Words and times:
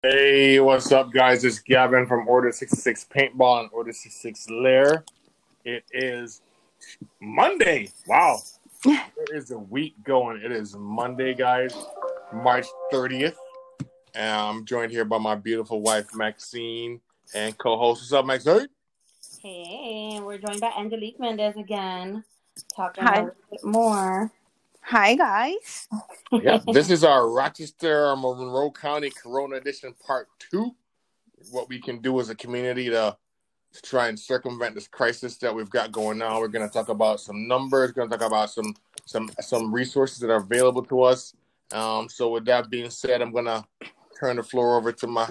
Hey, 0.00 0.60
what's 0.60 0.92
up, 0.92 1.10
guys? 1.10 1.44
It's 1.44 1.58
Gavin 1.58 2.06
from 2.06 2.28
Order 2.28 2.52
66 2.52 3.06
Paintball 3.12 3.62
and 3.62 3.68
Order 3.72 3.92
66 3.92 4.48
Lair. 4.48 5.04
It 5.64 5.82
is 5.90 6.40
Monday. 7.20 7.90
Wow. 8.06 8.38
there 8.84 9.02
is 9.32 9.50
a 9.50 9.58
week 9.58 9.96
going. 10.04 10.40
It 10.40 10.52
is 10.52 10.76
Monday, 10.76 11.34
guys, 11.34 11.74
March 12.32 12.66
30th. 12.92 13.34
And 14.14 14.40
I'm 14.40 14.64
joined 14.64 14.92
here 14.92 15.04
by 15.04 15.18
my 15.18 15.34
beautiful 15.34 15.82
wife, 15.82 16.14
Maxine, 16.14 17.00
and 17.34 17.58
co 17.58 17.76
host. 17.76 18.02
What's 18.02 18.12
up, 18.12 18.24
Maxine? 18.24 18.68
Hey, 19.42 20.20
we're 20.22 20.38
joined 20.38 20.60
by 20.60 20.70
Angelique 20.78 21.18
Mendez 21.18 21.56
again, 21.56 22.22
talking 22.76 23.02
Hi. 23.02 23.14
a 23.14 23.18
little 23.24 23.34
bit 23.50 23.64
more. 23.64 24.30
Hi, 24.90 25.16
guys. 25.16 25.86
yeah, 26.32 26.60
this 26.72 26.90
is 26.90 27.04
our 27.04 27.28
Rochester, 27.28 28.16
Monroe 28.16 28.70
County 28.70 29.10
Corona 29.10 29.56
Edition 29.56 29.94
Part 30.06 30.28
2. 30.50 30.74
What 31.50 31.68
we 31.68 31.78
can 31.78 32.00
do 32.00 32.18
as 32.20 32.30
a 32.30 32.34
community 32.34 32.88
to, 32.88 33.14
to 33.74 33.82
try 33.82 34.08
and 34.08 34.18
circumvent 34.18 34.74
this 34.74 34.88
crisis 34.88 35.36
that 35.38 35.54
we've 35.54 35.68
got 35.68 35.92
going 35.92 36.22
on. 36.22 36.40
We're 36.40 36.48
going 36.48 36.66
to 36.66 36.72
talk 36.72 36.88
about 36.88 37.20
some 37.20 37.46
numbers, 37.46 37.92
going 37.92 38.08
to 38.08 38.16
talk 38.16 38.26
about 38.26 38.48
some 38.48 38.74
some 39.04 39.30
some 39.42 39.74
resources 39.74 40.20
that 40.20 40.30
are 40.30 40.40
available 40.40 40.84
to 40.84 41.02
us. 41.02 41.34
Um, 41.70 42.08
so, 42.08 42.30
with 42.30 42.46
that 42.46 42.70
being 42.70 42.88
said, 42.88 43.20
I'm 43.20 43.30
going 43.30 43.44
to 43.44 43.62
turn 44.18 44.36
the 44.36 44.42
floor 44.42 44.78
over 44.78 44.90
to 44.90 45.06
my 45.06 45.28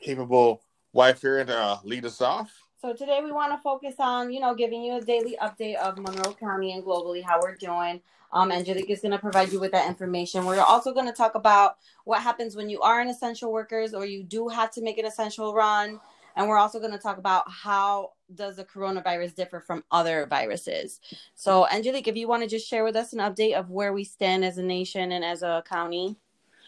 capable 0.00 0.62
wife 0.94 1.20
here 1.20 1.44
to 1.44 1.54
uh, 1.54 1.78
lead 1.84 2.06
us 2.06 2.22
off. 2.22 2.50
So 2.80 2.94
today 2.94 3.20
we 3.22 3.30
want 3.30 3.52
to 3.52 3.58
focus 3.58 3.96
on, 3.98 4.32
you 4.32 4.40
know, 4.40 4.54
giving 4.54 4.82
you 4.82 4.96
a 4.96 5.02
daily 5.02 5.36
update 5.42 5.76
of 5.76 5.98
Monroe 5.98 6.32
County 6.32 6.72
and 6.72 6.82
globally 6.82 7.22
how 7.22 7.38
we're 7.38 7.54
doing. 7.54 8.00
Um, 8.32 8.50
Angelique 8.50 8.88
is 8.88 9.02
going 9.02 9.12
to 9.12 9.18
provide 9.18 9.52
you 9.52 9.60
with 9.60 9.72
that 9.72 9.86
information. 9.86 10.46
We're 10.46 10.62
also 10.62 10.94
going 10.94 11.04
to 11.04 11.12
talk 11.12 11.34
about 11.34 11.76
what 12.04 12.22
happens 12.22 12.56
when 12.56 12.70
you 12.70 12.80
are 12.80 13.02
an 13.02 13.08
essential 13.08 13.52
workers 13.52 13.92
or 13.92 14.06
you 14.06 14.22
do 14.22 14.48
have 14.48 14.70
to 14.70 14.82
make 14.82 14.96
an 14.96 15.04
essential 15.04 15.52
run. 15.52 16.00
And 16.36 16.48
we're 16.48 16.56
also 16.56 16.78
going 16.78 16.92
to 16.92 16.98
talk 16.98 17.18
about 17.18 17.44
how 17.50 18.12
does 18.34 18.56
the 18.56 18.64
coronavirus 18.64 19.34
differ 19.34 19.60
from 19.60 19.84
other 19.90 20.26
viruses. 20.30 21.00
So, 21.34 21.66
Angelique, 21.70 22.08
if 22.08 22.16
you 22.16 22.28
want 22.28 22.44
to 22.44 22.48
just 22.48 22.66
share 22.66 22.84
with 22.84 22.96
us 22.96 23.12
an 23.12 23.18
update 23.18 23.58
of 23.58 23.68
where 23.68 23.92
we 23.92 24.04
stand 24.04 24.42
as 24.42 24.56
a 24.56 24.62
nation 24.62 25.12
and 25.12 25.22
as 25.22 25.42
a 25.42 25.62
county. 25.68 26.16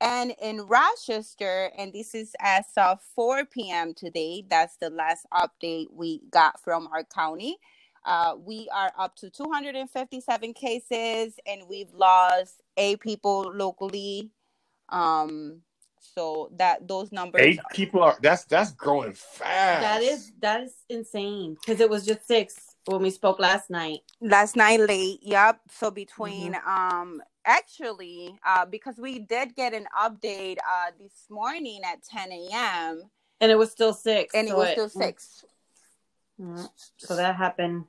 And 0.00 0.34
in 0.40 0.62
Rochester, 0.62 1.70
and 1.76 1.92
this 1.92 2.14
is 2.14 2.34
as 2.40 2.64
of 2.76 3.00
4 3.14 3.44
p.m. 3.46 3.92
today, 3.94 4.44
that's 4.48 4.76
the 4.76 4.90
last 4.90 5.26
update 5.32 5.86
we 5.92 6.22
got 6.30 6.62
from 6.62 6.88
our 6.92 7.02
county. 7.04 7.58
Uh, 8.04 8.34
we 8.38 8.68
are 8.74 8.92
up 8.98 9.16
to 9.16 9.28
257 9.28 10.54
cases, 10.54 11.34
and 11.46 11.62
we've 11.68 11.92
lost 11.92 12.62
eight 12.78 13.00
people 13.00 13.52
locally 13.54 14.30
um, 14.90 15.62
so 16.14 16.50
that 16.56 16.86
those 16.88 17.12
numbers 17.12 17.42
eight 17.42 17.60
people 17.72 18.02
are 18.02 18.18
that's 18.22 18.44
that's 18.44 18.72
growing 18.72 19.12
fast. 19.12 19.82
That 19.82 20.02
is 20.02 20.32
that 20.40 20.62
is 20.62 20.74
insane 20.88 21.56
because 21.60 21.80
it 21.80 21.88
was 21.88 22.04
just 22.04 22.26
six 22.26 22.76
when 22.86 23.02
we 23.02 23.10
spoke 23.10 23.38
last 23.38 23.70
night. 23.70 24.00
Last 24.20 24.56
night 24.56 24.80
late, 24.80 25.20
yep. 25.22 25.60
So 25.70 25.90
between 25.90 26.54
mm-hmm. 26.54 26.98
um 26.98 27.22
actually 27.44 28.38
uh 28.46 28.66
because 28.66 28.96
we 28.98 29.18
did 29.18 29.54
get 29.54 29.72
an 29.74 29.86
update 29.98 30.56
uh 30.58 30.90
this 30.98 31.26
morning 31.30 31.80
at 31.84 32.02
10 32.02 32.32
a.m. 32.32 33.02
and 33.40 33.52
it 33.52 33.56
was 33.56 33.70
still 33.70 33.92
six. 33.92 34.34
And 34.34 34.48
so 34.48 34.54
it 34.54 34.58
was 34.58 34.70
still 34.70 34.88
6 34.88 35.44
mm-hmm. 36.40 36.64
So 36.98 37.16
that 37.16 37.36
happened 37.36 37.84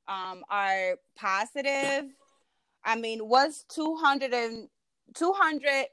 um 0.08 0.44
are 0.48 0.98
positive 1.16 2.04
i 2.84 2.96
mean 2.96 3.28
was 3.28 3.64
200 3.68 4.32
and 4.32 4.68
200 5.14 5.86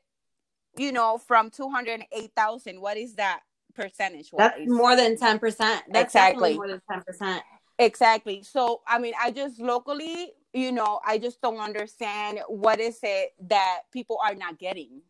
you 0.78 0.92
know 0.92 1.18
from 1.18 1.50
208,000 1.50 2.82
what 2.82 2.98
is 2.98 3.16
that 3.16 3.42
percentage 3.74 4.32
That's 4.38 4.60
more 4.68 4.96
than 4.96 5.18
10%. 5.18 5.40
That's 5.58 5.86
exactly. 6.04 6.56
more 6.56 6.68
than 6.68 6.82
10%. 6.90 7.42
Exactly. 7.80 8.44
So, 8.44 8.82
I 8.88 9.00
mean, 9.00 9.14
I 9.22 9.32
just 9.32 9.60
locally, 9.60 10.34
you 10.54 10.72
know, 10.72 11.00
I 11.06 11.18
just 11.18 11.42
don't 11.42 11.60
understand 11.60 12.40
what 12.48 12.80
is 12.80 13.00
it 13.02 13.34
that 13.48 13.82
people 13.92 14.20
are 14.24 14.36
not 14.36 14.60
getting. 14.60 15.02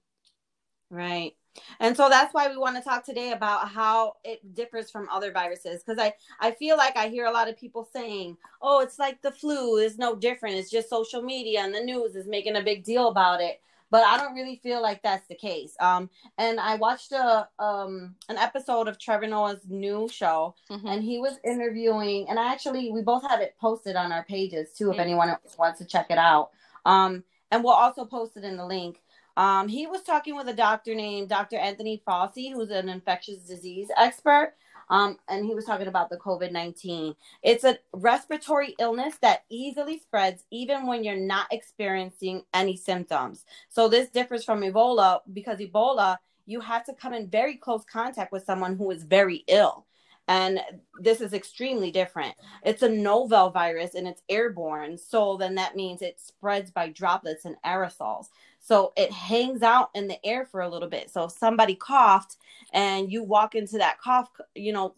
Right. 0.89 1.35
And 1.79 1.95
so 1.95 2.09
that's 2.09 2.33
why 2.33 2.49
we 2.49 2.57
want 2.57 2.77
to 2.77 2.81
talk 2.81 3.05
today 3.05 3.31
about 3.31 3.69
how 3.69 4.13
it 4.23 4.55
differs 4.55 4.89
from 4.89 5.07
other 5.09 5.31
viruses 5.31 5.83
because 5.83 5.99
I 5.99 6.13
I 6.39 6.51
feel 6.51 6.77
like 6.77 6.97
I 6.97 7.09
hear 7.09 7.25
a 7.25 7.31
lot 7.31 7.47
of 7.47 7.57
people 7.57 7.87
saying, 7.93 8.37
"Oh, 8.61 8.79
it's 8.79 8.97
like 8.97 9.21
the 9.21 9.31
flu, 9.31 9.77
is 9.77 9.97
no 9.97 10.15
different. 10.15 10.55
It's 10.55 10.71
just 10.71 10.89
social 10.89 11.21
media 11.21 11.61
and 11.61 11.73
the 11.73 11.83
news 11.83 12.15
is 12.15 12.27
making 12.27 12.55
a 12.55 12.63
big 12.63 12.83
deal 12.83 13.07
about 13.07 13.41
it." 13.41 13.61
But 13.93 14.03
I 14.03 14.17
don't 14.17 14.33
really 14.33 14.55
feel 14.63 14.81
like 14.81 15.03
that's 15.03 15.27
the 15.27 15.35
case. 15.35 15.75
Um, 15.79 16.09
and 16.39 16.59
I 16.59 16.77
watched 16.77 17.11
a 17.11 17.47
um 17.59 18.15
an 18.27 18.37
episode 18.37 18.87
of 18.87 18.97
Trevor 18.97 19.27
Noah's 19.27 19.61
new 19.69 20.09
show, 20.09 20.55
mm-hmm. 20.71 20.87
and 20.87 21.03
he 21.03 21.19
was 21.19 21.37
interviewing, 21.45 22.27
and 22.27 22.39
I 22.39 22.51
actually 22.51 22.91
we 22.91 23.03
both 23.03 23.21
have 23.29 23.39
it 23.39 23.55
posted 23.61 23.95
on 23.95 24.11
our 24.11 24.23
pages 24.23 24.73
too, 24.75 24.89
if 24.89 24.93
mm-hmm. 24.93 25.01
anyone 25.01 25.37
wants 25.59 25.77
to 25.77 25.85
check 25.85 26.07
it 26.09 26.17
out. 26.17 26.49
Um, 26.85 27.23
and 27.51 27.63
we'll 27.63 27.73
also 27.73 28.03
post 28.03 28.35
it 28.35 28.43
in 28.43 28.57
the 28.57 28.65
link. 28.65 28.99
Um, 29.37 29.67
he 29.67 29.85
was 29.85 30.01
talking 30.01 30.35
with 30.35 30.47
a 30.47 30.53
doctor 30.53 30.95
named 30.95 31.29
Dr. 31.29 31.57
Anthony 31.57 32.01
Fauci, 32.07 32.51
who's 32.51 32.71
an 32.71 32.89
infectious 32.89 33.43
disease 33.43 33.89
expert. 33.95 34.55
Um, 34.89 35.17
and 35.27 35.45
he 35.45 35.55
was 35.55 35.65
talking 35.65 35.87
about 35.87 36.09
the 36.09 36.17
COVID 36.17 36.51
19. 36.51 37.15
It's 37.41 37.63
a 37.63 37.77
respiratory 37.93 38.75
illness 38.79 39.15
that 39.21 39.43
easily 39.49 39.99
spreads 39.99 40.43
even 40.51 40.87
when 40.87 41.03
you're 41.03 41.15
not 41.15 41.47
experiencing 41.51 42.43
any 42.53 42.75
symptoms. 42.75 43.45
So, 43.69 43.87
this 43.87 44.09
differs 44.09 44.43
from 44.43 44.61
Ebola 44.61 45.19
because 45.33 45.59
Ebola, 45.59 46.17
you 46.45 46.59
have 46.59 46.85
to 46.85 46.93
come 46.93 47.13
in 47.13 47.29
very 47.29 47.55
close 47.55 47.83
contact 47.85 48.31
with 48.31 48.45
someone 48.45 48.75
who 48.75 48.91
is 48.91 49.03
very 49.03 49.43
ill. 49.47 49.85
And 50.27 50.61
this 50.99 51.19
is 51.19 51.33
extremely 51.33 51.91
different. 51.91 52.35
It's 52.63 52.81
a 52.81 52.89
novel 52.89 53.49
virus 53.49 53.93
and 53.93 54.07
it's 54.07 54.21
airborne. 54.29 54.97
So 54.97 55.35
then 55.35 55.55
that 55.55 55.75
means 55.75 56.01
it 56.01 56.19
spreads 56.19 56.71
by 56.71 56.89
droplets 56.89 57.43
and 57.43 57.57
aerosols. 57.65 58.27
So 58.63 58.93
it 58.95 59.11
hangs 59.11 59.61
out 59.61 59.89
in 59.93 60.07
the 60.07 60.25
air 60.25 60.45
for 60.45 60.61
a 60.61 60.69
little 60.69 60.87
bit. 60.87 61.11
So 61.11 61.25
if 61.25 61.33
somebody 61.33 61.75
coughed 61.75 62.37
and 62.71 63.11
you 63.11 63.21
walk 63.21 63.55
into 63.55 63.77
that 63.79 63.99
cough, 63.99 64.29
you 64.55 64.71
know, 64.71 64.95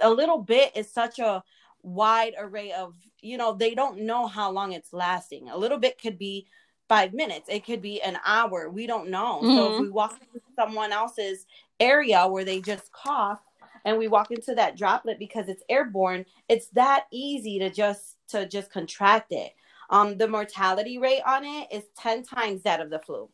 a 0.00 0.08
little 0.08 0.38
bit 0.38 0.74
is 0.74 0.90
such 0.90 1.18
a 1.18 1.44
wide 1.82 2.32
array 2.38 2.72
of, 2.72 2.94
you 3.20 3.36
know, 3.36 3.52
they 3.52 3.74
don't 3.74 4.00
know 4.00 4.26
how 4.26 4.50
long 4.50 4.72
it's 4.72 4.94
lasting. 4.94 5.50
A 5.50 5.56
little 5.56 5.76
bit 5.76 6.00
could 6.00 6.16
be 6.16 6.46
five 6.88 7.12
minutes, 7.12 7.50
it 7.50 7.66
could 7.66 7.82
be 7.82 8.00
an 8.00 8.18
hour. 8.24 8.70
We 8.70 8.86
don't 8.86 9.10
know. 9.10 9.40
Mm-hmm. 9.42 9.54
So 9.54 9.66
if 9.66 9.72
mm-hmm. 9.72 9.82
we 9.82 9.90
walk 9.90 10.18
into 10.22 10.40
someone 10.56 10.90
else's 10.90 11.44
area 11.78 12.26
where 12.26 12.44
they 12.44 12.62
just 12.62 12.90
cough 12.90 13.40
and 13.84 13.98
we 13.98 14.08
walk 14.08 14.30
into 14.30 14.54
that 14.54 14.78
droplet 14.78 15.18
because 15.18 15.50
it's 15.50 15.62
airborne, 15.68 16.24
it's 16.48 16.68
that 16.68 17.04
easy 17.12 17.58
to 17.58 17.68
just 17.68 18.16
to 18.28 18.48
just 18.48 18.72
contract 18.72 19.30
it. 19.30 19.52
Um, 19.94 20.18
the 20.18 20.26
mortality 20.26 20.98
rate 20.98 21.22
on 21.24 21.44
it 21.44 21.68
is 21.70 21.84
10 21.98 22.24
times 22.24 22.62
that 22.62 22.80
of 22.80 22.90
the 22.90 22.98
flu. 22.98 23.28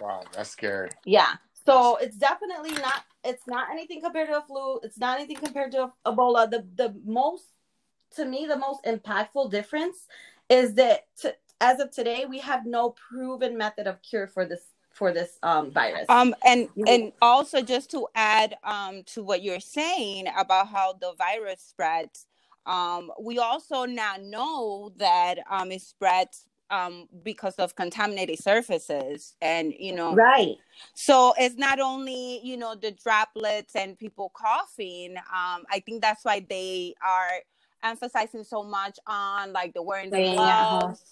Wow, 0.00 0.22
that's 0.32 0.50
scary. 0.50 0.90
Yeah. 1.04 1.34
So 1.64 1.96
it's 1.96 2.16
definitely 2.16 2.72
not 2.72 3.04
it's 3.24 3.46
not 3.46 3.70
anything 3.70 4.00
compared 4.00 4.28
to 4.28 4.38
a 4.38 4.42
flu. 4.42 4.80
It's 4.82 4.98
not 4.98 5.18
anything 5.18 5.36
compared 5.36 5.72
to 5.72 5.92
Ebola. 6.04 6.50
The 6.50 6.66
the 6.74 6.94
most 7.04 7.44
to 8.16 8.24
me 8.24 8.46
the 8.46 8.56
most 8.56 8.84
impactful 8.84 9.50
difference 9.50 9.96
is 10.48 10.74
that 10.74 11.06
to, 11.22 11.34
as 11.60 11.78
of 11.80 11.92
today 11.92 12.24
we 12.28 12.38
have 12.40 12.66
no 12.66 12.90
proven 12.90 13.56
method 13.56 13.86
of 13.86 14.02
cure 14.02 14.26
for 14.26 14.44
this 14.44 14.62
for 14.90 15.12
this 15.12 15.38
um, 15.42 15.70
virus. 15.70 16.06
Um, 16.08 16.34
and 16.44 16.68
and 16.86 17.12
also 17.22 17.62
just 17.62 17.90
to 17.92 18.08
add 18.14 18.56
um, 18.64 19.02
to 19.14 19.22
what 19.22 19.42
you're 19.42 19.60
saying 19.60 20.26
about 20.36 20.68
how 20.68 20.94
the 20.94 21.12
virus 21.16 21.60
spreads, 21.60 22.26
um, 22.66 23.12
we 23.20 23.38
also 23.38 23.84
now 23.84 24.14
know 24.20 24.92
that 24.96 25.38
um, 25.50 25.70
it 25.70 25.82
spreads 25.82 26.46
um, 26.70 27.08
because 27.22 27.54
of 27.56 27.76
contaminated 27.76 28.38
surfaces, 28.38 29.36
and 29.40 29.72
you 29.78 29.94
know, 29.94 30.14
right. 30.14 30.56
So 30.94 31.32
it's 31.38 31.56
not 31.56 31.78
only 31.78 32.40
you 32.42 32.56
know 32.56 32.74
the 32.74 32.90
droplets 32.90 33.76
and 33.76 33.96
people 33.96 34.32
coughing. 34.34 35.16
Um, 35.16 35.64
I 35.70 35.82
think 35.84 36.02
that's 36.02 36.24
why 36.24 36.44
they 36.48 36.94
are 37.04 37.30
emphasizing 37.84 38.42
so 38.42 38.64
much 38.64 38.98
on 39.06 39.52
like 39.52 39.74
the 39.74 39.82
wearing 39.82 40.10
the 40.10 40.34
gloves. 40.34 41.02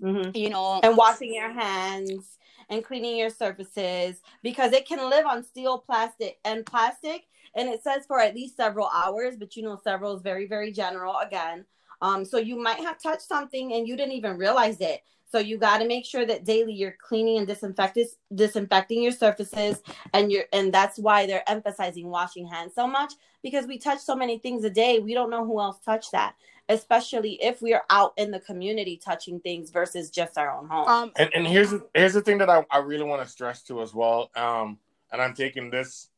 Mm-hmm. 0.00 0.30
You 0.34 0.50
know, 0.50 0.80
and 0.82 0.96
washing 0.96 1.34
your 1.34 1.52
hands 1.52 2.36
and 2.68 2.84
cleaning 2.84 3.16
your 3.16 3.30
surfaces 3.30 4.20
because 4.42 4.72
it 4.72 4.86
can 4.86 5.08
live 5.08 5.26
on 5.26 5.42
steel, 5.44 5.78
plastic, 5.78 6.38
and 6.44 6.64
plastic. 6.64 7.24
And 7.56 7.68
it 7.68 7.82
says 7.82 8.06
for 8.06 8.20
at 8.20 8.34
least 8.34 8.56
several 8.56 8.88
hours, 8.92 9.36
but 9.36 9.56
you 9.56 9.62
know, 9.62 9.80
several 9.82 10.16
is 10.16 10.22
very, 10.22 10.46
very 10.46 10.72
general 10.72 11.18
again. 11.18 11.64
Um, 12.02 12.24
so 12.24 12.38
you 12.38 12.60
might 12.60 12.80
have 12.80 13.00
touched 13.00 13.22
something 13.22 13.72
and 13.72 13.86
you 13.86 13.96
didn't 13.96 14.12
even 14.12 14.36
realize 14.36 14.80
it. 14.80 15.02
So 15.30 15.38
you 15.38 15.58
got 15.58 15.78
to 15.78 15.88
make 15.88 16.04
sure 16.04 16.24
that 16.26 16.44
daily 16.44 16.74
you're 16.74 16.96
cleaning 17.02 17.38
and 17.38 17.46
disinfecting 17.46 18.06
disinfecting 18.34 19.02
your 19.02 19.10
surfaces, 19.10 19.82
and 20.12 20.30
you're 20.30 20.44
and 20.52 20.72
that's 20.72 20.96
why 20.96 21.26
they're 21.26 21.48
emphasizing 21.48 22.08
washing 22.08 22.46
hands 22.46 22.74
so 22.76 22.86
much 22.86 23.14
because 23.42 23.66
we 23.66 23.78
touch 23.78 23.98
so 23.98 24.14
many 24.14 24.38
things 24.38 24.62
a 24.62 24.70
day. 24.70 25.00
We 25.00 25.12
don't 25.12 25.30
know 25.30 25.44
who 25.44 25.60
else 25.60 25.80
touched 25.80 26.12
that 26.12 26.34
especially 26.68 27.32
if 27.42 27.60
we 27.60 27.74
are 27.74 27.84
out 27.90 28.12
in 28.16 28.30
the 28.30 28.40
community 28.40 28.96
touching 28.96 29.40
things 29.40 29.70
versus 29.70 30.10
just 30.10 30.38
our 30.38 30.50
own 30.56 30.66
home. 30.66 30.88
Um, 30.88 31.12
and, 31.16 31.30
and 31.34 31.46
here's 31.46 31.74
here's 31.94 32.14
the 32.14 32.22
thing 32.22 32.38
that 32.38 32.48
I, 32.48 32.64
I 32.70 32.78
really 32.78 33.04
want 33.04 33.22
to 33.22 33.28
stress 33.28 33.62
to 33.64 33.82
as 33.82 33.94
well. 33.94 34.30
Um, 34.34 34.78
and 35.12 35.20
I'm 35.20 35.34
taking 35.34 35.70
this 35.70 36.08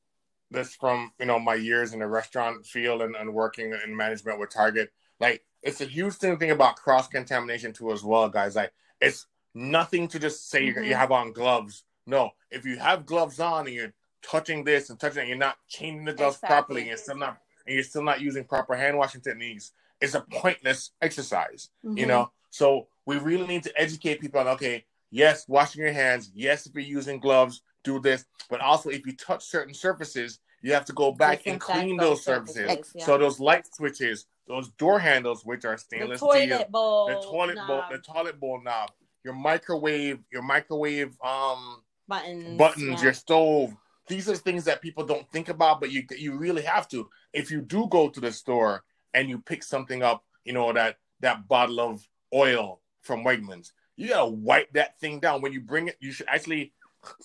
this 0.50 0.75
from 0.75 1.12
you 1.19 1.26
know 1.26 1.38
my 1.38 1.54
years 1.54 1.93
in 1.93 2.00
the 2.00 2.06
restaurant 2.06 2.64
field 2.66 3.02
and, 3.02 3.16
and 3.16 3.32
working 3.32 3.75
in 3.84 3.96
management 3.96 4.38
with 4.38 4.50
Target. 4.50 4.93
Like 5.20 5.43
it's 5.62 5.81
a 5.81 5.87
huge 5.87 6.14
thing, 6.14 6.38
thing 6.38 6.50
about 6.50 6.76
cross 6.76 7.08
contamination 7.08 7.72
too 7.72 7.93
as 7.93 8.04
well, 8.04 8.28
guys. 8.28 8.56
Like 8.56 8.72
it's 9.00 9.26
nothing 9.54 10.08
to 10.08 10.19
just 10.19 10.50
say 10.50 10.69
mm-hmm. 10.69 10.84
you 10.84 10.94
have 10.94 11.12
on 11.12 11.32
gloves. 11.32 11.84
No, 12.06 12.31
if 12.50 12.64
you 12.64 12.78
have 12.78 13.06
gloves 13.06 13.40
on 13.40 13.66
and 13.66 13.75
you're 13.75 13.93
touching 14.22 14.64
this 14.64 14.90
and 14.90 14.98
touching 14.98 15.25
it, 15.25 15.28
you're 15.28 15.37
not 15.37 15.56
changing 15.69 16.04
the 16.04 16.12
gloves 16.12 16.37
exactly. 16.37 16.54
properly, 16.54 16.81
and 16.82 16.88
you're 16.88 16.96
still 16.96 17.16
not 17.16 17.38
and 17.66 17.75
you're 17.75 17.84
still 17.84 18.02
not 18.02 18.20
using 18.20 18.44
proper 18.44 18.75
hand 18.75 18.96
washing 18.96 19.20
techniques 19.20 19.72
It's 20.00 20.14
a 20.14 20.20
pointless 20.20 20.93
exercise, 21.02 21.70
mm-hmm. 21.84 21.98
you 21.98 22.06
know? 22.06 22.31
So 22.50 22.88
we 23.04 23.19
really 23.19 23.46
need 23.46 23.64
to 23.64 23.81
educate 23.81 24.20
people 24.20 24.40
on, 24.40 24.48
okay, 24.48 24.84
yes, 25.10 25.46
washing 25.48 25.82
your 25.82 25.93
hands. 25.93 26.31
Yes, 26.34 26.66
if 26.66 26.75
you're 26.75 26.84
using 26.84 27.19
gloves, 27.19 27.62
do 27.87 28.00
this. 28.00 28.25
But 28.50 28.61
also, 28.61 28.91
if 28.91 29.06
you 29.06 29.17
touch 29.17 29.44
certain 29.44 29.73
surfaces, 29.73 30.41
you 30.62 30.73
have 30.73 30.85
to 30.87 30.93
go 30.93 31.12
back 31.12 31.47
and 31.47 31.61
clean 31.61 31.97
those 31.97 32.25
surfaces. 32.25 32.56
surfaces. 32.56 32.93
Yeah. 32.97 33.06
So 33.06 33.19
those 33.19 33.41
light 33.41 33.67
switches, 33.73 34.27
those 34.49 34.69
door 34.71 34.99
handles, 34.99 35.44
which 35.44 35.65
are 35.65 35.79
stainless 35.79 36.21
the 36.21 36.27
toilet 36.27 36.55
steel, 36.55 36.67
bowl, 36.71 37.06
the 37.06 37.15
toilet 37.27 37.55
knob. 37.56 37.69
bowl, 37.69 37.83
the 37.91 37.99
toilet 37.99 38.41
bowl 38.41 38.61
knob, 38.62 38.91
your 39.25 39.35
microwave, 39.35 40.19
your 40.31 40.43
microwave 40.43 41.17
um 41.23 41.83
buttons, 42.09 42.59
buttons, 42.59 42.99
yeah. 42.99 43.03
your 43.03 43.12
stove. 43.12 43.77
These 44.09 44.29
are 44.29 44.37
things 44.37 44.65
that 44.65 44.82
people 44.82 45.05
don't 45.05 45.29
think 45.31 45.49
about, 45.49 45.81
but 45.81 45.91
you 45.91 46.05
you 46.17 46.37
really 46.37 46.62
have 46.62 46.89
to. 46.89 47.09
If 47.32 47.50
you 47.50 47.61
do 47.61 47.87
go 47.89 48.09
to 48.09 48.21
the 48.21 48.32
store 48.32 48.85
and 49.15 49.29
you 49.29 49.39
pick 49.39 49.62
something 49.62 50.03
up, 50.03 50.25
you 50.44 50.53
know, 50.53 50.73
that 50.73 50.99
that 51.21 51.49
bottle 51.49 51.81
of 51.81 52.06
oil 52.35 52.81
from 53.03 53.25
Wegmans, 53.25 53.73
you 53.97 54.09
gotta 54.09 54.31
wipe 54.31 54.73
that 54.73 54.99
thing 55.00 55.21
down. 55.21 55.43
When 55.43 55.53
you 55.53 55.61
bring 55.61 55.89
it, 55.89 55.97
you 56.00 56.12
should 56.12 56.29
actually 56.29 56.73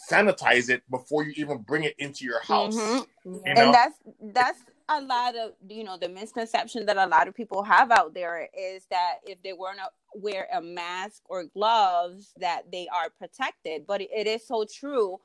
sanitize 0.09 0.69
it 0.69 0.83
before 0.89 1.23
you 1.23 1.33
even 1.35 1.59
bring 1.59 1.83
it 1.83 1.95
into 1.97 2.25
your 2.25 2.41
house. 2.41 2.75
Mm-hmm. 2.75 3.33
You 3.33 3.53
know? 3.53 3.61
And 3.61 3.73
that's 3.73 3.95
that's 4.33 4.59
a 4.89 5.01
lot 5.01 5.35
of 5.35 5.53
you 5.69 5.83
know 5.83 5.97
the 5.97 6.09
misconception 6.09 6.85
that 6.85 6.97
a 6.97 7.05
lot 7.05 7.27
of 7.27 7.35
people 7.35 7.63
have 7.63 7.91
out 7.91 8.13
there 8.13 8.49
is 8.57 8.85
that 8.89 9.15
if 9.25 9.41
they 9.41 9.53
weren't 9.53 9.79
wear 10.15 10.47
a 10.53 10.61
mask 10.61 11.23
or 11.29 11.45
gloves 11.45 12.33
that 12.37 12.63
they 12.71 12.87
are 12.93 13.09
protected 13.09 13.87
but 13.87 14.01
it 14.01 14.27
is 14.27 14.45
so 14.45 14.65
true 14.65 15.17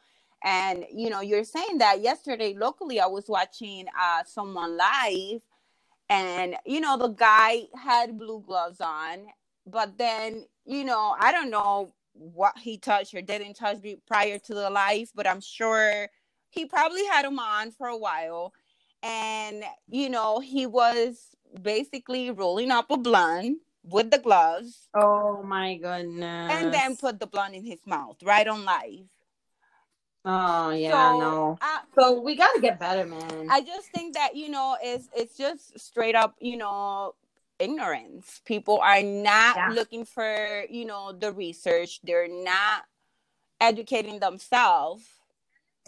and 0.45 0.85
you 0.93 1.11
know 1.11 1.21
you're 1.21 1.43
saying 1.43 1.79
that 1.79 2.01
yesterday 2.01 2.55
locally 2.57 3.01
i 3.01 3.07
was 3.07 3.25
watching 3.27 3.87
uh 4.01 4.23
someone 4.25 4.77
live 4.77 5.41
and 6.09 6.55
you 6.65 6.81
know 6.81 6.97
the 6.97 7.09
guy 7.09 7.63
had 7.75 8.17
blue 8.17 8.43
gloves 8.47 8.81
on 8.81 9.27
but 9.67 9.99
then 9.99 10.47
you 10.65 10.85
know 10.85 11.17
i 11.19 11.33
don't 11.33 11.51
know 11.51 11.93
what 12.19 12.59
he 12.59 12.79
touched 12.79 13.15
or 13.15 13.21
didn't 13.21 13.55
touch 13.55 13.83
me 13.83 13.99
prior 14.07 14.39
to 14.39 14.55
the 14.55 14.71
life 14.71 15.11
but 15.15 15.27
i'm 15.27 15.41
sure 15.41 16.09
he 16.51 16.65
probably 16.65 17.05
had 17.07 17.25
him 17.25 17.39
on 17.39 17.71
for 17.71 17.87
a 17.87 17.97
while 17.97 18.53
and 19.03 19.65
you 19.89 20.09
know 20.09 20.41
he 20.41 20.67
was 20.67 21.37
basically 21.63 22.31
rolling 22.31 22.71
up 22.71 22.91
a 22.91 22.97
blunt 22.97 23.59
with 23.85 24.11
the 24.11 24.19
gloves 24.19 24.89
oh 24.95 25.43
my 25.43 25.77
goodness 25.77 26.53
and 26.53 26.73
then 26.73 26.97
put 26.97 27.21
the 27.21 27.27
blunt 27.27 27.55
in 27.55 27.65
his 27.65 27.81
mouth 27.87 28.17
right 28.23 28.49
on 28.49 28.65
live 28.65 29.07
Oh 30.29 30.71
yeah, 30.71 31.13
so, 31.13 31.19
no. 31.19 31.59
I, 31.61 31.81
so 31.97 32.21
we 32.21 32.35
got 32.35 32.53
to 32.55 32.61
get 32.61 32.81
better, 32.81 33.07
man. 33.07 33.47
I 33.49 33.61
just 33.61 33.93
think 33.93 34.15
that 34.15 34.35
you 34.35 34.51
know 34.51 34.77
it's 34.83 35.09
it's 35.15 35.37
just 35.37 35.79
straight 35.79 36.17
up, 36.17 36.35
you 36.41 36.57
know, 36.57 37.15
ignorance. 37.59 38.41
People 38.45 38.79
are 38.79 39.03
not 39.03 39.57
yeah. 39.57 39.71
looking 39.73 40.05
for 40.05 40.65
you 40.71 40.85
know 40.85 41.13
the 41.13 41.33
research. 41.33 42.01
They're 42.03 42.29
not 42.29 42.85
educating 43.61 44.19
themselves 44.19 45.05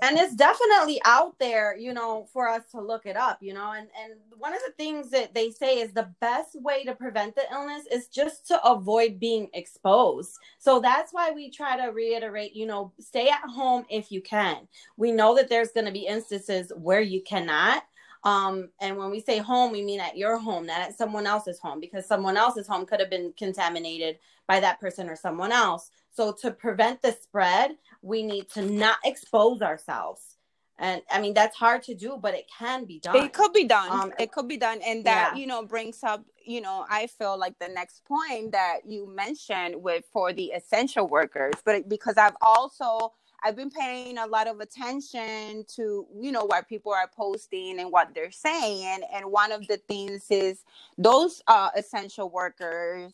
and 0.03 0.17
it's 0.17 0.35
definitely 0.35 1.01
out 1.05 1.39
there 1.39 1.77
you 1.77 1.93
know 1.93 2.27
for 2.33 2.49
us 2.49 2.63
to 2.71 2.81
look 2.81 3.07
it 3.07 3.17
up 3.17 3.39
you 3.41 3.53
know 3.53 3.73
and 3.73 3.89
and 4.03 4.15
one 4.37 4.55
of 4.55 4.61
the 4.67 4.73
things 4.73 5.11
that 5.11 5.35
they 5.35 5.51
say 5.51 5.81
is 5.81 5.93
the 5.93 6.09
best 6.21 6.61
way 6.63 6.85
to 6.85 6.95
prevent 6.95 7.35
the 7.35 7.43
illness 7.53 7.85
is 7.91 8.09
just 8.09 8.47
to 8.47 8.63
avoid 8.65 9.19
being 9.19 9.49
exposed 9.55 10.39
so 10.59 10.81
that's 10.81 11.13
why 11.13 11.31
we 11.31 11.51
try 11.51 11.77
to 11.77 11.93
reiterate 11.93 12.55
you 12.55 12.67
know 12.67 12.93
stay 13.01 13.29
at 13.29 13.43
home 13.49 13.85
if 13.91 14.13
you 14.13 14.21
can 14.21 14.69
we 14.97 15.11
know 15.11 15.35
that 15.35 15.49
there's 15.49 15.73
going 15.73 15.87
to 15.87 15.93
be 15.93 16.07
instances 16.07 16.73
where 16.77 17.01
you 17.01 17.23
cannot 17.23 17.83
um, 18.25 18.71
and 18.81 18.97
when 18.97 19.11
we 19.11 19.21
say 19.21 19.39
home, 19.39 19.73
we 19.73 19.83
mean 19.83 20.01
at 20.01 20.17
your 20.17 20.39
home, 20.39 20.67
not 20.67 20.81
at 20.81 20.97
someone 20.99 21.27
else's 21.27 21.59
home, 21.59 21.81
because 21.81 22.07
someone 22.07 22.37
else's 22.37 22.67
home 22.67 22.85
could 22.85 23.01
have 23.01 23.11
been 23.11 23.33
contaminated 23.37 24.19
by 24.47 24.61
that 24.61 24.81
person 24.81 25.09
or 25.09 25.17
someone 25.17 25.53
else. 25.53 25.91
So 26.11 26.33
to 26.43 26.51
prevent 26.51 27.03
the 27.03 27.13
spread, 27.13 27.77
we 28.03 28.23
need 28.23 28.49
to 28.51 28.63
not 28.63 28.99
expose 29.05 29.63
ourselves. 29.63 30.37
And 30.81 31.03
I 31.11 31.21
mean 31.21 31.35
that's 31.35 31.57
hard 31.57 31.83
to 31.85 31.95
do, 31.95 32.19
but 32.21 32.35
it 32.35 32.47
can 32.57 32.85
be 32.85 33.01
done. 33.01 33.17
It 33.17 33.33
could 33.33 33.53
be 33.53 33.65
done. 33.65 33.91
Um, 33.91 34.13
it 34.19 34.31
could 34.31 34.47
be 34.47 34.57
done, 34.57 34.81
and 34.87 35.05
that 35.05 35.33
yeah. 35.35 35.41
you 35.41 35.47
know 35.49 35.65
brings 35.65 36.05
up 36.05 36.25
you 36.45 36.61
know 36.61 36.87
I 36.89 37.09
feel 37.09 37.37
like 37.37 37.59
the 37.59 37.69
next 37.69 38.05
point 38.05 38.53
that 38.53 38.81
you 38.87 39.13
mentioned 39.13 39.83
with 39.83 40.05
for 40.13 40.33
the 40.33 40.47
essential 40.47 41.09
workers, 41.09 41.55
but 41.65 41.89
because 41.89 42.17
I've 42.17 42.37
also 42.41 43.13
I've 43.43 43.57
been 43.57 43.71
paying 43.71 44.19
a 44.19 44.27
lot 44.27 44.49
of 44.49 44.61
attention 44.61 45.65
to, 45.77 46.07
you 46.21 46.33
know, 46.33 46.45
what 46.45 46.69
people 46.69 46.93
are 46.93 47.09
posting 47.17 47.79
and 47.79 47.93
what 47.93 48.15
they're 48.15 48.33
saying. 48.33 49.03
And 49.13 49.27
one 49.31 49.53
of 49.53 49.67
the 49.69 49.77
things 49.77 50.27
is 50.31 50.65
those 50.97 51.43
uh, 51.47 51.71
essential 51.77 52.31
workers, 52.31 53.13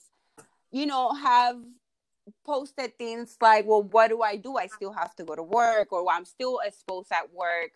you 0.70 0.86
know, 0.86 1.12
have 1.12 1.56
posted 2.46 2.96
things 2.96 3.36
like, 3.40 3.66
well, 3.66 3.82
what 3.82 4.08
do 4.08 4.22
I 4.22 4.36
do? 4.36 4.56
I 4.56 4.66
still 4.66 4.92
have 4.92 5.14
to 5.16 5.24
go 5.24 5.34
to 5.34 5.42
work 5.42 5.92
or 5.92 6.04
I'm 6.10 6.24
still 6.24 6.60
exposed 6.64 7.12
at 7.12 7.32
work. 7.32 7.72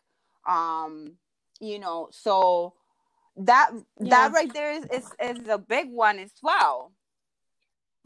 Um, 0.48 1.12
you 1.60 1.78
know, 1.78 2.08
so 2.10 2.72
that 3.36 3.70
yeah. 4.00 4.10
that 4.10 4.32
right 4.32 4.52
there 4.52 4.72
is, 4.72 4.84
is 4.86 5.12
is 5.20 5.48
a 5.48 5.58
big 5.58 5.90
one 5.90 6.18
as 6.18 6.32
well. 6.42 6.92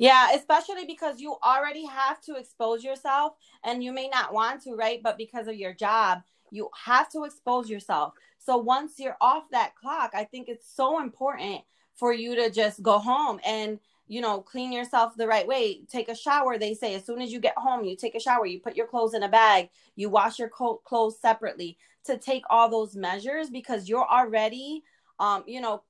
Yeah, 0.02 0.30
especially 0.34 0.84
because 0.84 1.20
you 1.20 1.36
already 1.44 1.86
have 1.86 2.20
to 2.22 2.34
expose 2.34 2.82
yourself 2.82 3.34
and 3.62 3.84
you 3.84 3.92
may 3.92 4.08
not 4.08 4.34
want 4.34 4.62
to, 4.62 4.74
right? 4.74 5.00
But 5.00 5.16
because 5.16 5.46
of 5.46 5.54
your 5.54 5.72
job, 5.72 6.22
you 6.50 6.70
have 6.84 7.08
to 7.12 7.24
expose 7.24 7.70
yourself. 7.70 8.14
So 8.38 8.56
once 8.56 8.94
you're 8.98 9.16
off 9.20 9.44
that 9.52 9.76
clock, 9.76 10.10
I 10.14 10.24
think 10.24 10.48
it's 10.48 10.66
so 10.74 11.00
important 11.00 11.62
for 11.94 12.12
you 12.12 12.34
to 12.34 12.50
just 12.50 12.82
go 12.82 12.98
home 12.98 13.38
and 13.46 13.78
you 14.08 14.20
know 14.20 14.40
clean 14.40 14.72
yourself 14.72 15.14
the 15.16 15.26
right 15.26 15.46
way 15.46 15.82
take 15.88 16.08
a 16.08 16.14
shower 16.14 16.58
they 16.58 16.74
say 16.74 16.94
as 16.94 17.04
soon 17.06 17.20
as 17.22 17.32
you 17.32 17.38
get 17.38 17.56
home 17.56 17.84
you 17.84 17.94
take 17.96 18.14
a 18.16 18.20
shower 18.20 18.44
you 18.44 18.58
put 18.58 18.74
your 18.74 18.86
clothes 18.86 19.14
in 19.14 19.22
a 19.22 19.28
bag 19.28 19.68
you 19.94 20.10
wash 20.10 20.38
your 20.40 20.48
co- 20.48 20.80
clothes 20.84 21.18
separately 21.20 21.78
to 22.04 22.18
take 22.18 22.42
all 22.50 22.68
those 22.68 22.96
measures 22.96 23.48
because 23.48 23.88
you're 23.88 24.06
already 24.10 24.82
um 25.20 25.44
you 25.46 25.60
know 25.60 25.82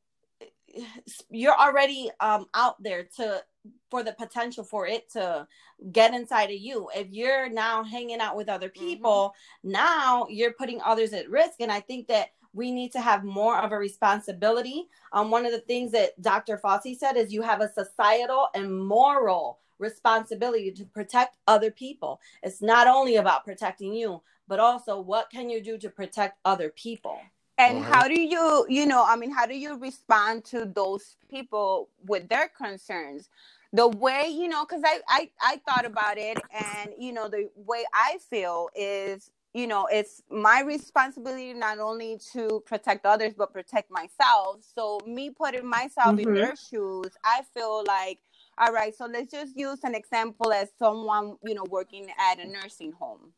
you're 1.31 1.57
already 1.59 2.11
um 2.21 2.47
out 2.55 2.83
there 2.83 3.05
to 3.17 3.43
for 3.91 4.03
the 4.03 4.13
potential 4.13 4.65
for 4.65 4.87
it 4.87 5.11
to 5.11 5.47
get 5.93 6.15
inside 6.15 6.51
of 6.51 6.59
you. 6.59 6.89
If 6.95 7.09
you're 7.11 7.49
now 7.49 7.85
hanging 7.85 8.21
out 8.21 8.37
with 8.37 8.49
other 8.49 8.69
mm-hmm. 8.69 8.85
people, 8.85 9.35
mm-hmm. 9.65 9.73
now 9.73 10.27
you're 10.29 10.53
putting 10.53 10.81
others 10.83 11.13
at 11.13 11.31
risk. 11.31 11.61
And 11.61 11.71
I 11.71 11.81
think 11.81 12.09
that 12.09 12.29
we 12.55 12.71
need 12.71 12.93
to 12.93 13.01
have 13.01 13.25
more 13.25 13.59
of 13.59 13.73
a 13.73 13.79
responsibility. 13.79 14.89
Um, 15.13 15.31
one 15.31 15.47
of 15.47 15.53
the 15.53 15.61
things 15.61 15.93
that 15.93 16.21
Dr. 16.21 16.59
Fauci 16.59 16.97
said 16.97 17.17
is 17.17 17.33
you 17.33 17.43
have 17.43 17.61
a 17.61 17.73
societal 17.73 18.49
and 18.55 18.87
moral 18.87 19.59
responsibility 19.79 20.71
to 20.71 20.85
protect 20.85 21.37
other 21.47 21.71
people. 21.71 22.21
It's 22.43 22.63
not 22.63 22.87
only 22.87 23.17
about 23.17 23.45
protecting 23.45 23.95
you, 23.95 24.23
but 24.49 24.61
also 24.61 25.01
what 25.01 25.31
can 25.31 25.49
you 25.49 25.63
do 25.63 25.79
to 25.79 25.89
protect 25.89 26.39
other 26.45 26.71
people? 26.71 27.19
And 27.63 27.79
uh-huh. 27.79 27.93
how 27.93 28.09
do 28.09 28.21
you, 28.21 28.67
you 28.69 28.87
know, 28.87 29.05
I 29.05 29.17
mean, 29.17 29.31
how 29.31 29.47
do 29.47 29.55
you 29.55 29.77
respond 29.79 30.45
to 30.47 30.65
those 30.65 31.17
people 31.31 31.89
with 32.07 32.29
their 32.29 32.49
concerns? 32.49 33.29
The 33.73 33.89
way, 33.89 34.29
you 34.29 34.49
know, 34.49 34.67
because 34.67 34.83
I, 34.85 35.01
I 35.09 35.31
I 35.41 35.61
thought 35.67 35.87
about 35.87 36.19
it, 36.19 36.39
and 36.53 36.91
you 36.99 37.13
know, 37.13 37.29
the 37.29 37.49
way 37.57 37.85
I 37.95 38.19
feel 38.29 38.69
is 38.75 39.31
you 39.55 39.67
know 39.67 39.87
it's 39.91 40.23
my 40.31 40.61
responsibility 40.63 41.53
not 41.55 41.79
only 41.79 42.19
to 42.33 42.63
protect 42.67 43.05
others 43.05 43.33
but 43.37 43.53
protect 43.53 43.91
myself 43.91 44.61
so 44.75 44.99
me 45.07 45.29
putting 45.31 45.67
myself 45.67 46.17
mm-hmm. 46.17 46.29
in 46.29 46.35
their 46.35 46.55
shoes 46.57 47.11
i 47.23 47.43
feel 47.53 47.85
like 47.87 48.19
all 48.57 48.73
right 48.73 48.95
so 48.95 49.05
let's 49.05 49.31
just 49.31 49.55
use 49.55 49.81
an 49.85 49.95
example 49.95 50.53
as 50.53 50.69
someone 50.79 51.37
you 51.45 51.55
know 51.55 51.65
working 51.69 52.07
at 52.19 52.39
a 52.39 52.49
nursing 52.49 52.93
home 52.93 53.33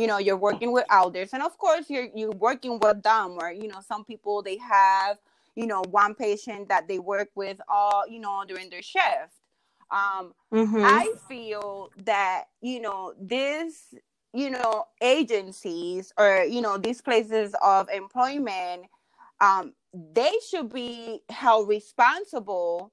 you 0.00 0.06
know 0.06 0.18
you're 0.18 0.36
working 0.36 0.72
with 0.72 0.84
elders 0.90 1.30
and 1.34 1.42
of 1.42 1.56
course 1.58 1.90
you're 1.90 2.08
you're 2.14 2.30
working 2.32 2.78
with 2.78 3.02
them 3.02 3.36
or 3.38 3.52
you 3.52 3.68
know 3.68 3.80
some 3.86 4.02
people 4.04 4.42
they 4.42 4.56
have 4.56 5.18
you 5.54 5.66
know 5.66 5.82
one 5.90 6.14
patient 6.14 6.68
that 6.68 6.88
they 6.88 6.98
work 6.98 7.28
with 7.34 7.60
all 7.68 8.04
you 8.08 8.18
know 8.18 8.42
during 8.48 8.70
their 8.70 8.82
shift 8.82 9.34
um 9.90 10.32
mm-hmm. 10.52 10.82
i 10.84 11.12
feel 11.28 11.90
that 12.04 12.44
you 12.62 12.80
know 12.80 13.12
this 13.20 13.94
you 14.32 14.48
know 14.48 14.86
agencies 15.02 16.12
or 16.16 16.44
you 16.44 16.62
know 16.62 16.78
these 16.78 17.02
places 17.02 17.54
of 17.62 17.88
employment 17.90 18.86
um, 19.42 19.72
they 20.14 20.32
should 20.48 20.72
be 20.72 21.22
held 21.30 21.68
responsible 21.68 22.92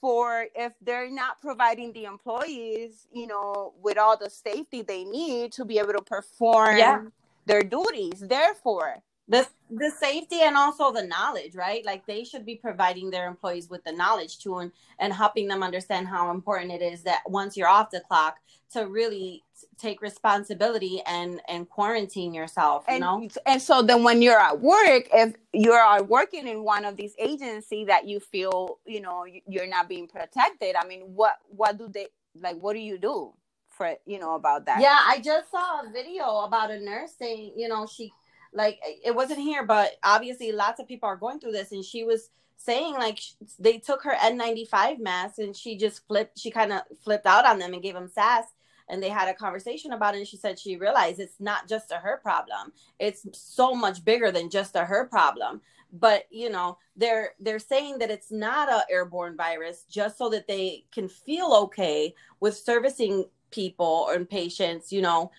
for 0.00 0.46
if 0.54 0.72
they're 0.82 1.10
not 1.10 1.40
providing 1.40 1.92
the 1.92 2.04
employees 2.04 3.06
you 3.12 3.26
know 3.26 3.72
with 3.82 3.98
all 3.98 4.16
the 4.16 4.30
safety 4.30 4.82
they 4.82 5.04
need 5.04 5.52
to 5.52 5.64
be 5.64 5.78
able 5.78 5.92
to 5.92 6.02
perform 6.02 6.76
yeah. 6.76 7.02
their 7.46 7.62
duties 7.62 8.20
therefore 8.20 9.02
the 9.28 9.46
the 9.70 9.90
safety 9.90 10.40
and 10.40 10.56
also 10.56 10.92
the 10.92 11.02
knowledge 11.02 11.54
right? 11.54 11.84
Like 11.84 12.06
they 12.06 12.24
should 12.24 12.46
be 12.46 12.56
providing 12.56 13.10
their 13.10 13.28
employees 13.28 13.68
with 13.68 13.84
the 13.84 13.92
knowledge 13.92 14.38
too 14.38 14.58
and 14.58 14.72
and 14.98 15.12
helping 15.12 15.48
them 15.48 15.62
understand 15.62 16.08
how 16.08 16.30
important 16.30 16.72
it 16.72 16.82
is 16.82 17.02
that 17.02 17.22
once 17.26 17.56
you're 17.56 17.68
off 17.68 17.90
the 17.90 18.00
clock 18.00 18.36
to 18.72 18.86
really 18.86 19.44
take 19.78 20.02
responsibility 20.02 21.02
and 21.06 21.40
and 21.48 21.68
quarantine 21.68 22.34
yourself 22.34 22.84
you 22.88 22.94
and, 22.94 23.00
know? 23.00 23.28
and 23.46 23.60
so 23.60 23.82
then 23.82 24.02
when 24.02 24.22
you're 24.22 24.38
at 24.38 24.60
work 24.60 25.08
if 25.12 25.34
you're 25.52 26.02
working 26.04 26.46
in 26.46 26.62
one 26.62 26.84
of 26.84 26.96
these 26.96 27.14
agencies 27.18 27.86
that 27.86 28.06
you 28.06 28.20
feel 28.20 28.78
you 28.86 29.00
know 29.00 29.24
you're 29.46 29.66
not 29.66 29.88
being 29.88 30.06
protected 30.06 30.76
i 30.76 30.86
mean 30.86 31.00
what 31.14 31.36
what 31.48 31.78
do 31.78 31.88
they 31.88 32.06
like 32.40 32.56
what 32.56 32.74
do 32.74 32.78
you 32.78 32.98
do 32.98 33.32
for 33.70 33.94
you 34.06 34.18
know 34.18 34.34
about 34.34 34.66
that? 34.66 34.80
Yeah 34.80 34.98
i 35.06 35.20
just 35.20 35.50
saw 35.50 35.82
a 35.82 35.90
video 35.92 36.40
about 36.40 36.70
a 36.70 36.80
nurse 36.80 37.12
saying 37.18 37.52
you 37.56 37.68
know 37.68 37.86
she 37.86 38.12
like 38.52 38.80
it 39.04 39.14
wasn't 39.14 39.40
here 39.40 39.64
but 39.64 39.92
obviously 40.02 40.52
lots 40.52 40.80
of 40.80 40.88
people 40.88 41.08
are 41.08 41.16
going 41.16 41.40
through 41.40 41.52
this. 41.52 41.72
And 41.72 41.84
she 41.84 42.04
was 42.04 42.30
saying 42.56 42.94
like 42.94 43.20
they 43.58 43.78
took 43.78 44.02
her 44.02 44.14
N95 44.14 44.98
mask 44.98 45.38
and 45.38 45.56
she 45.56 45.76
just 45.76 46.06
flipped 46.06 46.38
she 46.38 46.50
kind 46.50 46.72
of 46.72 46.82
flipped 47.02 47.26
out 47.26 47.46
on 47.46 47.58
them 47.58 47.72
and 47.72 47.82
gave 47.82 47.94
them 47.94 48.08
sass. 48.08 48.44
And 48.90 49.02
they 49.02 49.10
had 49.10 49.28
a 49.28 49.34
conversation 49.34 49.92
about 49.92 50.14
it 50.14 50.18
and 50.18 50.26
she 50.26 50.38
said 50.38 50.58
she 50.58 50.76
realized 50.76 51.20
it's 51.20 51.40
not 51.40 51.68
just 51.68 51.92
a 51.92 51.96
her 51.96 52.18
problem. 52.22 52.72
It's 52.98 53.26
so 53.32 53.74
much 53.74 54.04
bigger 54.04 54.30
than 54.30 54.50
just 54.50 54.76
a 54.76 54.84
her 54.84 55.06
problem. 55.06 55.60
But 55.92 56.24
you 56.30 56.50
know 56.50 56.78
they're 56.96 57.30
they're 57.40 57.58
saying 57.58 57.98
that 57.98 58.10
it's 58.10 58.30
not 58.30 58.68
a 58.68 58.84
airborne 58.90 59.36
virus 59.36 59.84
just 59.88 60.18
so 60.18 60.28
that 60.30 60.46
they 60.46 60.84
can 60.92 61.08
feel 61.08 61.54
okay 61.64 62.14
with 62.40 62.56
servicing 62.56 63.24
people 63.50 64.08
and 64.10 64.28
patients 64.28 64.92
you 64.92 65.00
know 65.00 65.30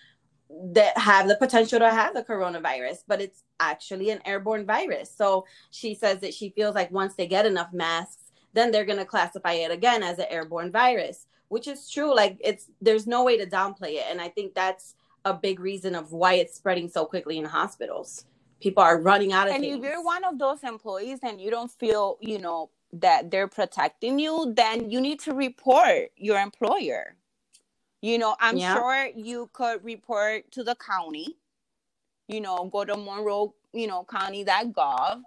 that 0.72 0.96
have 0.98 1.28
the 1.28 1.36
potential 1.36 1.78
to 1.78 1.90
have 1.90 2.14
the 2.14 2.22
coronavirus, 2.22 3.04
but 3.06 3.20
it's 3.20 3.44
actually 3.60 4.10
an 4.10 4.20
airborne 4.24 4.66
virus. 4.66 5.12
So 5.14 5.46
she 5.70 5.94
says 5.94 6.20
that 6.20 6.34
she 6.34 6.50
feels 6.50 6.74
like 6.74 6.90
once 6.90 7.14
they 7.14 7.26
get 7.26 7.46
enough 7.46 7.72
masks, 7.72 8.30
then 8.52 8.70
they're 8.70 8.84
going 8.84 8.98
to 8.98 9.04
classify 9.04 9.52
it 9.52 9.70
again 9.70 10.02
as 10.02 10.18
an 10.18 10.26
airborne 10.28 10.72
virus, 10.72 11.26
which 11.48 11.68
is 11.68 11.88
true. 11.88 12.14
Like 12.14 12.36
it's 12.40 12.66
there's 12.80 13.06
no 13.06 13.24
way 13.24 13.38
to 13.38 13.46
downplay 13.46 13.94
it, 13.94 14.06
and 14.10 14.20
I 14.20 14.28
think 14.28 14.54
that's 14.54 14.96
a 15.24 15.34
big 15.34 15.60
reason 15.60 15.94
of 15.94 16.12
why 16.12 16.34
it's 16.34 16.56
spreading 16.56 16.88
so 16.88 17.04
quickly 17.04 17.38
in 17.38 17.44
hospitals. 17.44 18.24
People 18.60 18.82
are 18.82 19.00
running 19.00 19.32
out 19.32 19.48
of. 19.48 19.54
And 19.54 19.62
things. 19.62 19.78
if 19.78 19.82
you're 19.82 20.02
one 20.02 20.24
of 20.24 20.38
those 20.38 20.62
employees 20.64 21.20
and 21.22 21.40
you 21.40 21.50
don't 21.50 21.70
feel, 21.70 22.18
you 22.20 22.38
know, 22.38 22.70
that 22.92 23.30
they're 23.30 23.48
protecting 23.48 24.18
you, 24.18 24.52
then 24.54 24.90
you 24.90 25.00
need 25.00 25.20
to 25.20 25.32
report 25.32 26.10
your 26.16 26.38
employer 26.40 27.16
you 28.00 28.18
know, 28.18 28.36
I'm 28.40 28.56
yeah. 28.56 28.74
sure 28.74 29.08
you 29.14 29.50
could 29.52 29.84
report 29.84 30.50
to 30.52 30.64
the 30.64 30.74
county, 30.74 31.36
you 32.28 32.40
know, 32.40 32.64
go 32.64 32.84
to 32.84 32.96
Monroe, 32.96 33.54
you 33.72 33.86
know, 33.86 34.04
county.gov 34.04 35.22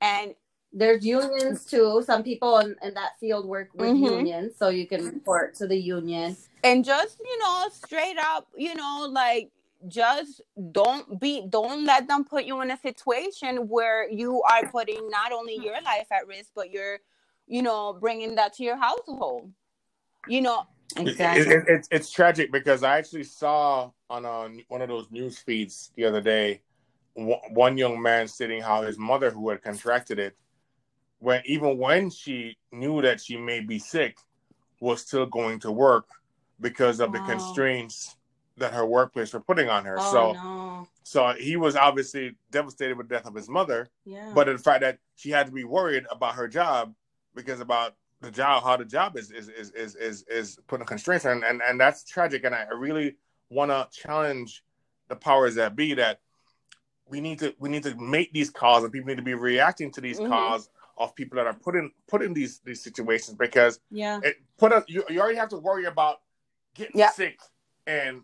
and 0.00 0.34
there's 0.72 1.04
unions 1.04 1.64
too. 1.64 2.02
Some 2.04 2.22
people 2.22 2.58
in, 2.58 2.76
in 2.82 2.92
that 2.94 3.18
field 3.18 3.46
work 3.46 3.70
with 3.74 3.88
mm-hmm. 3.88 4.04
unions, 4.04 4.52
so 4.58 4.68
you 4.68 4.86
can 4.86 5.04
report 5.04 5.54
to 5.56 5.66
the 5.66 5.76
union. 5.76 6.36
And 6.62 6.84
just, 6.84 7.18
you 7.24 7.38
know, 7.38 7.68
straight 7.72 8.18
up, 8.18 8.48
you 8.54 8.74
know, 8.74 9.08
like 9.10 9.50
just 9.86 10.40
don't 10.72 11.20
be 11.20 11.46
don't 11.48 11.84
let 11.84 12.08
them 12.08 12.24
put 12.24 12.44
you 12.44 12.60
in 12.62 12.70
a 12.70 12.76
situation 12.78 13.68
where 13.68 14.10
you 14.10 14.42
are 14.42 14.68
putting 14.70 15.08
not 15.08 15.30
only 15.30 15.54
your 15.54 15.80
life 15.82 16.08
at 16.10 16.26
risk 16.26 16.50
but 16.54 16.72
you're 16.72 16.98
you 17.46 17.62
know 17.62 17.92
bringing 17.92 18.34
that 18.34 18.52
to 18.52 18.64
your 18.64 18.76
household 18.76 19.48
you 20.26 20.40
know 20.40 20.66
Exactly. 20.96 21.42
It, 21.42 21.58
it, 21.58 21.64
it's 21.68 21.88
it's 21.90 22.10
tragic 22.10 22.50
because 22.50 22.82
I 22.82 22.98
actually 22.98 23.24
saw 23.24 23.90
on 24.08 24.24
a, 24.24 24.48
one 24.68 24.82
of 24.82 24.88
those 24.88 25.10
news 25.10 25.38
feeds 25.38 25.92
the 25.96 26.04
other 26.04 26.20
day 26.20 26.62
one 27.18 27.76
young 27.76 28.00
man 28.00 28.28
stating 28.28 28.62
how 28.62 28.82
his 28.82 28.98
mother, 28.98 29.30
who 29.30 29.48
had 29.48 29.62
contracted 29.62 30.18
it, 30.18 30.36
when 31.18 31.42
even 31.46 31.78
when 31.78 32.10
she 32.10 32.56
knew 32.72 33.02
that 33.02 33.20
she 33.20 33.36
may 33.36 33.60
be 33.60 33.78
sick, 33.78 34.18
was 34.80 35.00
still 35.00 35.26
going 35.26 35.58
to 35.60 35.72
work 35.72 36.06
because 36.60 37.00
of 37.00 37.12
the 37.12 37.18
constraints 37.20 38.16
that 38.56 38.72
her 38.72 38.86
workplace 38.86 39.32
were 39.32 39.40
putting 39.40 39.68
on 39.68 39.84
her. 39.84 39.96
Oh, 39.98 40.12
so, 40.12 40.32
no. 40.32 40.88
so 41.02 41.34
he 41.38 41.56
was 41.56 41.76
obviously 41.76 42.36
devastated 42.50 42.96
with 42.96 43.08
the 43.08 43.16
death 43.16 43.26
of 43.26 43.34
his 43.34 43.48
mother. 43.48 43.88
Yeah. 44.04 44.32
But 44.34 44.46
the 44.46 44.58
fact 44.58 44.82
that 44.82 44.98
she 45.16 45.30
had 45.30 45.46
to 45.46 45.52
be 45.52 45.64
worried 45.64 46.04
about 46.10 46.34
her 46.36 46.46
job 46.46 46.94
because 47.34 47.60
about 47.60 47.94
the 48.20 48.30
job, 48.30 48.64
how 48.64 48.76
the 48.76 48.84
job 48.84 49.16
is 49.16 49.30
is 49.30 49.48
is 49.48 49.70
is 49.70 49.94
is, 49.94 50.24
is 50.28 50.58
putting 50.66 50.86
constraints 50.86 51.24
on, 51.24 51.44
and 51.44 51.62
and 51.62 51.80
that's 51.80 52.04
tragic. 52.04 52.44
And 52.44 52.54
I 52.54 52.66
really 52.76 53.16
want 53.50 53.70
to 53.70 53.88
challenge 53.92 54.64
the 55.08 55.16
powers 55.16 55.54
that 55.54 55.76
be 55.76 55.94
that 55.94 56.20
we 57.08 57.20
need 57.20 57.38
to 57.40 57.54
we 57.58 57.68
need 57.68 57.84
to 57.84 57.94
make 57.96 58.32
these 58.32 58.50
calls, 58.50 58.84
and 58.84 58.92
people 58.92 59.08
need 59.08 59.16
to 59.16 59.22
be 59.22 59.34
reacting 59.34 59.90
to 59.92 60.00
these 60.00 60.18
mm-hmm. 60.18 60.30
calls 60.30 60.68
of 60.98 61.14
people 61.14 61.36
that 61.36 61.46
are 61.46 61.54
put 61.54 61.76
in 61.76 61.90
put 62.08 62.22
in 62.22 62.34
these 62.34 62.60
these 62.64 62.82
situations 62.82 63.36
because 63.36 63.78
yeah, 63.90 64.18
it 64.22 64.36
put 64.58 64.72
us 64.72 64.84
you, 64.88 65.04
you 65.08 65.20
already 65.20 65.38
have 65.38 65.48
to 65.50 65.58
worry 65.58 65.84
about 65.84 66.16
getting 66.74 66.98
yep. 66.98 67.12
sick 67.12 67.38
and 67.86 68.22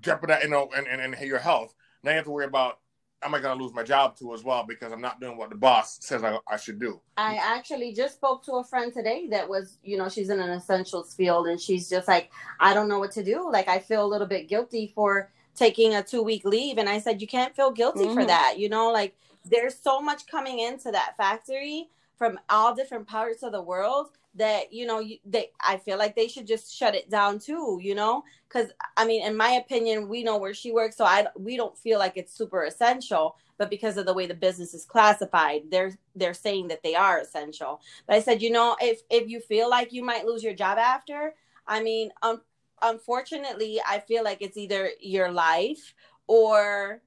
jeopardize 0.00 0.44
you 0.44 0.50
know 0.50 0.68
and, 0.76 0.86
and 0.86 1.00
and 1.00 1.26
your 1.26 1.38
health. 1.38 1.74
Now 2.02 2.12
you 2.12 2.16
have 2.16 2.24
to 2.26 2.30
worry 2.30 2.46
about 2.46 2.78
am 3.22 3.34
I 3.34 3.40
going 3.40 3.56
to 3.56 3.62
lose 3.62 3.74
my 3.74 3.82
job 3.82 4.16
too 4.16 4.34
as 4.34 4.44
well 4.44 4.64
because 4.66 4.92
I'm 4.92 5.00
not 5.00 5.20
doing 5.20 5.36
what 5.36 5.50
the 5.50 5.56
boss 5.56 5.98
says 6.00 6.22
I, 6.22 6.38
I 6.48 6.56
should 6.56 6.78
do. 6.78 7.00
I 7.16 7.36
actually 7.36 7.92
just 7.92 8.14
spoke 8.14 8.44
to 8.44 8.54
a 8.54 8.64
friend 8.64 8.92
today 8.92 9.26
that 9.30 9.48
was, 9.48 9.78
you 9.82 9.96
know, 9.96 10.08
she's 10.08 10.30
in 10.30 10.40
an 10.40 10.50
essentials 10.50 11.14
field 11.14 11.46
and 11.46 11.60
she's 11.60 11.88
just 11.88 12.08
like, 12.08 12.30
I 12.60 12.74
don't 12.74 12.88
know 12.88 12.98
what 12.98 13.12
to 13.12 13.24
do. 13.24 13.50
Like, 13.50 13.68
I 13.68 13.78
feel 13.78 14.04
a 14.04 14.06
little 14.06 14.26
bit 14.26 14.48
guilty 14.48 14.92
for 14.94 15.30
taking 15.54 15.94
a 15.94 16.02
two 16.02 16.22
week 16.22 16.44
leave. 16.44 16.78
And 16.78 16.88
I 16.88 16.98
said, 16.98 17.20
you 17.20 17.26
can't 17.26 17.56
feel 17.56 17.70
guilty 17.70 18.04
mm-hmm. 18.04 18.14
for 18.14 18.24
that. 18.26 18.54
You 18.58 18.68
know, 18.68 18.92
like 18.92 19.16
there's 19.44 19.76
so 19.76 20.00
much 20.00 20.26
coming 20.26 20.60
into 20.60 20.90
that 20.90 21.16
factory 21.16 21.88
from 22.16 22.38
all 22.48 22.74
different 22.74 23.06
parts 23.06 23.42
of 23.42 23.52
the 23.52 23.62
world 23.62 24.08
that 24.36 24.72
you 24.72 24.86
know 24.86 25.02
they 25.24 25.50
i 25.60 25.76
feel 25.76 25.98
like 25.98 26.14
they 26.14 26.28
should 26.28 26.46
just 26.46 26.74
shut 26.74 26.94
it 26.94 27.10
down 27.10 27.38
too 27.38 27.78
you 27.82 27.94
know? 27.94 28.22
Because 28.48 28.70
i 28.96 29.04
mean 29.04 29.26
in 29.26 29.36
my 29.36 29.50
opinion 29.50 30.08
we 30.08 30.22
know 30.22 30.36
where 30.38 30.54
she 30.54 30.72
works 30.72 30.96
so 30.96 31.04
i 31.04 31.26
we 31.38 31.56
don't 31.56 31.76
feel 31.76 31.98
like 31.98 32.16
it's 32.16 32.32
super 32.36 32.64
essential 32.64 33.36
but 33.58 33.70
because 33.70 33.96
of 33.96 34.06
the 34.06 34.14
way 34.14 34.26
the 34.26 34.34
business 34.34 34.74
is 34.74 34.84
classified 34.84 35.62
they're 35.70 35.96
they're 36.14 36.34
saying 36.34 36.68
that 36.68 36.82
they 36.82 36.94
are 36.94 37.18
essential. 37.18 37.80
But 38.06 38.16
i 38.16 38.20
said 38.20 38.42
you 38.42 38.50
know 38.50 38.76
if 38.80 39.00
if 39.10 39.28
you 39.28 39.40
feel 39.40 39.68
like 39.68 39.92
you 39.92 40.04
might 40.04 40.26
lose 40.26 40.42
your 40.42 40.54
job 40.54 40.78
after 40.78 41.34
i 41.66 41.82
mean 41.82 42.10
um, 42.22 42.42
unfortunately 42.82 43.80
i 43.88 43.98
feel 43.98 44.22
like 44.22 44.38
it's 44.40 44.56
either 44.56 44.90
your 45.00 45.30
life 45.32 45.94
or 46.26 47.00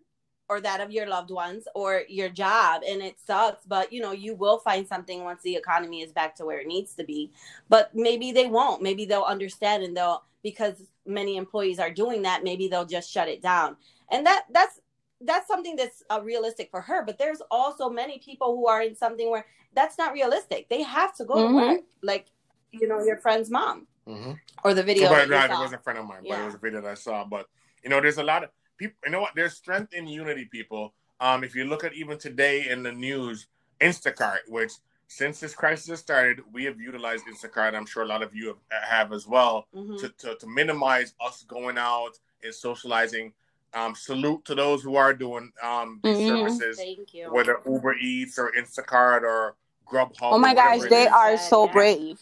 or 0.49 0.59
that 0.59 0.81
of 0.81 0.91
your 0.91 1.07
loved 1.07 1.29
ones 1.29 1.67
or 1.75 2.01
your 2.09 2.27
job 2.27 2.81
and 2.87 3.01
it 3.01 3.17
sucks 3.19 3.63
but 3.65 3.93
you 3.93 4.01
know 4.01 4.11
you 4.11 4.33
will 4.33 4.57
find 4.59 4.87
something 4.87 5.23
once 5.23 5.41
the 5.43 5.55
economy 5.55 6.01
is 6.01 6.11
back 6.11 6.35
to 6.35 6.45
where 6.45 6.59
it 6.59 6.67
needs 6.67 6.95
to 6.95 7.03
be 7.03 7.31
but 7.69 7.93
maybe 7.93 8.31
they 8.31 8.47
won't 8.47 8.81
maybe 8.81 9.05
they'll 9.05 9.21
understand 9.21 9.83
and 9.83 9.95
they'll 9.95 10.23
because 10.43 10.83
many 11.05 11.37
employees 11.37 11.79
are 11.79 11.91
doing 11.91 12.23
that 12.23 12.43
maybe 12.43 12.67
they'll 12.67 12.85
just 12.85 13.09
shut 13.11 13.29
it 13.29 13.41
down 13.41 13.77
and 14.11 14.25
that 14.25 14.45
that's 14.51 14.79
that's 15.21 15.47
something 15.47 15.75
that's 15.75 16.03
uh, 16.09 16.19
realistic 16.21 16.69
for 16.71 16.81
her 16.81 17.03
but 17.05 17.17
there's 17.17 17.41
also 17.51 17.89
many 17.89 18.19
people 18.19 18.55
who 18.55 18.67
are 18.67 18.81
in 18.81 18.95
something 18.95 19.29
where 19.29 19.45
that's 19.73 19.97
not 19.97 20.13
realistic 20.13 20.67
they 20.69 20.81
have 20.81 21.15
to 21.15 21.25
go 21.25 21.35
mm-hmm. 21.35 21.59
to 21.59 21.65
work 21.73 21.81
like 22.01 22.27
you 22.71 22.87
know 22.87 23.03
your 23.03 23.17
friend's 23.17 23.49
mom 23.49 23.85
mm-hmm. 24.07 24.31
or 24.63 24.73
the 24.73 24.83
video 24.83 25.09
well, 25.09 25.23
it 25.23 25.49
was 25.49 25.73
a 25.73 25.77
friend 25.77 25.99
of 25.99 26.05
mine 26.05 26.21
yeah. 26.23 26.35
but 26.35 26.41
it 26.41 26.45
was 26.45 26.55
a 26.55 26.59
video 26.59 26.81
that 26.81 26.91
i 26.91 26.95
saw 26.95 27.25
but 27.25 27.47
you 27.83 27.89
know 27.89 28.01
there's 28.01 28.17
a 28.17 28.23
lot 28.23 28.43
of 28.43 28.49
people 28.79 28.97
you 29.05 29.11
know 29.11 29.21
what 29.21 29.35
there's 29.35 29.53
strength 29.53 29.93
in 29.93 30.07
unity 30.07 30.45
people 30.45 30.93
um 31.19 31.43
if 31.43 31.55
you 31.55 31.65
look 31.65 31.83
at 31.83 31.93
even 31.93 32.17
today 32.17 32.69
in 32.69 32.81
the 32.81 32.91
news 32.91 33.47
instacart 33.81 34.39
which 34.47 34.71
since 35.07 35.39
this 35.39 35.53
crisis 35.53 35.99
started 35.99 36.41
we 36.51 36.63
have 36.63 36.79
utilized 36.79 37.25
instacart 37.25 37.75
i'm 37.75 37.85
sure 37.85 38.03
a 38.03 38.07
lot 38.07 38.23
of 38.23 38.33
you 38.33 38.47
have, 38.47 38.83
have 38.83 39.13
as 39.13 39.27
well 39.27 39.67
mm-hmm. 39.75 39.97
to, 39.97 40.09
to, 40.17 40.35
to 40.35 40.47
minimize 40.47 41.13
us 41.21 41.43
going 41.43 41.77
out 41.77 42.17
and 42.43 42.53
socializing 42.53 43.33
um, 43.73 43.95
salute 43.95 44.43
to 44.45 44.55
those 44.55 44.81
who 44.81 44.95
are 44.95 45.13
doing 45.13 45.51
um, 45.61 45.99
these 46.03 46.17
mm-hmm. 46.17 46.27
services, 46.27 46.77
Thank 46.77 47.13
you. 47.13 47.31
whether 47.31 47.59
Uber 47.65 47.95
Eats 47.97 48.39
or 48.39 48.51
Instacart 48.57 49.21
or 49.21 49.55
Grubhub. 49.87 50.13
Oh 50.21 50.39
my 50.39 50.53
gosh, 50.53 50.81
they 50.89 51.07
are 51.07 51.37
so 51.37 51.65
yeah. 51.65 51.71
brave. 51.71 52.21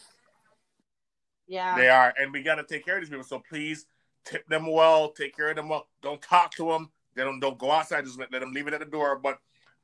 Yeah, 1.46 1.76
they 1.76 1.88
are, 1.88 2.12
and 2.20 2.32
we 2.32 2.42
got 2.42 2.56
to 2.56 2.64
take 2.64 2.84
care 2.84 2.96
of 2.96 3.02
these 3.02 3.08
people. 3.08 3.24
So 3.24 3.42
please 3.48 3.86
tip 4.24 4.48
them 4.48 4.70
well, 4.70 5.10
take 5.10 5.36
care 5.36 5.50
of 5.50 5.56
them 5.56 5.68
well. 5.68 5.88
Don't 6.02 6.22
talk 6.22 6.52
to 6.52 6.68
them. 6.68 6.90
They 7.14 7.24
don't 7.24 7.40
don't 7.40 7.58
go 7.58 7.70
outside. 7.70 8.04
Just 8.04 8.18
let, 8.18 8.32
let 8.32 8.40
them 8.40 8.52
leave 8.52 8.68
it 8.68 8.74
at 8.74 8.80
the 8.80 8.86
door. 8.86 9.18
But, 9.18 9.38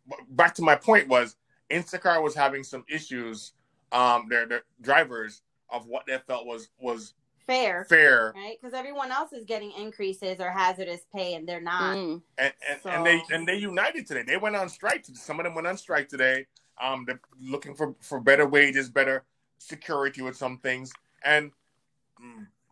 but 0.06 0.18
back 0.30 0.54
to 0.56 0.62
my 0.62 0.76
point 0.76 1.08
was 1.08 1.36
Instacart 1.70 2.22
was 2.22 2.34
having 2.34 2.62
some 2.62 2.84
issues. 2.88 3.52
Um, 3.92 4.26
their 4.28 4.46
their 4.46 4.62
drivers 4.80 5.42
of 5.70 5.86
what 5.86 6.06
they 6.06 6.18
felt 6.26 6.46
was 6.46 6.68
was 6.78 7.14
fair, 7.46 7.84
fair, 7.88 8.32
right? 8.34 8.56
Because 8.60 8.74
everyone 8.74 9.10
else 9.10 9.32
is 9.32 9.44
getting 9.44 9.72
increases 9.72 10.40
or 10.40 10.50
hazardous 10.50 11.00
pay, 11.14 11.34
and 11.34 11.48
they're 11.48 11.60
not. 11.60 11.96
Mm. 11.96 12.22
And 12.38 12.52
and, 12.68 12.80
so. 12.82 12.90
and, 12.90 13.06
they 13.06 13.22
and 13.30 13.46
they 13.46 13.56
united 13.56 14.06
today. 14.06 14.22
They 14.22 14.36
went 14.36 14.56
on 14.56 14.68
strike. 14.68 15.04
Some 15.06 15.40
of 15.40 15.44
them 15.44 15.54
went 15.54 15.66
on 15.66 15.76
strike 15.76 16.08
today. 16.08 16.46
Um, 16.82 17.04
they're 17.06 17.20
looking 17.40 17.74
for 17.74 17.94
for 18.00 18.20
better 18.20 18.46
wages, 18.46 18.88
better 18.88 19.24
security 19.58 20.22
with 20.22 20.36
some 20.36 20.58
things, 20.58 20.92
and 21.24 21.50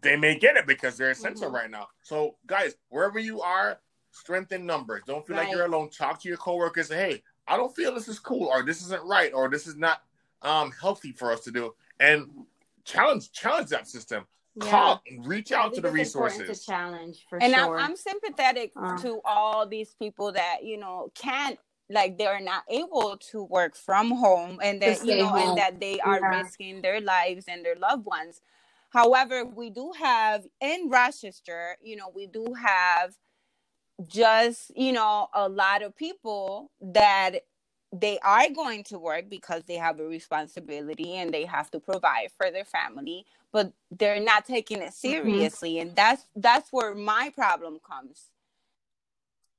they 0.03 0.17
may 0.17 0.39
get 0.39 0.57
it 0.57 0.67
because 0.67 0.97
they're 0.97 1.11
essential 1.11 1.47
mm-hmm. 1.47 1.57
right 1.57 1.71
now. 1.71 1.89
So, 2.03 2.37
guys, 2.47 2.75
wherever 2.89 3.19
you 3.19 3.41
are, 3.41 3.79
strengthen 4.11 4.67
numbers. 4.67 5.03
Don't 5.07 5.27
feel 5.27 5.37
right. 5.37 5.47
like 5.47 5.55
you're 5.55 5.67
alone. 5.67 5.89
Talk 5.89 6.21
to 6.23 6.29
your 6.29 6.37
coworkers. 6.37 6.89
Say, 6.89 6.97
hey, 6.97 7.23
I 7.47 7.57
don't 7.57 7.75
feel 7.75 7.95
this 7.95 8.09
is 8.09 8.19
cool, 8.19 8.49
or 8.49 8.63
this 8.63 8.83
isn't 8.83 9.05
right, 9.05 9.33
or 9.33 9.49
this 9.49 9.67
is 9.67 9.77
not 9.77 10.03
um 10.43 10.73
healthy 10.81 11.13
for 11.13 11.33
us 11.33 11.41
to 11.45 11.51
do, 11.51 11.75
and 12.01 12.29
challenge 12.85 13.33
challenge 13.33 13.69
that 13.69 13.89
system 13.89 14.27
yeah. 14.57 14.71
call 14.71 15.03
reach 15.21 15.53
out 15.53 15.75
to 15.75 15.81
the 15.81 15.91
resources 15.91 16.59
to 16.59 16.67
challenge 16.67 17.25
for 17.29 17.43
and 17.43 17.55
sure. 17.55 17.79
I'm, 17.79 17.91
I'm 17.91 17.97
sympathetic 17.97 18.73
uh. 18.77 18.97
to 18.99 19.21
all 19.25 19.67
these 19.67 19.95
people 19.99 20.33
that 20.33 20.59
you 20.63 20.79
know 20.79 21.11
can't 21.15 21.59
like 21.91 22.17
they're 22.17 22.41
not 22.41 22.65
able 22.69 23.17
to 23.19 23.45
work 23.45 23.77
from 23.77 24.11
home 24.11 24.59
and 24.63 24.81
that 24.83 25.05
you 25.05 25.17
know 25.19 25.27
home. 25.27 25.51
and 25.51 25.59
that 25.59 25.81
they 25.81 26.01
are 26.01 26.21
yeah. 26.21 26.41
risking 26.41 26.83
their 26.83 27.01
lives 27.01 27.47
and 27.49 27.65
their 27.65 27.77
loved 27.77 28.05
ones 28.05 28.41
however 28.93 29.45
we 29.45 29.71
do 29.71 29.93
have 29.99 30.47
in 30.61 30.89
rochester 30.89 31.77
you 31.83 31.97
know 31.97 32.11
we 32.15 32.27
do 32.27 32.55
have 32.55 33.15
just 34.07 34.71
you 34.77 34.93
know 34.93 35.29
a 35.35 35.49
lot 35.49 35.83
of 35.83 35.97
people 35.97 36.71
that 36.81 37.41
they 37.93 38.19
are 38.21 38.49
going 38.51 38.83
to 38.83 38.99
work 38.99 39.29
because 39.29 39.63
they 39.65 39.77
have 39.77 40.01
a 40.01 40.05
responsibility 40.05 41.17
and 41.17 41.33
they 41.33 41.45
have 41.45 41.71
to 41.71 41.79
provide 41.79 42.29
for 42.37 42.51
their 42.51 42.65
family 42.65 43.25
but 43.53 43.73
they're 43.91 44.21
not 44.21 44.45
taking 44.45 44.79
it 44.79 44.87
mm-hmm. 44.87 45.09
seriously 45.09 45.75
mm-hmm. 45.75 45.89
and 45.89 45.97
that's 45.97 46.27
that's 46.37 46.73
where 46.73 46.95
my 46.95 47.31
problem 47.35 47.79
comes 47.87 48.31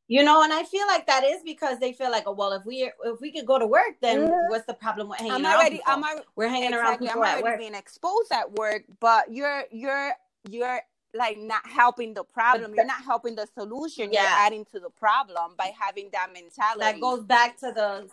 you 0.08 0.24
know 0.24 0.44
and 0.44 0.52
i 0.52 0.64
feel 0.64 0.86
like 0.88 1.08
that 1.08 1.24
is 1.24 1.42
because 1.46 1.80
they 1.80 1.94
feel 1.94 2.12
like 2.12 2.24
oh 2.26 2.34
well 2.34 2.52
if 2.52 2.66
we 2.66 2.92
if 3.06 3.22
we 3.22 3.32
could 3.32 3.46
go 3.46 3.58
to 3.58 3.68
work 3.68 3.94
then 4.02 4.30
what's 4.50 4.66
the 4.66 4.74
problem 4.74 5.10
with 5.10 5.20
hanging 5.20 5.34
I'm 5.34 5.46
already, 5.46 5.82
around 5.88 6.02
people? 6.02 6.18
I'm 6.18 6.24
we're 6.36 6.50
hanging 6.50 6.70
exactly, 6.70 7.08
around 7.08 7.24
I'm 7.24 7.42
already 7.44 7.58
being 7.58 7.76
exposed 7.76 8.32
at 8.32 8.52
work 8.54 8.84
but 9.00 9.32
you're 9.32 9.64
you're 9.72 10.14
you're 10.50 10.82
like 11.14 11.38
not 11.38 11.66
helping 11.66 12.14
the 12.14 12.24
problem 12.24 12.74
you're 12.76 12.86
not 12.86 13.04
helping 13.04 13.36
the 13.36 13.48
solution 13.58 14.12
yeah. 14.12 14.22
you're 14.22 14.46
adding 14.46 14.66
to 14.74 14.80
the 14.80 14.90
problem 14.90 15.54
by 15.58 15.72
having 15.80 16.10
that 16.12 16.30
mentality 16.34 16.80
that 16.80 17.00
goes 17.00 17.24
back 17.24 17.58
to 17.60 17.72
the 17.74 18.08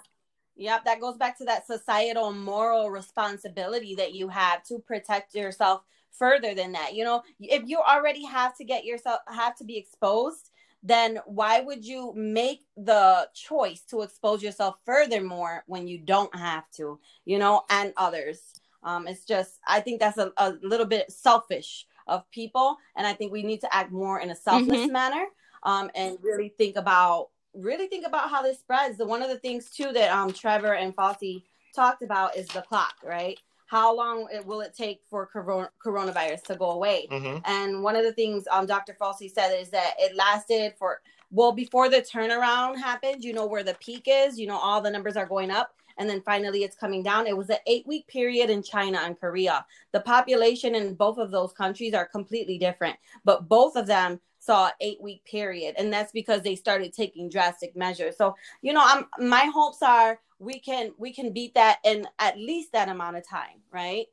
Yep, 0.61 0.85
that 0.85 1.01
goes 1.01 1.17
back 1.17 1.39
to 1.39 1.45
that 1.47 1.67
societal 1.67 2.33
moral 2.33 2.91
responsibility 2.91 3.95
that 3.95 4.13
you 4.13 4.29
have 4.29 4.63
to 4.65 4.79
protect 4.79 5.35
yourself 5.35 5.81
further 6.13 6.55
than 6.55 6.73
that. 6.73 6.95
You 6.95 7.05
know, 7.05 7.23
if 7.41 7.63
you 7.65 7.79
already 7.79 8.27
have 8.27 8.55
to 8.59 8.65
get 8.65 8.85
yourself 8.85 9.21
have 9.27 9.57
to 9.57 9.65
be 9.65 9.79
exposed, 9.79 10.50
then 10.83 11.21
why 11.27 11.61
would 11.61 11.85
you 11.85 12.13
make 12.15 12.65
the 12.77 13.29
choice 13.35 13.83
to 13.91 14.03
expose 14.03 14.43
yourself 14.43 14.77
furthermore 14.87 15.63
when 15.67 15.87
you 15.87 15.99
don't 15.99 16.35
have 16.35 16.71
to, 16.77 16.99
you 17.25 17.39
know, 17.39 17.63
and 17.71 17.93
others? 17.97 18.41
Um, 18.83 19.07
it's 19.07 19.25
just, 19.25 19.59
I 19.67 19.81
think 19.81 20.01
that's 20.01 20.19
a, 20.19 20.33
a 20.39 20.55
little 20.63 20.87
bit 20.87 21.13
selfish 21.13 21.87
of 22.07 22.29
people. 22.31 22.77
And 22.97 23.07
I 23.07 23.13
think 23.13 23.31
we 23.31 23.43
need 23.43 23.61
to 23.61 23.75
act 23.75 23.93
more 23.93 24.21
in 24.21 24.31
a 24.31 24.37
selfless 24.37 24.81
mm-hmm. 24.81 24.93
manner 24.93 25.27
um, 25.63 25.91
and 25.95 26.17
really 26.23 26.55
think 26.57 26.77
about 26.77 27.29
really 27.53 27.89
think 27.89 28.07
about 28.07 28.31
how 28.31 28.43
this 28.43 28.61
spreads. 28.61 28.97
The 28.97 29.05
one 29.05 29.23
of 29.23 29.29
the 29.29 29.39
things 29.39 29.71
too 29.71 29.93
that 29.93 30.11
um 30.13 30.33
Trevor 30.33 30.75
and 30.75 30.95
Fauci 30.95 31.43
talked 31.75 32.03
about 32.03 32.37
is 32.37 32.47
the 32.49 32.63
clock, 32.63 32.95
right? 33.05 33.39
How 33.71 33.95
long 33.95 34.27
it, 34.33 34.45
will 34.45 34.63
it 34.63 34.75
take 34.75 35.01
for 35.09 35.27
corona, 35.27 35.71
coronavirus 35.85 36.43
to 36.47 36.57
go 36.57 36.73
away? 36.73 37.07
Mm-hmm. 37.09 37.39
And 37.45 37.85
one 37.85 37.95
of 37.95 38.03
the 38.03 38.13
things 38.13 38.45
um 38.51 38.67
Dr. 38.67 38.97
Fauci 39.01 39.31
said 39.31 39.55
is 39.55 39.71
that 39.71 39.95
it 39.97 40.17
lasted 40.17 40.75
for 40.77 41.01
well 41.31 41.53
before 41.53 41.89
the 41.89 41.99
turnaround 41.99 42.79
happened. 42.79 43.23
You 43.23 43.33
know 43.33 43.47
where 43.47 43.63
the 43.63 43.75
peak 43.75 44.09
is. 44.09 44.41
You 44.41 44.49
know 44.49 44.59
all 44.59 44.81
the 44.81 44.91
numbers 44.91 45.17
are 45.17 45.25
going 45.25 45.53
up. 45.53 45.73
And 45.99 46.11
then 46.11 46.21
finally, 46.23 46.65
it's 46.65 46.75
coming 46.75 47.05
down. 47.05 47.29
It 47.29 47.37
was 47.37 47.49
an 47.49 47.59
eight 47.69 47.87
week 47.87 48.09
period 48.09 48.51
in 48.51 48.65
China 48.65 49.03
and 49.05 49.21
Korea. 49.21 49.65
The 49.93 50.01
population 50.01 50.75
in 50.75 50.95
both 50.95 51.19
of 51.19 51.31
those 51.31 51.53
countries 51.53 51.95
are 51.95 52.07
completely 52.07 52.59
different, 52.59 52.97
but 53.25 53.49
both 53.49 53.77
of 53.77 53.87
them 53.87 54.19
saw 54.41 54.71
eight 54.81 55.01
week 55.01 55.23
period 55.27 55.75
and 55.77 55.93
that's 55.93 56.13
because 56.13 56.41
they 56.41 56.57
started 56.57 56.95
taking 56.95 57.29
drastic 57.29 57.77
measures 57.77 58.17
so 58.17 58.35
you 58.63 58.73
know 58.73 58.83
i'm 58.83 59.05
my 59.29 59.45
hopes 59.53 59.83
are 59.83 60.19
we 60.41 60.59
can 60.59 60.93
we 60.99 61.13
can 61.13 61.33
beat 61.33 61.55
that 61.55 61.79
in 61.85 62.07
at 62.19 62.37
least 62.37 62.73
that 62.73 62.89
amount 62.89 63.17
of 63.17 63.29
time 63.29 63.61
right 63.73 64.07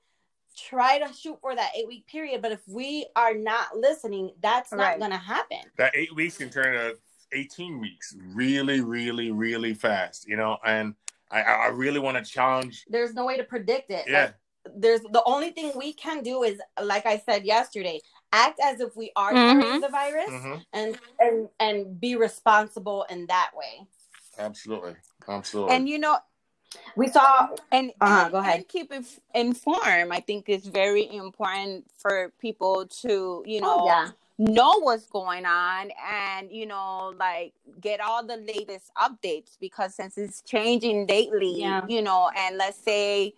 try 0.55 0.99
to 0.99 1.11
shoot 1.13 1.37
for 1.39 1.55
that 1.55 1.71
eight 1.75 1.87
week 1.87 2.05
period 2.07 2.41
but 2.41 2.51
if 2.51 2.59
we 2.67 3.07
are 3.15 3.33
not 3.33 3.75
listening 3.75 4.31
that's 4.41 4.71
not 4.71 4.79
right. 4.79 4.99
going 4.99 5.11
to 5.11 5.17
happen 5.17 5.59
that 5.77 5.95
eight 5.95 6.13
weeks 6.15 6.37
can 6.37 6.49
turn 6.49 6.73
to 6.73 6.95
18 7.31 7.79
weeks 7.79 8.15
really 8.33 8.81
really 8.81 9.31
really 9.31 9.73
fast 9.73 10.27
you 10.27 10.35
know 10.35 10.57
and 10.65 10.93
i 11.31 11.41
i 11.41 11.67
really 11.67 11.99
want 11.99 12.17
to 12.17 12.31
challenge 12.31 12.85
there's 12.89 13.13
no 13.13 13.25
way 13.25 13.37
to 13.37 13.43
predict 13.43 13.89
it 13.91 14.05
yeah 14.07 14.23
like, 14.23 14.33
there's 14.75 15.01
the 15.01 15.23
only 15.25 15.51
thing 15.51 15.71
we 15.75 15.93
can 15.93 16.23
do 16.23 16.43
is 16.43 16.59
like 16.81 17.05
i 17.05 17.17
said 17.17 17.45
yesterday 17.45 17.99
act 18.33 18.59
as 18.63 18.79
if 18.79 18.95
we 18.95 19.11
are 19.15 19.33
mm-hmm. 19.33 19.59
carrying 19.61 19.81
the 19.81 19.89
virus 19.89 20.29
mm-hmm. 20.29 20.55
and 20.73 20.97
and 21.19 21.49
and 21.59 21.99
be 21.99 22.15
responsible 22.15 23.05
in 23.09 23.25
that 23.27 23.51
way 23.55 23.87
absolutely 24.39 24.95
absolutely 25.27 25.75
and 25.75 25.89
you 25.89 25.99
know 25.99 26.17
we 26.95 27.07
saw 27.07 27.47
and, 27.71 27.91
uh-huh, 28.01 28.23
and 28.23 28.31
go 28.31 28.37
ahead 28.37 28.57
and 28.57 28.67
keep 28.67 28.91
inf- 28.91 29.19
informed 29.33 30.11
i 30.11 30.19
think 30.19 30.49
it's 30.49 30.67
very 30.67 31.13
important 31.15 31.85
for 31.97 32.31
people 32.39 32.85
to 32.87 33.43
you 33.45 33.59
oh, 33.59 33.65
know 33.65 33.77
oh, 33.79 33.85
yeah. 33.85 34.09
know 34.37 34.79
what's 34.81 35.07
going 35.07 35.45
on 35.45 35.89
and 36.09 36.51
you 36.51 36.65
know 36.65 37.13
like 37.17 37.53
get 37.79 37.99
all 37.99 38.25
the 38.25 38.37
latest 38.37 38.91
updates 38.97 39.57
because 39.59 39.95
since 39.95 40.17
it's 40.17 40.41
changing 40.41 41.05
daily 41.05 41.61
yeah. 41.61 41.81
you 41.87 42.01
know 42.01 42.29
and 42.35 42.57
let's 42.57 42.77
say 42.77 43.33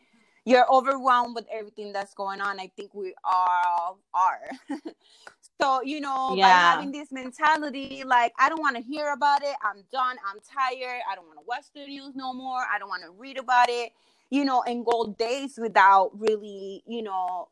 you're 0.49 0.71
overwhelmed 0.71 1.35
with 1.35 1.45
everything 1.51 1.93
that's 1.93 2.15
going 2.15 2.41
on. 2.41 2.59
I 2.59 2.71
think 2.75 2.93
we 2.93 3.13
all 3.23 3.99
are. 4.13 4.49
so, 5.59 5.81
you 5.81 5.99
know, 5.99 6.35
yeah. 6.35 6.45
by 6.45 6.49
having 6.49 6.91
this 6.91 7.11
mentality, 7.11 8.03
like, 8.05 8.33
I 8.39 8.49
don't 8.49 8.61
want 8.61 8.75
to 8.75 8.81
hear 8.81 9.11
about 9.13 9.43
it. 9.43 9.55
I'm 9.63 9.83
done. 9.91 10.17
I'm 10.25 10.39
tired. 10.39 11.01
I 11.09 11.15
don't 11.15 11.25
want 11.25 11.39
to 11.39 11.45
watch 11.47 11.65
the 11.73 11.85
news 11.85 12.15
no 12.15 12.33
more. 12.33 12.61
I 12.71 12.79
don't 12.79 12.89
want 12.89 13.03
to 13.03 13.11
read 13.11 13.37
about 13.37 13.69
it, 13.69 13.91
you 14.29 14.45
know, 14.45 14.63
and 14.63 14.85
go 14.85 15.15
days 15.17 15.57
without 15.57 16.11
really, 16.19 16.83
you 16.87 17.01
know, 17.01 17.49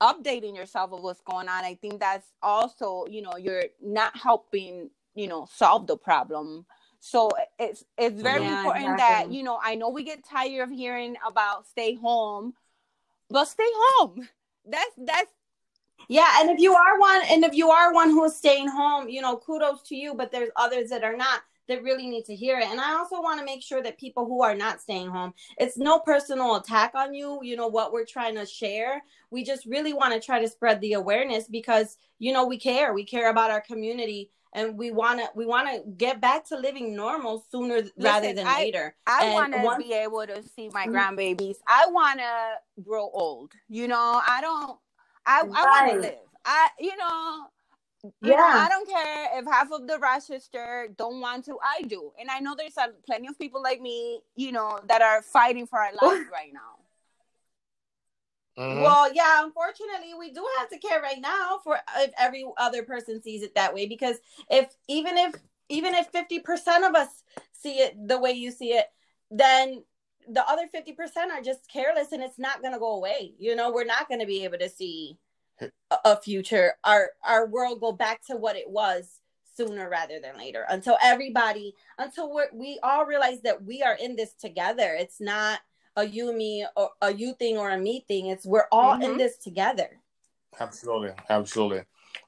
updating 0.00 0.56
yourself 0.56 0.92
of 0.92 1.02
what's 1.02 1.20
going 1.20 1.48
on. 1.48 1.64
I 1.64 1.74
think 1.74 2.00
that's 2.00 2.26
also, 2.42 3.06
you 3.08 3.22
know, 3.22 3.36
you're 3.36 3.64
not 3.82 4.16
helping, 4.16 4.90
you 5.14 5.28
know, 5.28 5.48
solve 5.50 5.86
the 5.86 5.96
problem 5.96 6.66
so 7.06 7.30
it's 7.58 7.84
it's 7.96 8.20
very 8.20 8.42
yeah, 8.42 8.58
important 8.58 8.94
exactly. 8.94 9.28
that 9.28 9.36
you 9.36 9.44
know 9.44 9.60
I 9.62 9.76
know 9.76 9.90
we 9.90 10.02
get 10.02 10.24
tired 10.24 10.62
of 10.62 10.70
hearing 10.70 11.14
about 11.24 11.66
stay 11.68 11.94
home, 11.94 12.54
but 13.30 13.44
stay 13.46 13.68
home. 13.68 14.28
That's 14.68 14.90
that's 14.98 15.30
yeah, 16.08 16.40
and 16.40 16.50
if 16.50 16.58
you 16.58 16.74
are 16.74 16.98
one 16.98 17.22
and 17.30 17.44
if 17.44 17.54
you 17.54 17.70
are 17.70 17.92
one 17.92 18.10
who 18.10 18.24
is 18.24 18.36
staying 18.36 18.68
home, 18.68 19.08
you 19.08 19.20
know, 19.20 19.36
kudos 19.36 19.82
to 19.88 19.96
you, 19.96 20.14
but 20.14 20.30
there's 20.32 20.50
others 20.56 20.90
that 20.90 21.04
are 21.04 21.16
not. 21.16 21.40
that 21.68 21.82
really 21.82 22.06
need 22.06 22.24
to 22.24 22.34
hear 22.34 22.60
it. 22.60 22.68
And 22.68 22.80
I 22.80 22.92
also 22.92 23.20
want 23.20 23.40
to 23.40 23.44
make 23.44 23.60
sure 23.60 23.82
that 23.82 23.98
people 23.98 24.24
who 24.24 24.40
are 24.40 24.54
not 24.54 24.80
staying 24.80 25.08
home, 25.10 25.34
it's 25.58 25.76
no 25.76 25.98
personal 25.98 26.54
attack 26.54 26.92
on 26.94 27.12
you, 27.12 27.40
you 27.42 27.56
know, 27.56 27.66
what 27.66 27.92
we're 27.92 28.04
trying 28.04 28.36
to 28.36 28.46
share. 28.46 29.02
We 29.32 29.42
just 29.42 29.66
really 29.66 29.92
want 29.92 30.14
to 30.14 30.20
try 30.24 30.40
to 30.40 30.48
spread 30.48 30.80
the 30.80 30.92
awareness 30.92 31.48
because, 31.48 31.98
you 32.20 32.32
know, 32.32 32.46
we 32.46 32.56
care. 32.56 32.94
We 32.94 33.04
care 33.04 33.30
about 33.30 33.50
our 33.50 33.60
community 33.60 34.30
and 34.52 34.78
we 34.78 34.92
want 34.92 35.18
to 35.18 35.26
we 35.34 35.44
want 35.44 35.68
to 35.68 35.90
get 35.96 36.20
back 36.20 36.46
to 36.50 36.56
living 36.56 36.94
normal 36.94 37.44
sooner 37.50 37.78
Listen, 37.78 37.92
rather 37.98 38.32
than 38.32 38.46
I, 38.46 38.60
later. 38.60 38.94
I 39.04 39.32
want 39.34 39.52
to 39.52 39.76
be 39.76 39.92
able 39.92 40.24
to 40.24 40.44
see 40.44 40.70
my 40.72 40.86
mm-hmm. 40.86 40.94
grandbabies. 40.94 41.56
I 41.66 41.86
want 41.88 42.20
to 42.20 42.82
grow 42.82 43.10
old. 43.12 43.52
You 43.68 43.88
know, 43.88 44.22
I 44.26 44.40
don't 44.40 44.78
I, 45.26 45.42
right. 45.42 45.50
I 45.54 45.64
want 45.64 45.92
to 45.92 46.00
live. 46.08 46.18
I 46.44 46.68
you 46.78 46.96
know 46.96 47.46
yeah. 48.22 48.30
You 48.30 48.36
know, 48.36 48.44
I 48.44 48.68
don't 48.68 48.88
care 48.88 49.38
if 49.38 49.46
half 49.46 49.70
of 49.72 49.86
the 49.86 49.98
Rochester 49.98 50.88
don't 50.96 51.20
want 51.20 51.44
to. 51.46 51.58
I 51.62 51.82
do, 51.82 52.12
and 52.18 52.30
I 52.30 52.40
know 52.40 52.54
there's 52.56 52.76
a, 52.76 52.88
plenty 53.04 53.28
of 53.28 53.38
people 53.38 53.62
like 53.62 53.80
me, 53.80 54.20
you 54.36 54.52
know, 54.52 54.78
that 54.88 55.02
are 55.02 55.22
fighting 55.22 55.66
for 55.66 55.78
our 55.78 55.92
lives 56.02 56.28
right 56.32 56.52
now. 56.52 56.60
Mm-hmm. 58.58 58.82
Well, 58.82 59.12
yeah, 59.12 59.44
unfortunately, 59.44 60.14
we 60.18 60.30
do 60.30 60.46
have 60.58 60.70
to 60.70 60.78
care 60.78 61.00
right 61.02 61.20
now 61.20 61.58
for 61.62 61.78
if 61.98 62.10
every 62.18 62.46
other 62.56 62.82
person 62.82 63.22
sees 63.22 63.42
it 63.42 63.54
that 63.54 63.74
way. 63.74 63.86
Because 63.86 64.16
if 64.50 64.74
even 64.88 65.18
if 65.18 65.34
even 65.68 65.94
if 65.94 66.06
fifty 66.08 66.40
percent 66.40 66.84
of 66.84 66.94
us 66.94 67.08
see 67.52 67.78
it 67.78 67.96
the 68.08 68.18
way 68.18 68.32
you 68.32 68.50
see 68.50 68.72
it, 68.72 68.86
then 69.30 69.82
the 70.28 70.48
other 70.48 70.66
fifty 70.72 70.92
percent 70.92 71.30
are 71.30 71.42
just 71.42 71.70
careless, 71.70 72.12
and 72.12 72.22
it's 72.22 72.38
not 72.38 72.60
going 72.60 72.72
to 72.72 72.78
go 72.78 72.96
away. 72.96 73.34
You 73.38 73.56
know, 73.56 73.72
we're 73.72 73.84
not 73.84 74.08
going 74.08 74.20
to 74.20 74.26
be 74.26 74.44
able 74.44 74.58
to 74.58 74.68
see 74.68 75.18
a 76.04 76.16
future 76.16 76.74
our 76.84 77.10
our 77.24 77.46
world 77.46 77.80
go 77.80 77.92
back 77.92 78.24
to 78.26 78.36
what 78.36 78.56
it 78.56 78.68
was 78.68 79.20
sooner 79.56 79.88
rather 79.88 80.20
than 80.20 80.36
later. 80.36 80.66
Until 80.68 80.98
everybody 81.02 81.74
until 81.98 82.34
we 82.34 82.42
we 82.52 82.78
all 82.82 83.06
realize 83.06 83.40
that 83.42 83.64
we 83.64 83.82
are 83.82 83.94
in 83.94 84.16
this 84.16 84.34
together. 84.34 84.94
It's 84.98 85.20
not 85.20 85.60
a 85.96 86.04
you 86.04 86.32
me 86.32 86.66
or 86.76 86.90
a 87.00 87.12
you 87.12 87.34
thing 87.34 87.56
or 87.56 87.70
a 87.70 87.78
me 87.78 88.04
thing. 88.06 88.26
It's 88.26 88.46
we're 88.46 88.68
all 88.70 88.94
mm-hmm. 88.94 89.12
in 89.12 89.18
this 89.18 89.38
together. 89.38 90.00
Absolutely. 90.60 91.12
Absolutely. 91.28 91.82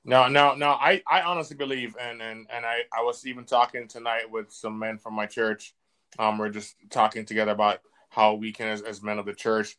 Now 0.04 0.28
now 0.28 0.54
now 0.54 0.74
i 0.74 1.02
i 1.10 1.22
honestly 1.22 1.56
believe 1.56 1.96
and 2.00 2.20
and 2.20 2.46
and 2.50 2.64
i 2.66 2.80
i 2.96 3.02
was 3.02 3.26
even 3.26 3.44
talking 3.44 3.88
tonight 3.88 4.30
with 4.30 4.52
some 4.52 4.78
men 4.78 4.98
from 4.98 5.14
my 5.14 5.26
church 5.26 5.74
um 6.18 6.38
we're 6.38 6.48
just 6.48 6.74
talking 6.90 7.24
together 7.24 7.52
about 7.52 7.80
how 8.08 8.34
we 8.34 8.52
can 8.52 8.68
as, 8.68 8.82
as 8.82 9.02
men 9.02 9.18
of 9.18 9.26
the 9.26 9.34
church 9.34 9.76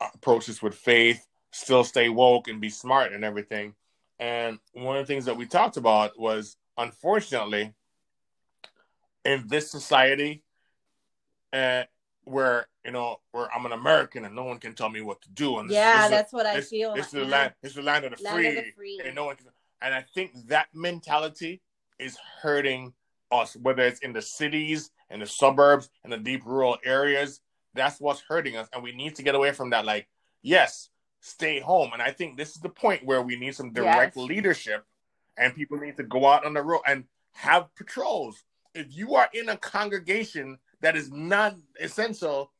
approach 0.00 0.46
this 0.46 0.62
with 0.62 0.74
faith 0.74 1.26
still 1.56 1.84
stay 1.84 2.08
woke 2.08 2.48
and 2.48 2.60
be 2.60 2.68
smart 2.68 3.12
and 3.12 3.24
everything. 3.24 3.74
And 4.18 4.58
one 4.72 4.96
of 4.96 5.06
the 5.06 5.12
things 5.12 5.24
that 5.26 5.36
we 5.36 5.46
talked 5.46 5.76
about 5.76 6.18
was, 6.18 6.56
unfortunately, 6.76 7.74
in 9.24 9.44
this 9.48 9.70
society, 9.70 10.42
uh, 11.52 11.84
where 12.24 12.66
you 12.84 12.92
know 12.92 13.20
where 13.32 13.52
I'm 13.52 13.66
an 13.66 13.72
American 13.72 14.24
and 14.24 14.34
no 14.34 14.44
one 14.44 14.58
can 14.58 14.74
tell 14.74 14.88
me 14.88 15.00
what 15.00 15.20
to 15.22 15.30
do. 15.30 15.58
And 15.58 15.68
this, 15.68 15.74
yeah, 15.74 16.02
this 16.02 16.10
that's 16.10 16.32
a, 16.32 16.36
what 16.36 16.46
I 16.46 16.56
this, 16.56 16.68
feel. 16.68 16.94
This 16.94 17.06
is 17.06 17.12
the 17.12 17.24
land. 17.24 17.54
This 17.62 17.70
is 17.70 17.76
the 17.76 17.82
land 17.82 18.04
of 18.04 18.16
the, 18.16 18.22
land 18.22 18.36
free, 18.36 18.48
of 18.48 18.54
the 18.54 18.72
free, 18.76 19.00
and 19.04 19.14
no 19.14 19.26
one. 19.26 19.36
Can, 19.36 19.46
and 19.82 19.94
I 19.94 20.04
think 20.14 20.32
that 20.48 20.68
mentality 20.74 21.60
is 21.98 22.16
hurting 22.40 22.94
us, 23.30 23.56
whether 23.56 23.82
it's 23.82 24.00
in 24.00 24.12
the 24.12 24.22
cities, 24.22 24.90
in 25.10 25.20
the 25.20 25.26
suburbs, 25.26 25.88
and 26.04 26.12
the 26.12 26.18
deep 26.18 26.44
rural 26.44 26.78
areas. 26.84 27.40
That's 27.74 28.00
what's 28.00 28.22
hurting 28.26 28.56
us, 28.56 28.68
and 28.72 28.82
we 28.82 28.92
need 28.92 29.16
to 29.16 29.22
get 29.22 29.34
away 29.34 29.52
from 29.52 29.70
that. 29.70 29.84
Like, 29.84 30.08
yes, 30.42 30.88
stay 31.20 31.60
home. 31.60 31.90
And 31.92 32.00
I 32.00 32.10
think 32.10 32.36
this 32.36 32.50
is 32.50 32.62
the 32.62 32.68
point 32.68 33.04
where 33.04 33.22
we 33.22 33.36
need 33.36 33.54
some 33.54 33.72
direct 33.72 34.16
yes. 34.16 34.26
leadership 34.26 34.84
and 35.36 35.54
people 35.54 35.78
need 35.78 35.96
to 35.96 36.04
go 36.04 36.26
out 36.26 36.46
on 36.46 36.54
the 36.54 36.62
road 36.62 36.82
and 36.86 37.04
have 37.32 37.74
patrols. 37.74 38.42
If 38.74 38.96
you 38.96 39.14
are 39.16 39.28
in 39.34 39.48
a 39.48 39.56
congregation 39.56 40.58
that 40.80 40.96
is 40.96 41.10
not 41.10 41.56
essential, 41.80 42.52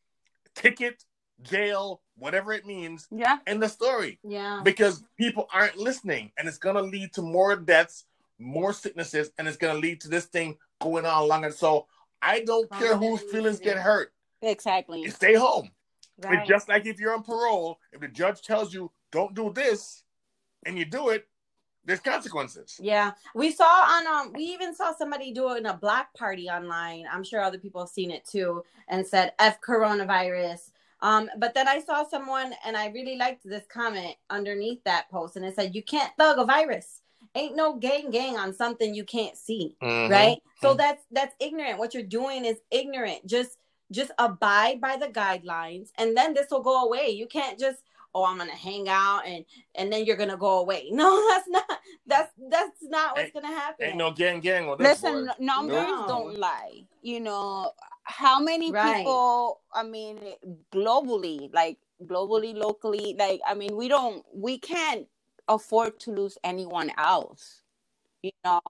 ticket, 0.55 1.05
jail, 1.43 2.01
whatever 2.17 2.53
it 2.53 2.67
means, 2.67 3.07
yeah, 3.11 3.39
in 3.47 3.61
the 3.61 3.69
story. 3.69 4.19
Yeah. 4.25 4.61
Because 4.65 5.03
people 5.17 5.49
aren't 5.53 5.77
listening 5.77 6.33
and 6.39 6.49
it's 6.49 6.59
gonna 6.59 6.83
lead 6.83 7.13
to 7.15 7.23
more 7.23 7.57
deaths, 7.57 8.05
more 8.39 8.73
sicknesses, 8.73 9.31
and 9.39 9.47
it's 9.47 9.57
gonna 9.57 9.79
lead 9.79 10.01
to 10.03 10.09
this 10.09 10.27
thing 10.27 10.57
going 10.81 11.07
on 11.07 11.29
longer. 11.29 11.51
So 11.51 11.87
I 12.27 12.41
don't 12.41 12.71
care 12.73 12.97
whose 12.97 13.23
feelings 13.23 13.61
get 13.61 13.77
hurt. 13.77 14.13
Exactly. 14.43 15.09
Stay 15.11 15.35
home. 15.35 15.71
Right. 16.23 16.39
It's 16.39 16.49
just 16.49 16.69
like 16.69 16.87
if 16.87 16.99
you're 16.99 17.15
on 17.15 17.23
parole, 17.23 17.79
if 17.93 18.01
the 18.01 18.09
judge 18.09 18.43
tells 18.43 18.75
you 18.75 18.91
don't 19.13 19.35
do 19.35 19.53
this 19.53 20.03
and 20.65 20.79
you 20.79 20.85
do 20.85 21.11
it, 21.11 21.27
there's 21.85 22.01
consequences. 22.01 22.79
Yeah. 22.83 23.13
We 23.35 23.53
saw 23.53 23.65
on 23.65 24.07
um 24.07 24.33
we 24.35 24.45
even 24.45 24.75
saw 24.75 24.93
somebody 24.95 25.33
doing 25.33 25.67
a 25.67 25.75
black 25.75 26.13
party 26.15 26.49
online. 26.49 27.05
I'm 27.11 27.23
sure 27.23 27.41
other 27.41 27.59
people 27.59 27.81
have 27.81 27.91
seen 27.91 28.11
it 28.11 28.25
too 28.27 28.65
and 28.89 29.07
said 29.07 29.33
F 29.39 29.61
coronavirus. 29.61 30.71
Um, 31.03 31.31
but 31.39 31.55
then 31.55 31.69
I 31.69 31.81
saw 31.81 32.09
someone 32.09 32.55
and 32.65 32.77
I 32.77 32.89
really 32.89 33.17
liked 33.17 33.45
this 33.45 33.67
comment 33.69 34.17
underneath 34.31 34.83
that 34.85 35.11
post 35.11 35.37
and 35.37 35.45
it 35.45 35.55
said, 35.55 35.75
You 35.75 35.83
can't 35.83 36.13
thug 36.19 36.39
a 36.39 36.45
virus. 36.45 37.03
Ain't 37.37 37.55
no 37.55 37.77
gang 37.77 38.11
gang 38.11 38.37
on 38.37 38.53
something 38.53 38.95
you 38.95 39.05
can't 39.05 39.37
see. 39.37 39.77
Mm-hmm. 39.83 40.13
Right. 40.13 40.39
So 40.61 40.71
mm-hmm. 40.71 40.79
that's 40.79 41.03
that's 41.13 41.35
ignorant. 41.39 41.79
What 41.79 41.95
you're 41.95 42.03
doing 42.03 42.45
is 42.45 42.57
ignorant. 42.73 43.27
Just 43.27 43.59
just 43.93 44.11
abide 44.19 44.81
by 44.81 44.97
the 44.97 45.07
guidelines 45.07 45.91
and 45.99 46.17
then 46.17 46.35
this 46.35 46.47
will 46.51 46.63
go 46.63 46.85
away 46.85 47.11
you 47.11 47.27
can't 47.27 47.59
just 47.59 47.83
oh 48.15 48.25
i'm 48.25 48.39
gonna 48.39 48.51
hang 48.51 48.89
out 48.89 49.23
and 49.27 49.45
and 49.75 49.93
then 49.93 50.05
you're 50.05 50.17
gonna 50.17 50.37
go 50.37 50.59
away 50.59 50.89
no 50.91 51.25
that's 51.31 51.49
not 51.49 51.79
that's 52.07 52.33
that's 52.51 52.83
not 52.83 53.13
what's 53.13 53.27
ain't, 53.27 53.35
gonna 53.35 53.47
happen 53.55 53.87
ain't 53.87 53.97
no 53.97 54.11
gang 54.11 54.41
gang 54.41 54.67
with 54.67 54.81
listen 54.81 55.31
numbers 55.39 55.77
no. 55.77 56.05
don't 56.09 56.39
lie 56.39 56.83
you 57.03 57.21
know 57.21 57.71
how 58.03 58.41
many 58.41 58.71
right. 58.71 58.99
people 58.99 59.61
i 59.73 59.83
mean 59.83 60.19
globally 60.73 61.53
like 61.53 61.79
globally 62.05 62.55
locally 62.55 63.17
like 63.19 63.41
i 63.47 63.55
mean 63.55 63.75
we 63.77 63.89
don't 63.89 64.25
we 64.35 64.59
can't 64.59 65.07
afford 65.49 65.99
to 66.01 66.13
lose 66.13 66.39
anyone 66.45 66.91
else 66.99 67.63
you 68.23 68.31
know 68.45 68.61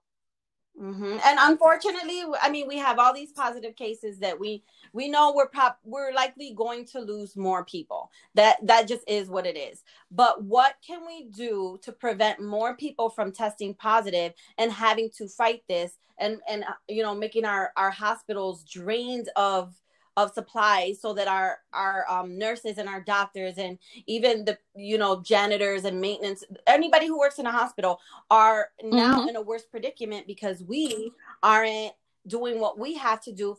Mm-hmm. 0.81 1.17
And 1.25 1.39
unfortunately, 1.41 2.21
I 2.39 2.51
mean, 2.51 2.67
we 2.67 2.77
have 2.77 2.99
all 2.99 3.13
these 3.13 3.31
positive 3.31 3.75
cases 3.75 4.19
that 4.19 4.39
we 4.39 4.63
we 4.93 5.09
know 5.09 5.33
we're 5.35 5.49
pop 5.49 5.79
we're 5.83 6.13
likely 6.13 6.53
going 6.55 6.85
to 6.87 6.99
lose 6.99 7.35
more 7.35 7.65
people. 7.65 8.11
That 8.35 8.57
that 8.67 8.87
just 8.87 9.03
is 9.07 9.27
what 9.27 9.47
it 9.47 9.57
is. 9.57 9.83
But 10.11 10.43
what 10.43 10.75
can 10.85 11.01
we 11.05 11.29
do 11.29 11.79
to 11.81 11.91
prevent 11.91 12.41
more 12.41 12.75
people 12.75 13.09
from 13.09 13.31
testing 13.31 13.73
positive 13.73 14.33
and 14.59 14.71
having 14.71 15.09
to 15.17 15.27
fight 15.27 15.63
this 15.67 15.97
and 16.19 16.41
and 16.47 16.63
uh, 16.63 16.73
you 16.87 17.01
know 17.01 17.15
making 17.15 17.45
our 17.45 17.71
our 17.75 17.91
hospitals 17.91 18.63
drained 18.63 19.29
of 19.35 19.73
of 20.17 20.33
supplies 20.33 20.99
so 20.99 21.13
that 21.13 21.27
our 21.27 21.59
our 21.71 22.03
um, 22.09 22.37
nurses 22.37 22.79
and 22.79 22.89
our 22.89 22.99
doctors 23.01 23.53
and 23.57 23.77
even 24.07 24.43
the 24.43 24.57
you 24.75 24.97
know 24.97 25.21
janitors 25.21 25.85
and 25.85 26.01
maintenance 26.01 26.43
anybody 26.65 27.05
who 27.05 27.17
works 27.17 27.37
in 27.39 27.45
a 27.45 27.51
hospital 27.51 27.99
are 28.29 28.69
now 28.83 29.19
mm-hmm. 29.19 29.29
in 29.29 29.35
a 29.37 29.41
worse 29.41 29.63
predicament 29.63 30.25
because 30.27 30.63
we 30.63 31.11
aren't 31.43 31.93
doing 32.25 32.59
what 32.59 32.77
we 32.77 32.95
have 32.95 33.21
to 33.21 33.31
do. 33.31 33.55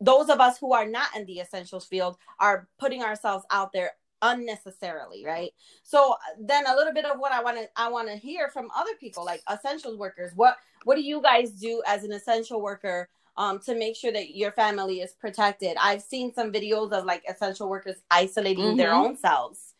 Those 0.00 0.28
of 0.28 0.38
us 0.38 0.58
who 0.58 0.72
are 0.72 0.86
not 0.86 1.08
in 1.16 1.26
the 1.26 1.40
essentials 1.40 1.84
field 1.84 2.16
are 2.38 2.68
putting 2.78 3.02
ourselves 3.02 3.44
out 3.50 3.72
there 3.72 3.92
unnecessarily 4.22 5.24
right? 5.26 5.50
So 5.82 6.16
then 6.40 6.66
a 6.66 6.74
little 6.74 6.94
bit 6.94 7.04
of 7.04 7.18
what 7.18 7.32
i 7.32 7.42
want 7.42 7.58
to 7.58 7.68
i 7.76 7.88
want 7.88 8.08
to 8.08 8.16
hear 8.16 8.48
from 8.48 8.68
other 8.76 8.92
people 9.00 9.24
like 9.24 9.42
essentials 9.50 9.96
workers. 9.96 10.32
What 10.36 10.56
what 10.84 10.94
do 10.94 11.02
you 11.02 11.20
guys 11.20 11.50
do 11.50 11.82
as 11.86 12.04
an 12.04 12.12
essential 12.12 12.60
worker 12.60 13.08
um, 13.36 13.58
to 13.60 13.74
make 13.74 13.96
sure 13.96 14.12
that 14.12 14.36
your 14.36 14.52
family 14.52 15.00
is 15.00 15.12
protected. 15.12 15.76
I've 15.80 16.02
seen 16.02 16.32
some 16.32 16.52
videos 16.52 16.92
of 16.92 17.04
like 17.04 17.22
essential 17.28 17.68
workers 17.68 17.96
isolating 18.10 18.64
mm-hmm. 18.64 18.76
their 18.76 18.92
own 18.92 19.16
selves. 19.16 19.74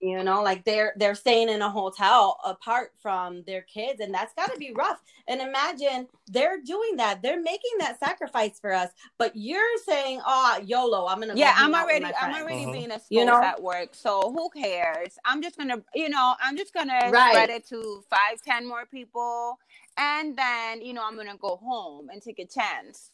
You 0.00 0.24
know, 0.24 0.42
like 0.42 0.64
they're 0.64 0.94
they're 0.96 1.14
staying 1.14 1.50
in 1.50 1.60
a 1.60 1.68
hotel 1.68 2.38
apart 2.44 2.92
from 3.02 3.42
their 3.46 3.62
kids, 3.62 4.00
and 4.00 4.14
that's 4.14 4.32
got 4.34 4.50
to 4.52 4.58
be 4.58 4.72
rough. 4.72 4.98
And 5.28 5.40
imagine 5.40 6.08
they're 6.26 6.60
doing 6.60 6.96
that; 6.96 7.20
they're 7.22 7.42
making 7.42 7.72
that 7.80 8.00
sacrifice 8.00 8.58
for 8.58 8.72
us. 8.72 8.90
But 9.18 9.32
you're 9.34 9.76
saying, 9.84 10.22
"Oh, 10.26 10.58
YOLO, 10.64 11.06
I'm 11.06 11.20
gonna." 11.20 11.34
Yeah, 11.36 11.54
I'm 11.54 11.74
already, 11.74 12.06
I'm 12.20 12.34
already 12.34 12.62
mm-hmm. 12.62 12.72
being 12.72 12.84
exposed 12.90 13.06
you 13.10 13.26
know? 13.26 13.42
at 13.42 13.62
work, 13.62 13.90
so 13.92 14.32
who 14.34 14.48
cares? 14.50 15.18
I'm 15.26 15.42
just 15.42 15.58
gonna, 15.58 15.82
you 15.94 16.08
know, 16.08 16.34
I'm 16.42 16.56
just 16.56 16.72
gonna 16.72 17.10
right. 17.10 17.32
spread 17.32 17.50
it 17.50 17.68
to 17.68 18.02
five, 18.08 18.40
ten 18.42 18.66
more 18.66 18.86
people, 18.86 19.58
and 20.00 20.36
then 20.36 20.80
you 20.80 20.92
know 20.92 21.02
i'm 21.06 21.16
gonna 21.16 21.36
go 21.38 21.56
home 21.56 22.08
and 22.10 22.22
take 22.22 22.38
a 22.38 22.46
chance 22.46 23.10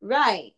right 0.00 0.52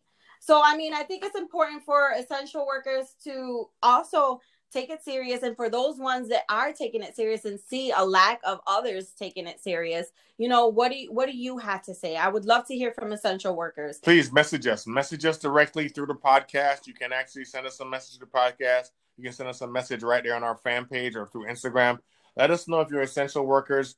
so 0.45 0.61
i 0.63 0.75
mean 0.77 0.93
i 0.93 1.03
think 1.03 1.23
it's 1.23 1.37
important 1.37 1.83
for 1.83 2.11
essential 2.17 2.65
workers 2.65 3.15
to 3.23 3.69
also 3.81 4.39
take 4.71 4.89
it 4.89 5.03
serious 5.03 5.43
and 5.43 5.55
for 5.55 5.69
those 5.69 5.97
ones 5.97 6.27
that 6.29 6.43
are 6.49 6.73
taking 6.73 7.01
it 7.01 7.15
serious 7.15 7.45
and 7.45 7.59
see 7.59 7.91
a 7.95 8.03
lack 8.03 8.39
of 8.43 8.59
others 8.67 9.13
taking 9.17 9.47
it 9.47 9.61
serious 9.61 10.07
you 10.37 10.49
know 10.49 10.67
what 10.67 10.91
do 10.91 10.97
you 10.97 11.13
what 11.13 11.27
do 11.27 11.37
you 11.37 11.57
have 11.57 11.81
to 11.83 11.93
say? 11.93 12.17
I 12.17 12.27
would 12.27 12.45
love 12.45 12.67
to 12.67 12.75
hear 12.75 12.91
from 12.91 13.13
essential 13.13 13.55
workers. 13.55 13.99
Please 13.99 14.33
message 14.33 14.67
us. 14.67 14.85
Message 14.85 15.23
us 15.23 15.37
directly 15.37 15.87
through 15.87 16.07
the 16.07 16.15
podcast. 16.15 16.87
You 16.87 16.93
can 16.93 17.13
actually 17.13 17.45
send 17.45 17.65
us 17.65 17.79
a 17.79 17.85
message 17.85 18.15
to 18.15 18.19
the 18.19 18.25
podcast. 18.25 18.89
You 19.17 19.23
can 19.23 19.31
send 19.31 19.47
us 19.47 19.61
a 19.61 19.67
message 19.67 20.03
right 20.03 20.23
there 20.23 20.35
on 20.35 20.43
our 20.43 20.57
fan 20.57 20.85
page 20.85 21.15
or 21.15 21.27
through 21.27 21.45
instagram. 21.45 21.99
Let 22.35 22.51
us 22.51 22.67
know 22.67 22.81
if 22.81 22.89
you're 22.89 23.01
essential 23.01 23.45
workers 23.45 23.95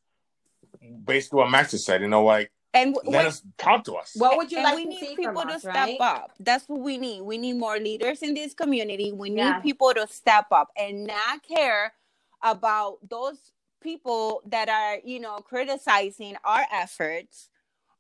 basically 1.05 1.37
what 1.37 1.49
Max 1.49 1.71
just 1.71 1.85
said. 1.85 2.01
You 2.01 2.07
know, 2.07 2.23
like 2.23 2.51
and 2.77 2.95
let 2.95 3.05
what, 3.05 3.25
us 3.25 3.41
talk 3.57 3.83
to 3.85 3.95
us. 3.95 4.13
What 4.15 4.37
would 4.37 4.51
you 4.51 4.57
and 4.59 4.65
like 4.65 4.75
we 4.75 4.83
to 4.83 4.89
need 4.89 4.99
see 4.99 5.15
people 5.15 5.33
from 5.33 5.47
to 5.49 5.53
us, 5.55 5.61
step 5.61 5.73
right? 5.73 5.97
up. 5.99 6.31
That's 6.39 6.67
what 6.69 6.79
we 6.79 6.97
need. 6.97 7.21
We 7.21 7.37
need 7.37 7.53
more 7.57 7.77
leaders 7.77 8.21
in 8.21 8.33
this 8.33 8.53
community. 8.53 9.11
We 9.11 9.29
need 9.29 9.37
Yeah. 9.37 9.59
people 9.61 9.93
to 9.93 10.07
step 10.07 10.45
up 10.51 10.69
and 10.77 11.05
not 11.05 11.43
care 11.43 11.93
about 12.41 12.97
those 13.07 13.51
people 13.81 14.41
that 14.47 14.69
are, 14.69 14.99
you 15.03 15.19
know, 15.19 15.37
criticizing 15.39 16.35
our 16.43 16.65
efforts 16.71 17.49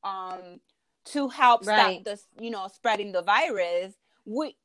um 0.03 0.59
to 1.05 1.29
help 1.29 1.65
Right. 1.65 1.99
stop 1.99 2.03
this, 2.03 2.27
you 2.39 2.49
know, 2.49 2.67
spreading 2.67 3.11
the 3.11 3.21
virus. 3.21 3.93
We 4.25 4.57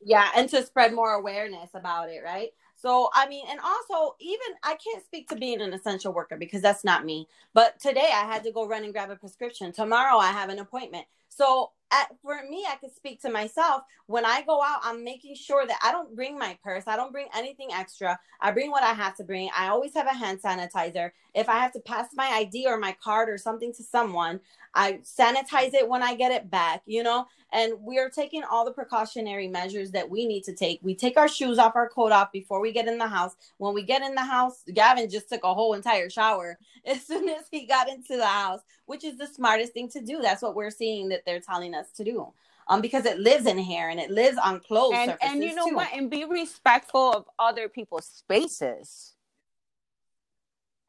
Yeah, 0.00 0.28
and 0.36 0.48
to 0.50 0.64
spread 0.64 0.92
more 0.92 1.12
awareness 1.12 1.70
about 1.74 2.10
it, 2.10 2.22
right? 2.24 2.50
So, 2.84 3.08
I 3.14 3.26
mean, 3.28 3.46
and 3.48 3.58
also, 3.60 4.14
even 4.20 4.46
I 4.62 4.76
can't 4.76 5.02
speak 5.02 5.30
to 5.30 5.36
being 5.36 5.62
an 5.62 5.72
essential 5.72 6.12
worker 6.12 6.36
because 6.36 6.60
that's 6.60 6.84
not 6.84 7.02
me. 7.02 7.26
But 7.54 7.80
today 7.80 8.10
I 8.12 8.26
had 8.30 8.44
to 8.44 8.52
go 8.52 8.66
run 8.66 8.84
and 8.84 8.92
grab 8.92 9.08
a 9.08 9.16
prescription. 9.16 9.72
Tomorrow 9.72 10.18
I 10.18 10.32
have 10.32 10.50
an 10.50 10.58
appointment. 10.58 11.06
So, 11.30 11.70
at, 11.94 12.10
for 12.22 12.40
me, 12.48 12.66
I 12.68 12.76
could 12.76 12.94
speak 12.94 13.22
to 13.22 13.30
myself. 13.30 13.82
When 14.06 14.26
I 14.26 14.42
go 14.42 14.62
out, 14.62 14.80
I'm 14.82 15.04
making 15.04 15.36
sure 15.36 15.66
that 15.66 15.78
I 15.82 15.92
don't 15.92 16.14
bring 16.14 16.38
my 16.38 16.58
purse. 16.62 16.84
I 16.86 16.96
don't 16.96 17.12
bring 17.12 17.28
anything 17.34 17.68
extra. 17.72 18.18
I 18.40 18.50
bring 18.50 18.70
what 18.70 18.82
I 18.82 18.92
have 18.92 19.16
to 19.16 19.24
bring. 19.24 19.48
I 19.56 19.68
always 19.68 19.94
have 19.94 20.06
a 20.06 20.14
hand 20.14 20.40
sanitizer. 20.42 21.10
If 21.34 21.48
I 21.48 21.54
have 21.58 21.72
to 21.72 21.80
pass 21.80 22.08
my 22.14 22.26
ID 22.26 22.66
or 22.66 22.78
my 22.78 22.96
card 23.02 23.28
or 23.28 23.38
something 23.38 23.72
to 23.74 23.82
someone, 23.82 24.40
I 24.74 25.00
sanitize 25.04 25.74
it 25.74 25.88
when 25.88 26.02
I 26.02 26.14
get 26.14 26.32
it 26.32 26.50
back, 26.50 26.82
you 26.86 27.02
know? 27.02 27.26
And 27.52 27.74
we're 27.78 28.10
taking 28.10 28.42
all 28.42 28.64
the 28.64 28.72
precautionary 28.72 29.46
measures 29.46 29.92
that 29.92 30.10
we 30.10 30.26
need 30.26 30.42
to 30.44 30.54
take. 30.54 30.80
We 30.82 30.96
take 30.96 31.16
our 31.16 31.28
shoes 31.28 31.58
off, 31.58 31.76
our 31.76 31.88
coat 31.88 32.10
off 32.10 32.32
before 32.32 32.60
we 32.60 32.72
get 32.72 32.88
in 32.88 32.98
the 32.98 33.06
house. 33.06 33.36
When 33.58 33.74
we 33.74 33.84
get 33.84 34.02
in 34.02 34.14
the 34.14 34.24
house, 34.24 34.64
Gavin 34.72 35.08
just 35.08 35.28
took 35.28 35.44
a 35.44 35.54
whole 35.54 35.74
entire 35.74 36.10
shower 36.10 36.58
as 36.86 37.06
soon 37.06 37.28
as 37.28 37.44
he 37.50 37.66
got 37.66 37.88
into 37.88 38.16
the 38.16 38.26
house, 38.26 38.60
which 38.86 39.04
is 39.04 39.16
the 39.16 39.26
smartest 39.26 39.72
thing 39.72 39.88
to 39.90 40.00
do. 40.00 40.20
That's 40.20 40.42
what 40.42 40.54
we're 40.54 40.70
seeing 40.70 41.08
that 41.08 41.24
they're 41.24 41.40
telling 41.40 41.74
us 41.74 41.90
to 41.92 42.04
do. 42.04 42.32
Um, 42.66 42.80
because 42.80 43.04
it 43.04 43.18
lives 43.18 43.46
in 43.46 43.58
hair 43.58 43.90
and 43.90 44.00
it 44.00 44.10
lives 44.10 44.38
on 44.38 44.60
clothes 44.60 44.94
and 44.94 45.10
surfaces 45.10 45.34
and 45.34 45.44
you 45.44 45.54
know 45.54 45.68
too. 45.68 45.74
what? 45.74 45.88
And 45.92 46.10
be 46.10 46.24
respectful 46.24 47.12
of 47.12 47.26
other 47.38 47.68
people's 47.68 48.06
spaces. 48.06 49.14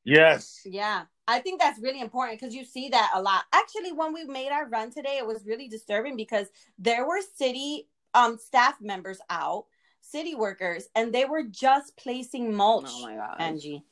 yes. 0.06 0.62
Yeah, 0.64 1.04
I 1.28 1.40
think 1.40 1.60
that's 1.60 1.82
really 1.82 2.00
important 2.00 2.40
because 2.40 2.56
you 2.56 2.64
see 2.64 2.90
that 2.90 3.12
a 3.14 3.22
lot. 3.22 3.44
Actually, 3.52 3.92
when 3.92 4.14
we 4.14 4.24
made 4.24 4.52
our 4.52 4.68
run 4.70 4.92
today, 4.92 5.18
it 5.18 5.28
was 5.28 5.46
really 5.46 5.68
disturbing 5.68 6.16
because 6.16 6.48
there 6.80 7.06
were 7.06 7.20
city 7.36 7.88
um 8.14 8.38
staff 8.38 8.76
members 8.80 9.20
out, 9.30 9.66
city 10.02 10.36
workers, 10.36 10.88
and 10.96 11.14
they 11.14 11.26
were 11.26 11.44
just 11.44 11.98
placing 11.98 12.54
mulch. 12.54 12.90
Oh 12.90 13.02
my 13.02 13.16
god. 13.16 13.36
Angie, 13.40 13.84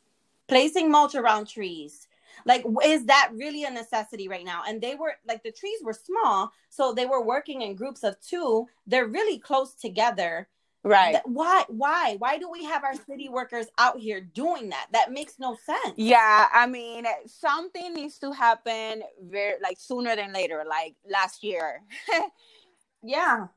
placing 0.47 0.89
mulch 0.89 1.15
around 1.15 1.47
trees. 1.47 2.07
Like, 2.45 2.65
is 2.85 3.05
that 3.05 3.31
really 3.33 3.63
a 3.63 3.71
necessity 3.71 4.27
right 4.27 4.45
now? 4.45 4.61
And 4.67 4.81
they 4.81 4.95
were 4.95 5.13
like, 5.27 5.43
the 5.43 5.51
trees 5.51 5.79
were 5.83 5.93
small, 5.93 6.51
so 6.69 6.93
they 6.93 7.05
were 7.05 7.23
working 7.23 7.61
in 7.61 7.75
groups 7.75 8.03
of 8.03 8.19
two. 8.21 8.67
They're 8.87 9.07
really 9.07 9.39
close 9.39 9.73
together. 9.73 10.47
right. 10.83 11.17
Why? 11.25 11.63
Why? 11.69 12.15
Why 12.19 12.37
do 12.37 12.49
we 12.51 12.65
have 12.65 12.83
our 12.83 12.95
city 13.07 13.29
workers 13.29 13.67
out 13.77 13.99
here 13.99 14.19
doing 14.21 14.69
that? 14.69 14.87
That 14.91 15.11
makes 15.11 15.39
no 15.39 15.55
sense. 15.65 15.93
Yeah, 15.97 16.47
I 16.53 16.67
mean, 16.67 17.05
something 17.25 17.93
needs 17.93 18.17
to 18.19 18.31
happen 18.33 19.03
very 19.21 19.55
like 19.61 19.77
sooner 19.79 20.15
than 20.15 20.33
later, 20.33 20.63
like 20.67 20.95
last 21.09 21.43
year. 21.43 21.81
Yeah. 23.03 23.47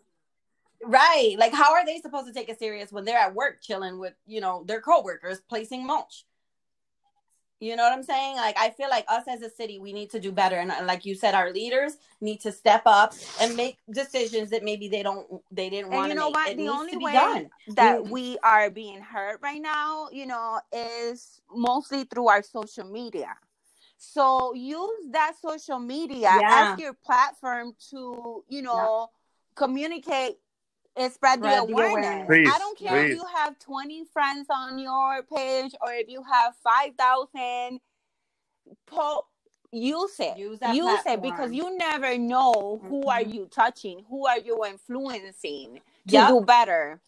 Right. 0.84 1.36
Like 1.38 1.54
how 1.54 1.72
are 1.74 1.84
they 1.86 1.98
supposed 1.98 2.26
to 2.26 2.32
take 2.32 2.48
it 2.48 2.58
serious 2.58 2.92
when 2.92 3.04
they're 3.04 3.18
at 3.18 3.34
work 3.34 3.60
chilling 3.62 3.98
with, 3.98 4.14
you 4.26 4.40
know, 4.40 4.64
their 4.66 4.80
coworkers 4.80 5.40
placing 5.48 5.86
mulch? 5.86 6.24
You 7.58 7.74
know 7.74 7.84
what 7.84 7.92
I'm 7.92 8.02
saying? 8.02 8.36
Like 8.36 8.56
I 8.58 8.70
feel 8.70 8.90
like 8.90 9.06
us 9.08 9.24
as 9.28 9.40
a 9.40 9.48
city, 9.48 9.78
we 9.78 9.92
need 9.92 10.10
to 10.10 10.20
do 10.20 10.30
better. 10.30 10.56
And 10.56 10.70
uh, 10.70 10.84
like 10.84 11.06
you 11.06 11.14
said, 11.14 11.34
our 11.34 11.50
leaders 11.52 11.96
need 12.20 12.40
to 12.40 12.52
step 12.52 12.82
up 12.84 13.14
and 13.40 13.56
make 13.56 13.78
decisions 13.90 14.50
that 14.50 14.62
maybe 14.62 14.88
they 14.88 15.02
don't 15.02 15.26
they 15.50 15.70
didn't 15.70 15.90
want 15.90 16.08
you 16.08 16.14
know 16.14 16.26
make. 16.26 16.34
what? 16.34 16.50
It 16.50 16.56
The 16.58 16.68
only 16.68 16.96
way 16.98 17.12
done. 17.12 17.50
that 17.68 18.04
We- 18.04 18.10
we 18.10 18.38
are 18.42 18.68
being 18.70 19.00
hurt 19.00 19.40
right 19.42 19.60
now, 19.60 20.08
you 20.12 20.26
know, 20.26 20.60
is 20.70 21.40
mostly 21.50 22.04
through 22.04 22.28
our 22.28 22.42
social 22.42 22.84
media. 22.84 23.34
So 23.96 24.52
use 24.52 25.06
that 25.12 25.34
social 25.40 25.78
media 25.78 26.36
Yeah. 26.38 26.72
as 26.72 26.78
your 26.78 26.92
platform 26.92 27.74
to, 27.90 28.44
you 28.48 28.60
know, 28.60 29.08
communicate 29.54 30.36
and 30.96 31.12
spread 31.12 31.40
the 31.42 31.48
Spread 31.48 31.68
the 31.68 31.72
awareness. 31.72 32.06
awareness. 32.06 32.26
Please, 32.26 32.48
I 32.54 32.58
don't 32.58 32.78
care 32.78 32.92
please. 33.02 33.10
if 33.12 33.16
you 33.16 33.24
have 33.34 33.58
20 33.58 34.04
friends 34.12 34.46
on 34.50 34.78
your 34.78 35.22
page 35.24 35.74
or 35.80 35.92
if 35.92 36.08
you 36.08 36.22
have 36.22 36.54
5,000 36.62 37.80
po- 38.86 39.26
use 39.72 40.18
it. 40.20 40.36
Use 40.38 40.58
use 40.72 41.00
it 41.06 41.22
because 41.22 41.52
you 41.52 41.76
never 41.76 42.16
know 42.16 42.80
who 42.88 43.08
are 43.08 43.20
Mhm. 43.20 43.34
you 43.34 43.46
touching, 43.46 44.04
who 44.08 44.26
are 44.26 44.38
you 44.38 44.64
influencing 44.64 45.74
to 45.76 45.80
Yep. 46.06 46.28
do 46.28 46.40
better. 46.42 47.00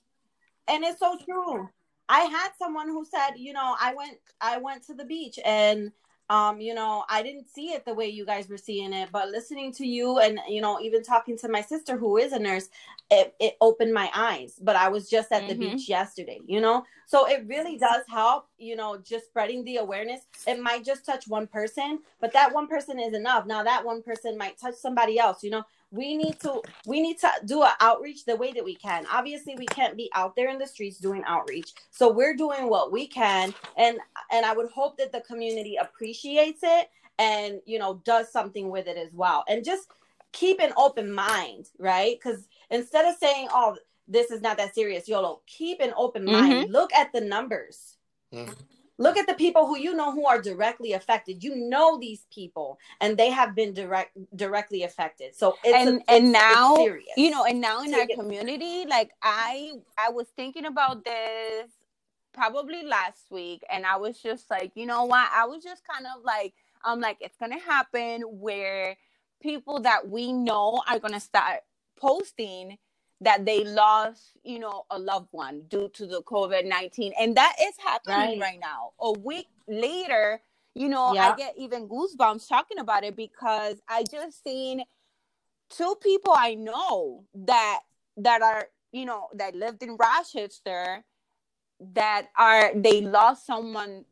and 0.71 0.85
it's 0.85 0.99
so 0.99 1.17
true 1.25 1.67
i 2.11 2.21
had 2.21 2.51
someone 2.59 2.89
who 2.89 3.03
said 3.03 3.31
you 3.39 3.55
know 3.55 3.75
i 3.81 3.95
went 3.95 4.19
i 4.41 4.59
went 4.59 4.83
to 4.87 4.93
the 4.93 5.05
beach 5.05 5.39
and 5.43 5.91
um 6.31 6.61
you 6.61 6.75
know 6.75 7.05
i 7.09 7.23
didn't 7.23 7.49
see 7.49 7.71
it 7.73 7.85
the 7.85 7.95
way 7.95 8.07
you 8.09 8.25
guys 8.27 8.49
were 8.49 8.57
seeing 8.59 8.93
it 8.93 9.09
but 9.13 9.29
listening 9.31 9.73
to 9.73 9.87
you 9.87 10.19
and 10.19 10.39
you 10.49 10.61
know 10.61 10.81
even 10.81 11.03
talking 11.03 11.37
to 11.39 11.49
my 11.49 11.61
sister 11.63 11.97
who 11.97 12.17
is 12.17 12.33
a 12.33 12.39
nurse 12.39 12.69
it, 13.11 13.35
it 13.41 13.57
opened 13.61 13.93
my 13.93 14.11
eyes 14.15 14.59
but 14.63 14.77
i 14.77 14.89
was 14.89 15.09
just 15.09 15.33
at 15.33 15.47
the 15.47 15.55
Mhm. 15.55 15.61
beach 15.61 15.89
yesterday 15.89 16.41
you 16.47 16.61
know 16.61 16.85
so 17.09 17.27
it 17.27 17.45
really 17.47 17.79
does 17.79 18.03
help 18.09 18.49
you 18.59 18.77
know 18.77 18.99
just 18.99 19.27
spreading 19.27 19.65
the 19.65 19.79
awareness. 19.79 20.21
It 20.47 20.61
might 20.61 20.85
just 20.85 21.05
touch 21.07 21.27
one 21.27 21.47
person 21.47 22.01
but 22.21 22.33
that 22.35 22.53
one 22.53 22.69
person 22.69 23.01
is 23.01 23.15
enough. 23.15 23.47
Now 23.47 23.63
that 23.65 23.85
one 23.85 24.03
person 24.03 24.37
might 24.37 24.59
touch 24.59 24.75
somebody 24.75 25.19
else 25.19 25.43
you 25.43 25.51
know. 25.51 25.65
We 25.91 26.17
need 26.19 26.39
to 26.41 26.61
we 26.87 27.01
need 27.01 27.19
to 27.21 27.31
do 27.47 27.63
an 27.63 27.71
outreach 27.81 28.27
the 28.27 28.37
way 28.37 28.53
that 28.53 28.65
we 28.65 28.75
can. 28.75 29.07
Obviously 29.11 29.57
we 29.57 29.65
can't 29.67 29.97
be 29.97 30.11
out 30.15 30.37
there 30.37 30.51
in 30.51 30.59
the 30.59 30.67
streets 30.67 30.99
doing 30.99 31.25
outreach. 31.27 31.73
So 31.91 32.13
we're 32.13 32.37
doing 32.37 32.69
what 32.69 32.93
we 32.93 33.07
can 33.07 33.55
and 33.77 33.99
and 34.31 34.45
i 34.45 34.53
would 34.53 34.71
hope 34.71 34.99
that 34.99 35.13
the 35.13 35.23
community 35.23 35.77
appreciates 35.77 36.61
it 36.63 36.91
and 37.19 37.61
you 37.65 37.79
know 37.79 38.03
does 38.05 38.31
something 38.31 38.69
with 38.71 38.87
it 38.87 38.99
as 38.99 39.15
well. 39.15 39.45
And 39.49 39.65
just 39.65 39.89
keep 40.33 40.61
an 40.61 40.75
open 40.77 41.11
mind 41.11 41.71
right? 41.79 42.19
Because 42.23 42.49
instead 42.71 43.07
of 43.07 43.17
saying 43.17 43.49
oh 43.51 43.79
this 44.09 44.31
is 44.31 44.41
not 44.41 44.57
that 44.57 44.75
serious. 44.75 45.07
Yolo 45.09 45.43
keep 45.47 45.81
an 45.81 45.93
open 45.97 46.25
mind. 46.25 46.73
Look 46.73 46.93
at 46.95 47.13
the 47.13 47.21
numbers. 47.21 47.97
Mhm. 48.35 48.55
look 49.01 49.17
at 49.17 49.27
the 49.29 49.35
people 49.35 49.65
who 49.69 49.79
you 49.79 49.95
know 49.95 50.11
who 50.11 50.27
are 50.27 50.43
directly 50.43 50.93
affected. 50.93 51.43
You 51.45 51.55
know 51.55 51.99
these 51.99 52.27
people 52.35 52.79
and 53.01 53.17
they 53.17 53.31
have 53.31 53.55
been 53.55 53.73
direct 53.73 54.11
directly 54.37 54.83
affected. 54.83 55.37
So 55.37 55.57
it's 55.63 55.75
and 55.75 55.89
a- 55.89 56.11
and 56.11 56.27
it's- 56.27 56.27
it's 56.27 56.33
now 56.33 56.77
serious. 56.77 57.17
you 57.17 57.31
know 57.31 57.45
and 57.45 57.61
now 57.61 57.81
in 57.83 57.95
our 57.95 58.01
it- 58.01 58.15
community 58.17 58.85
like 58.87 59.11
i 59.23 59.73
i 59.97 60.09
was 60.11 60.27
thinking 60.37 60.65
about 60.67 61.05
this 61.05 61.71
probably 62.33 62.83
last 62.85 63.31
week 63.31 63.63
and 63.71 63.87
i 63.87 63.97
was 63.97 64.21
just 64.21 64.51
like 64.51 64.73
you 64.75 64.85
know 64.87 65.05
what? 65.05 65.29
I 65.33 65.45
was 65.47 65.63
just 65.63 65.83
kind 65.87 66.05
of 66.07 66.25
like 66.25 66.53
i'm 66.85 67.01
like 67.01 67.19
it's 67.21 67.37
gonna 67.39 67.59
happen 67.61 68.23
where 68.23 68.97
people 69.41 69.81
that 69.81 70.09
we 70.09 70.33
know 70.33 70.83
are 70.89 70.99
gonna 70.99 71.21
start 71.21 71.61
posting 71.97 72.79
that 73.21 73.45
they 73.45 73.65
lost 73.65 74.33
you 74.45 74.59
know 74.59 74.85
a 74.91 74.99
loved 74.99 75.29
one 75.33 75.63
due 75.69 75.89
to 75.95 76.07
the 76.07 76.23
covid-19 76.23 77.13
and 77.21 77.37
that 77.37 77.55
is 77.61 77.75
happening 77.85 78.17
Right. 78.17 78.41
right 78.41 78.61
now 78.61 78.93
a 79.01 79.13
week 79.13 79.49
later 79.69 80.41
you 80.75 80.89
know 80.89 81.13
Yeah. 81.15 81.33
i 81.33 81.37
get 81.37 81.55
even 81.59 81.89
goosebumps 81.89 82.49
talking 82.49 82.79
about 82.79 83.05
it 83.05 83.17
because 83.17 83.81
i 83.89 84.05
just 84.05 84.43
seen 84.45 84.83
two 85.71 85.97
people 86.03 86.33
I 86.37 86.55
know 86.55 87.25
that 87.35 87.81
that 88.17 88.43
are 88.43 88.69
you 88.93 89.05
know 89.05 89.29
that 89.35 89.55
lived 89.55 89.83
in 89.83 89.97
Rochester 89.97 91.05
that 91.95 92.29
are 92.37 92.73
they 92.75 93.01
lost 93.03 93.47
someone 93.47 94.05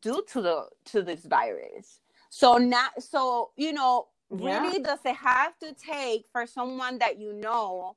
due 0.00 0.22
to 0.32 0.42
the 0.42 0.66
to 0.86 1.02
this 1.02 1.24
virus. 1.24 2.00
So 2.30 2.58
not 2.58 3.02
so 3.02 3.50
you 3.56 3.72
know 3.72 4.08
Yeah. 4.38 4.60
really 4.60 4.78
does 4.80 5.00
it 5.04 5.16
have 5.16 5.58
to 5.60 5.74
take 5.74 6.26
for 6.32 6.46
someone 6.46 6.98
that 6.98 7.18
you 7.18 7.32
know 7.32 7.96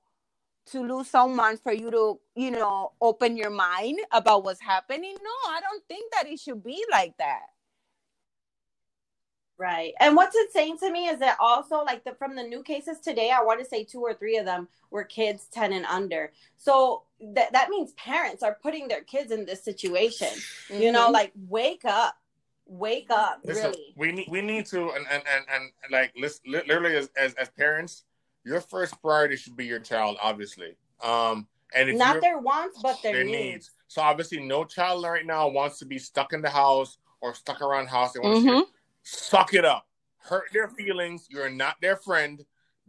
to 0.67 0.81
lose 0.85 1.07
someone 1.09 1.57
for 1.57 1.73
you 1.73 1.89
to 1.91 2.19
you 2.35 2.51
know 2.51 2.93
open 3.01 3.35
your 3.37 3.49
mind 3.49 3.99
about 4.11 4.43
what's 4.43 4.61
happening? 4.61 5.15
No, 5.21 5.51
I 5.51 5.59
don't 5.61 5.83
think 5.87 6.11
that 6.13 6.27
it 6.27 6.39
should 6.39 6.63
be 6.63 6.83
like 6.91 7.17
that. 7.17 7.41
Right. 9.57 9.93
And 9.99 10.15
what's 10.15 10.35
it 10.35 10.51
saying 10.51 10.79
to 10.79 10.89
me 10.91 11.07
is 11.07 11.19
that 11.19 11.37
also 11.39 11.83
like 11.83 12.03
the 12.03 12.13
from 12.15 12.35
the 12.35 12.41
new 12.43 12.63
cases 12.63 12.99
today, 12.99 13.29
I 13.29 13.43
want 13.43 13.59
to 13.59 13.65
say 13.65 13.83
two 13.83 14.01
or 14.01 14.13
three 14.15 14.37
of 14.37 14.45
them 14.45 14.67
were 14.89 15.03
kids 15.03 15.47
10 15.53 15.71
and 15.73 15.85
under. 15.85 16.31
So 16.57 17.03
that 17.35 17.53
that 17.53 17.69
means 17.69 17.91
parents 17.93 18.41
are 18.41 18.57
putting 18.63 18.87
their 18.87 19.03
kids 19.03 19.31
in 19.31 19.45
this 19.45 19.63
situation. 19.63 20.29
You 20.69 20.91
know, 20.91 21.09
Mhm. 21.09 21.13
like 21.13 21.31
wake 21.47 21.85
up. 21.85 22.15
Wake 22.67 23.07
up, 23.11 23.41
Listen, 23.43 23.71
really. 23.71 23.93
we 23.97 24.11
need 24.13 24.27
we 24.29 24.41
need 24.41 24.65
to 24.67 24.91
and 24.91 25.05
and 25.11 25.23
and, 25.27 25.45
and 25.51 25.71
like 25.91 26.13
listen, 26.15 26.41
literally 26.47 26.95
as, 26.95 27.09
as 27.17 27.33
as 27.33 27.49
parents, 27.49 28.05
your 28.43 28.61
first 28.61 29.01
priority 29.01 29.35
should 29.35 29.55
be 29.55 29.65
your 29.65 29.79
child, 29.79 30.17
obviously. 30.21 30.75
Um, 31.01 31.47
and 31.73 31.97
Not 31.97 32.21
their 32.21 32.37
wants, 32.39 32.79
but 32.81 33.01
their, 33.01 33.13
their 33.13 33.23
needs. 33.23 33.37
needs. 33.37 33.71
So 33.87 34.01
obviously, 34.01 34.39
no 34.41 34.65
child 34.65 35.03
right 35.05 35.25
now 35.25 35.47
wants 35.47 35.79
to 35.79 35.85
be 35.85 35.97
stuck 35.99 36.33
in 36.33 36.41
the 36.41 36.49
house 36.49 36.97
or 37.21 37.33
stuck 37.33 37.61
around 37.61 37.87
house. 37.87 38.13
They 38.13 38.19
want 38.19 38.43
to 38.45 38.51
Mhm. 38.51 38.65
suck 39.03 39.53
it 39.53 39.65
up. 39.65 39.87
hurt 40.23 40.43
their 40.53 40.67
feelings. 40.67 41.25
You're 41.31 41.49
not 41.49 41.81
their 41.81 41.95
friend. 41.95 42.45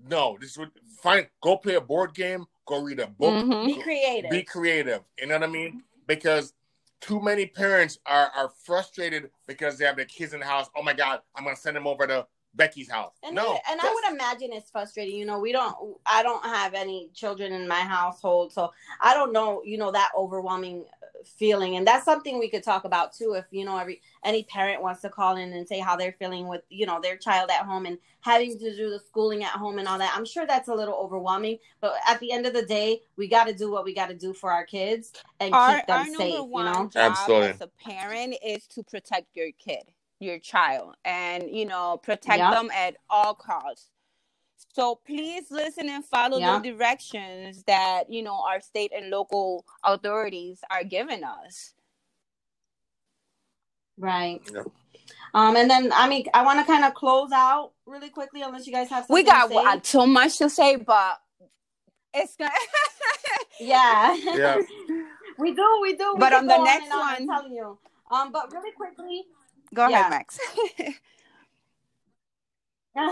No, 0.06 0.36
this 0.38 0.58
would 0.58 0.70
find 1.00 1.26
Go 1.40 1.56
play 1.56 1.76
a 1.76 1.80
board 1.80 2.12
game. 2.14 2.44
Go 2.66 2.82
read 2.82 3.00
a 3.00 3.06
book. 3.06 3.42
Mhm. 3.42 3.64
Be 3.64 3.74
creative. 3.80 4.30
Be 4.30 4.42
creative. 4.42 5.02
You 5.18 5.28
know 5.28 5.36
what 5.36 5.44
I 5.44 5.46
mean? 5.46 5.82
Because 6.06 6.52
too 7.00 7.20
many 7.22 7.46
parents 7.46 7.98
are 8.04 8.30
are 8.36 8.50
frustrated 8.64 9.30
because 9.46 9.78
they 9.78 9.86
have 9.86 9.96
their 9.96 10.04
kids 10.04 10.34
in 10.34 10.40
the 10.40 10.46
house. 10.46 10.68
Oh 10.76 10.82
my 10.82 10.92
god, 10.92 11.22
I'm 11.34 11.44
gonna 11.44 11.56
send 11.56 11.74
them 11.74 11.86
over 11.86 12.06
to 12.06 12.26
Becky's 12.54 12.90
house. 12.90 13.14
And, 13.22 13.34
no, 13.34 13.54
I, 13.54 13.72
and 13.72 13.80
I 13.80 13.92
would 13.92 14.14
imagine 14.14 14.52
it's 14.52 14.70
frustrating. 14.70 15.16
You 15.16 15.24
know, 15.24 15.38
we 15.38 15.52
don't. 15.52 15.96
I 16.04 16.22
don't 16.22 16.44
have 16.44 16.74
any 16.74 17.10
children 17.14 17.52
in 17.52 17.66
my 17.66 17.80
household, 17.80 18.52
so 18.52 18.72
I 19.00 19.14
don't 19.14 19.32
know. 19.32 19.62
You 19.64 19.78
know 19.78 19.90
that 19.90 20.10
overwhelming 20.16 20.84
uh, 21.02 21.24
feeling, 21.24 21.76
and 21.76 21.86
that's 21.86 22.04
something 22.04 22.38
we 22.38 22.50
could 22.50 22.62
talk 22.62 22.84
about 22.84 23.14
too. 23.14 23.32
If 23.32 23.46
you 23.50 23.64
know, 23.64 23.78
every 23.78 24.02
any 24.22 24.42
parent 24.44 24.82
wants 24.82 25.00
to 25.02 25.08
call 25.08 25.36
in 25.36 25.52
and 25.52 25.66
say 25.66 25.78
how 25.78 25.96
they're 25.96 26.14
feeling 26.18 26.46
with 26.46 26.62
you 26.68 26.84
know 26.84 27.00
their 27.00 27.16
child 27.16 27.50
at 27.50 27.64
home 27.64 27.86
and 27.86 27.96
having 28.20 28.58
to 28.58 28.76
do 28.76 28.90
the 28.90 29.00
schooling 29.00 29.42
at 29.42 29.50
home 29.50 29.78
and 29.78 29.88
all 29.88 29.98
that. 29.98 30.12
I'm 30.14 30.26
sure 30.26 30.46
that's 30.46 30.68
a 30.68 30.74
little 30.74 30.94
overwhelming, 30.94 31.58
but 31.80 31.94
at 32.06 32.20
the 32.20 32.32
end 32.32 32.46
of 32.46 32.52
the 32.52 32.66
day, 32.66 33.00
we 33.16 33.28
got 33.28 33.44
to 33.44 33.54
do 33.54 33.70
what 33.70 33.84
we 33.84 33.94
got 33.94 34.08
to 34.10 34.14
do 34.14 34.34
for 34.34 34.52
our 34.52 34.64
kids 34.64 35.12
and 35.40 35.54
our, 35.54 35.76
keep 35.76 35.86
them 35.86 35.98
our 35.98 36.04
safe. 36.04 36.16
number 36.34 36.58
You 36.58 36.64
know. 36.64 36.90
job 36.92 37.12
Absolutely. 37.12 37.48
as 37.48 37.60
a 37.62 37.70
parent 37.82 38.34
is 38.44 38.66
to 38.68 38.82
protect 38.82 39.34
your 39.34 39.50
kid 39.58 39.84
your 40.22 40.38
child 40.38 40.94
and 41.04 41.44
you 41.50 41.66
know 41.66 41.98
protect 42.02 42.38
Yeah. 42.38 42.50
them 42.52 42.70
at 42.74 42.96
all 43.10 43.34
costs 43.34 43.88
so 44.74 45.00
please 45.06 45.50
listen 45.50 45.88
and 45.88 46.04
follow 46.04 46.38
Yeah. 46.38 46.58
the 46.58 46.70
directions 46.72 47.64
that 47.64 48.10
you 48.10 48.22
know 48.22 48.40
our 48.48 48.60
state 48.60 48.92
and 48.94 49.10
local 49.10 49.64
authorities 49.84 50.60
are 50.70 50.84
giving 50.84 51.24
us 51.24 51.74
Right. 53.98 54.40
Yep. 54.52 54.66
Um, 55.34 55.56
and 55.56 55.70
then 55.70 55.92
I 55.94 56.08
mean, 56.08 56.26
I 56.34 56.44
want 56.44 56.58
to 56.60 56.64
kind 56.66 56.84
of 56.84 56.94
close 56.94 57.30
out 57.32 57.72
really 57.86 58.08
quickly, 58.08 58.42
unless 58.42 58.66
you 58.66 58.72
guys 58.72 58.88
have 58.90 59.04
something 59.06 59.14
we 59.14 59.22
got 59.22 59.48
to 59.50 59.54
say. 59.54 59.80
so 59.84 60.06
much 60.06 60.38
to 60.38 60.48
say 60.50 60.76
but 60.76 61.20
it's 62.14 62.34
gonna 62.36 62.50
Yeah. 63.60 64.16
Yeah. 64.16 64.56
we 65.38 65.54
do, 65.54 65.78
we 65.82 65.96
do. 65.96 66.14
We 66.14 66.20
But 66.20 66.32
on 66.32 66.46
the 66.46 66.58
next 66.64 66.84
and 66.84 66.92
on, 66.94 67.00
I'm 67.14 67.26
telling 67.28 67.52
you. 67.52 67.78
Um, 68.10 68.32
but 68.32 68.52
really 68.52 68.72
quickly, 68.72 69.24
go 69.74 69.88
Yeah. 69.88 70.00
ahead 70.00 70.10
max 70.10 70.38
um, 72.94 73.06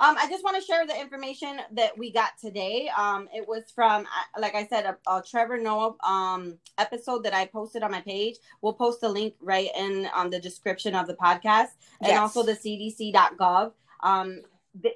I 0.00 0.26
just 0.28 0.44
want 0.44 0.56
to 0.56 0.62
share 0.62 0.86
the 0.86 0.98
information 1.00 1.60
that 1.72 1.96
we 1.96 2.12
got 2.12 2.32
today. 2.38 2.90
Um, 2.94 3.26
it 3.34 3.48
was 3.48 3.62
from, 3.74 4.02
uh, 4.02 4.40
like 4.40 4.54
I 4.54 4.66
said, 4.66 4.84
a, 4.84 5.10
a 5.10 5.22
Trevor 5.22 5.56
Noah 5.56 5.94
um 6.06 6.58
episode 6.76 7.24
that 7.24 7.32
I 7.32 7.46
posted 7.46 7.82
on 7.82 7.90
my 7.90 8.02
page. 8.02 8.36
We'll 8.60 8.74
post 8.74 9.00
the 9.00 9.08
link 9.08 9.34
right 9.40 9.70
in 9.78 10.08
on 10.14 10.28
the 10.28 10.38
description 10.38 10.94
of 10.94 11.06
the 11.06 11.14
podcast, 11.14 11.68
and 12.02 12.08
Yes. 12.10 12.18
also 12.20 12.42
the 12.42 12.52
CDC.gov. 12.52 13.72
Um, 14.02 14.42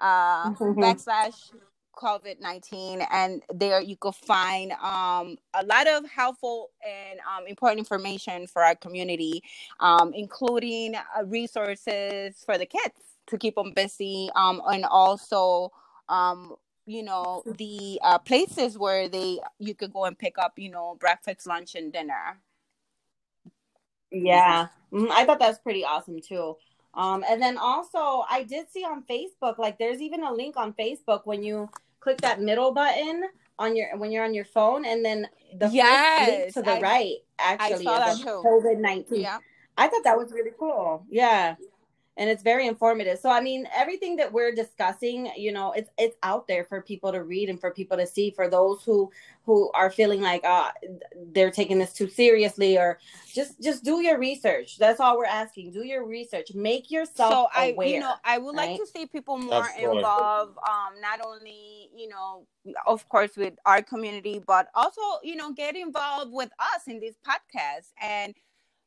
uh 0.00 0.50
Mhm. 0.50 0.76
backslash 0.80 1.52
covid-19 1.96 3.06
and 3.12 3.42
there 3.54 3.80
you 3.80 3.96
could 3.96 4.14
find 4.14 4.72
um 4.72 5.36
a 5.54 5.64
lot 5.66 5.86
of 5.86 6.08
helpful 6.10 6.70
and 6.86 7.20
um, 7.20 7.46
important 7.46 7.78
information 7.78 8.46
for 8.46 8.62
our 8.64 8.74
community 8.74 9.42
um 9.80 10.12
including 10.14 10.94
uh, 10.96 11.24
resources 11.26 12.42
for 12.46 12.56
the 12.58 12.66
kids 12.66 13.18
to 13.26 13.36
keep 13.38 13.54
them 13.56 13.72
busy 13.74 14.30
um 14.36 14.62
and 14.68 14.84
also 14.86 15.70
um 16.08 16.56
you 16.86 17.02
know 17.02 17.42
the 17.58 18.00
uh, 18.02 18.18
places 18.18 18.78
where 18.78 19.08
they 19.08 19.38
you 19.58 19.74
could 19.74 19.92
go 19.92 20.04
and 20.06 20.18
pick 20.18 20.38
up 20.38 20.54
you 20.58 20.70
know 20.70 20.96
breakfast 20.98 21.46
lunch 21.46 21.74
and 21.74 21.92
dinner 21.92 22.40
Yeah, 24.12 24.68
Mhm. 24.92 25.10
I 25.10 25.24
thought 25.24 25.38
that 25.40 25.48
was 25.48 25.58
pretty 25.58 25.84
awesome 25.84 26.20
too. 26.20 26.56
Um, 26.94 27.24
and 27.28 27.40
then 27.40 27.56
also, 27.56 28.24
I 28.30 28.42
did 28.42 28.70
see 28.70 28.84
on 28.84 29.02
Facebook, 29.04 29.56
like 29.58 29.78
there's 29.78 30.00
even 30.02 30.22
a 30.22 30.32
link 30.32 30.56
on 30.58 30.74
Facebook 30.74 31.22
when 31.24 31.42
you 31.42 31.68
click 32.00 32.20
that 32.20 32.40
middle 32.40 32.72
button 32.72 33.24
on 33.58 33.74
your 33.76 33.96
when 33.96 34.10
you're 34.12 34.24
on 34.24 34.34
your 34.34 34.44
phone, 34.44 34.84
and 34.84 35.02
then 35.04 35.26
the 35.58 35.68
Yes, 35.70 36.52
to 36.54 36.62
the 36.62 36.72
I- 36.76 36.80
right 36.80 37.16
actually 37.38 37.84
saw 37.84 38.08
is 38.10 38.22
that. 38.22 38.26
COVID 38.26 38.78
nineteen. 38.78 39.22
yeah 39.22 39.38
I 39.78 39.88
thought 39.88 40.04
that 40.04 40.18
was 40.18 40.32
really 40.32 40.50
cool. 40.58 41.06
Yeah. 41.08 41.56
And 42.16 42.28
it's 42.28 42.42
very 42.42 42.66
informative. 42.66 43.18
So 43.18 43.30
I 43.30 43.40
mean, 43.40 43.66
everything 43.74 44.16
that 44.16 44.32
we're 44.32 44.52
discussing, 44.52 45.30
you 45.36 45.52
know, 45.52 45.72
it's 45.72 45.90
it's 45.98 46.16
out 46.22 46.46
there 46.46 46.64
for 46.64 46.82
people 46.82 47.12
to 47.12 47.22
read 47.22 47.48
and 47.48 47.60
for 47.60 47.70
people 47.70 47.96
to 47.96 48.06
see. 48.06 48.30
For 48.30 48.48
those 48.48 48.82
who 48.84 49.10
who 49.44 49.70
are 49.72 49.90
feeling 49.90 50.20
like 50.20 50.44
uh 50.44 50.70
they're 51.32 51.50
taking 51.50 51.78
this 51.78 51.92
too 51.92 52.08
seriously, 52.08 52.76
or 52.76 52.98
just 53.32 53.60
just 53.62 53.82
do 53.84 54.02
your 54.02 54.18
research. 54.18 54.78
That's 54.78 55.00
all 55.00 55.16
we're 55.16 55.24
asking. 55.24 55.72
Do 55.72 55.84
your 55.84 56.06
research. 56.06 56.54
Make 56.54 56.90
yourself 56.90 57.32
so 57.32 57.48
i 57.54 57.66
aware. 57.70 57.88
you 57.88 58.00
know 58.00 58.14
i 58.24 58.38
would 58.38 58.54
like 58.54 58.70
right? 58.70 58.78
to 58.80 58.86
see 58.86 59.06
people 59.06 59.36
more 59.36 59.64
Absolutely. 59.64 59.98
involved 59.98 60.56
um 60.68 61.00
not 61.00 61.24
only 61.24 61.90
you 61.94 62.08
know 62.08 62.46
of 62.86 63.08
course 63.08 63.36
with 63.36 63.54
our 63.66 63.82
community 63.82 64.42
but 64.46 64.68
also 64.74 65.00
you 65.22 65.36
know 65.36 65.52
get 65.52 65.76
involved 65.76 66.32
with 66.32 66.50
us 66.58 66.82
in 66.86 67.00
these 67.00 67.16
podcasts 67.26 67.92
and 68.00 68.34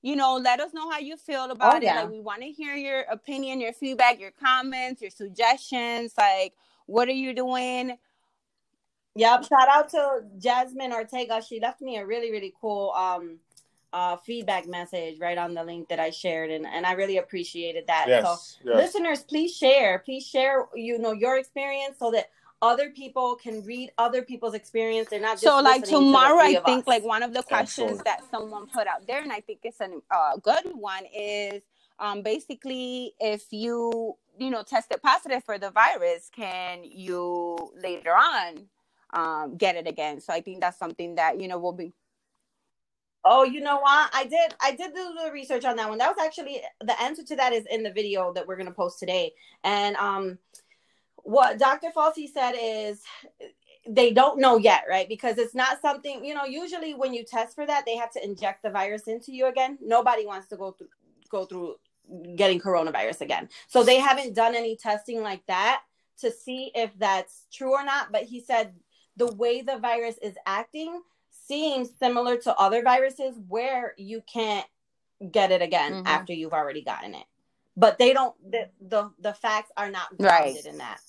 you 0.05 0.15
know 0.15 0.37
let 0.37 0.59
us 0.59 0.71
know 0.71 0.87
how 0.89 0.99
you 0.99 1.17
feel 1.17 1.49
about 1.49 1.81
yeah. 1.81 1.97
it 1.97 2.03
like 2.03 2.11
we 2.11 2.19
want 2.19 2.41
to 2.41 2.47
hear 2.47 2.75
your 2.75 3.01
opinion 3.11 3.59
your 3.59 3.73
feedback 3.73 4.19
your 4.19 4.31
comments 4.31 5.01
your 5.01 5.09
suggestions 5.09 6.13
like 6.17 6.53
what 6.85 7.07
are 7.07 7.19
you 7.25 7.33
doing 7.33 7.97
Yep. 9.17 9.45
Shout 9.45 9.69
out 9.69 9.89
to 9.91 10.23
Jasmine 10.37 10.91
Ortega. 10.91 11.41
She 11.41 11.61
left 11.61 11.81
me 11.81 11.97
a 11.97 12.05
really, 12.05 12.31
really 12.31 12.53
cool 12.59 12.91
um 12.91 13.39
uh 13.93 14.17
feedback 14.17 14.67
message 14.67 15.19
right 15.19 15.37
on 15.37 15.53
the 15.53 15.63
link 15.63 15.87
that 15.87 16.01
I 16.01 16.09
shared 16.09 16.51
and, 16.51 16.65
and 16.65 16.85
I 16.85 16.93
really 16.93 17.17
appreciated 17.17 17.87
that. 17.87 18.05
So 18.07 18.11
Yes. 18.11 18.57
yes. 18.65 18.75
listeners 18.75 19.23
please 19.23 19.55
share 19.55 19.99
please 19.99 20.27
share 20.27 20.65
you 20.75 20.99
know 20.99 21.13
your 21.13 21.37
experience 21.37 21.97
so 21.97 22.11
that 22.11 22.29
other 22.65 22.89
people 22.89 23.35
can 23.35 23.63
read 23.63 23.91
other 23.97 24.21
people's 24.21 24.53
experience. 24.53 25.09
They're 25.09 25.19
not 25.19 25.33
just 25.33 25.43
so 25.43 25.61
like 25.61 25.81
listening 25.81 26.01
to 26.01 26.05
tomorrow 26.05 26.39
i 26.41 26.53
think 26.65 26.81
us. 26.81 26.87
like 26.87 27.03
one 27.03 27.23
of 27.23 27.33
the 27.33 27.43
questions 27.43 27.99
Absolutely. 27.99 28.03
that 28.05 28.23
someone 28.31 28.67
put 28.67 28.87
out 28.87 29.05
there 29.07 29.21
and 29.21 29.31
i 29.31 29.39
think 29.39 29.59
it's 29.63 29.79
a 29.81 29.89
uh, 30.11 30.37
good 30.37 30.65
one 30.73 31.03
is 31.15 31.61
um, 31.99 32.21
basically 32.21 33.13
if 33.19 33.45
you 33.51 34.15
you 34.37 34.49
know 34.49 34.63
tested 34.63 35.01
positive 35.01 35.43
for 35.43 35.57
the 35.57 35.71
virus 35.71 36.29
can 36.35 36.83
you 36.83 37.71
later 37.81 38.11
on 38.11 38.67
um, 39.13 39.55
get 39.55 39.75
it 39.75 39.87
again? 39.87 40.19
So 40.19 40.33
i 40.33 40.41
think 40.41 40.61
that's 40.61 40.77
something 40.77 41.15
that 41.15 41.39
you 41.39 41.47
know 41.47 41.57
will 41.57 41.73
be 41.73 41.93
oh 43.23 43.43
you 43.43 43.61
know 43.61 43.79
what? 43.79 44.09
I 44.13 44.25
did 44.25 44.55
i 44.61 44.71
did 44.71 44.93
do 44.93 45.15
the 45.23 45.31
research 45.31 45.65
on 45.65 45.77
that 45.77 45.89
one. 45.89 45.97
That 45.99 46.09
was 46.09 46.25
actually 46.25 46.61
the 46.81 47.01
answer 47.01 47.23
to 47.23 47.35
that 47.37 47.53
is 47.53 47.65
in 47.71 47.83
the 47.83 47.91
video 47.91 48.33
that 48.33 48.45
we're 48.47 48.57
going 48.57 48.67
to 48.67 48.73
post 48.73 48.99
today. 48.99 49.33
And 49.63 49.95
um 49.95 50.37
what 51.25 51.57
dr 51.57 51.91
Fauci 51.95 52.27
said 52.31 52.53
is 52.59 53.01
they 53.87 54.11
don't 54.11 54.39
know 54.39 54.57
yet 54.57 54.83
right 54.89 55.09
because 55.09 55.37
it's 55.37 55.53
not 55.53 55.81
something 55.81 56.23
you 56.23 56.33
know 56.33 56.45
usually 56.45 56.93
when 56.93 57.13
you 57.13 57.23
test 57.23 57.55
for 57.55 57.65
that 57.65 57.83
they 57.85 57.95
have 57.95 58.11
to 58.11 58.23
inject 58.23 58.63
the 58.63 58.69
virus 58.69 59.03
into 59.07 59.31
you 59.31 59.47
again 59.47 59.77
nobody 59.81 60.25
wants 60.25 60.47
to 60.47 60.55
go 60.55 60.71
through 60.71 60.87
go 61.29 61.45
through 61.45 61.75
getting 62.35 62.59
coronavirus 62.59 63.21
again. 63.21 63.49
So 63.67 63.83
they 63.83 63.99
haven't 63.99 64.35
done 64.35 64.55
any 64.55 64.75
testing 64.75 65.21
like 65.21 65.45
that 65.47 65.81
to 66.19 66.31
see 66.31 66.71
if 66.73 66.91
that's 66.97 67.45
true 67.51 67.73
or 67.73 67.83
not. 67.83 68.11
But 68.11 68.23
he 68.23 68.39
said 68.41 68.73
the 69.17 69.31
way 69.33 69.61
the 69.61 69.77
virus 69.77 70.17
is 70.21 70.35
acting 70.45 71.01
seems 71.29 71.89
similar 71.99 72.37
to 72.37 72.55
other 72.55 72.81
viruses 72.81 73.35
where 73.47 73.93
you 73.97 74.21
can't 74.31 74.65
get 75.31 75.51
it 75.51 75.61
again 75.61 75.93
mm-hmm. 75.93 76.07
after 76.07 76.33
you've 76.33 76.53
already 76.53 76.81
gotten 76.81 77.13
it. 77.13 77.25
But 77.77 77.97
they 77.97 78.13
don't 78.13 78.35
the 78.49 78.69
the, 78.81 79.11
the 79.19 79.33
facts 79.33 79.71
are 79.75 79.89
not 79.89 80.17
grounded 80.17 80.55
right. 80.55 80.65
in 80.65 80.77
that. 80.77 81.01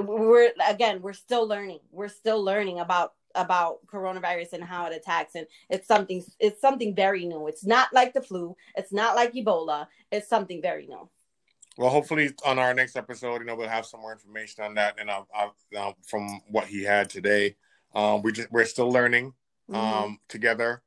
We're 0.00 0.52
again, 0.68 1.02
we're 1.02 1.12
still 1.12 1.46
learning. 1.46 1.80
We're 1.90 2.08
still 2.08 2.42
learning 2.42 2.80
about 2.80 3.12
about 3.34 3.86
coronavirus 3.86 4.54
and 4.54 4.64
how 4.64 4.86
it 4.86 4.94
attacks. 4.94 5.34
And 5.34 5.46
it's 5.68 5.86
something 5.86 6.24
it's 6.38 6.60
something 6.60 6.94
very 6.94 7.24
new. 7.26 7.46
It's 7.46 7.64
not 7.64 7.92
like 7.92 8.12
the 8.12 8.22
flu. 8.22 8.56
It's 8.76 8.92
not 8.92 9.14
like 9.14 9.32
ebola. 9.34 9.86
It's 10.10 10.28
something 10.28 10.60
very 10.62 10.86
new. 10.86 11.08
Well 11.76 11.90
hopefully 11.90 12.32
on 12.44 12.58
our 12.58 12.74
next 12.74 12.96
episode 12.96 13.40
you 13.40 13.46
know 13.46 13.54
we'll 13.54 13.68
have 13.68 13.86
some 13.86 14.00
more 14.00 14.12
information 14.12 14.64
on 14.64 14.74
that. 14.74 14.96
And 14.98 15.10
I'll, 15.10 15.28
I'll, 15.34 15.54
I'll 15.78 15.96
from 16.06 16.40
what 16.48 16.66
he 16.66 16.82
had 16.82 17.08
today 17.08 17.56
um 17.94 18.22
we 18.22 18.32
just 18.32 18.50
we're 18.52 18.64
still 18.64 18.90
learning 18.90 19.32
mm-hmm. 19.70 19.76
um 19.76 20.18
together 20.28 20.82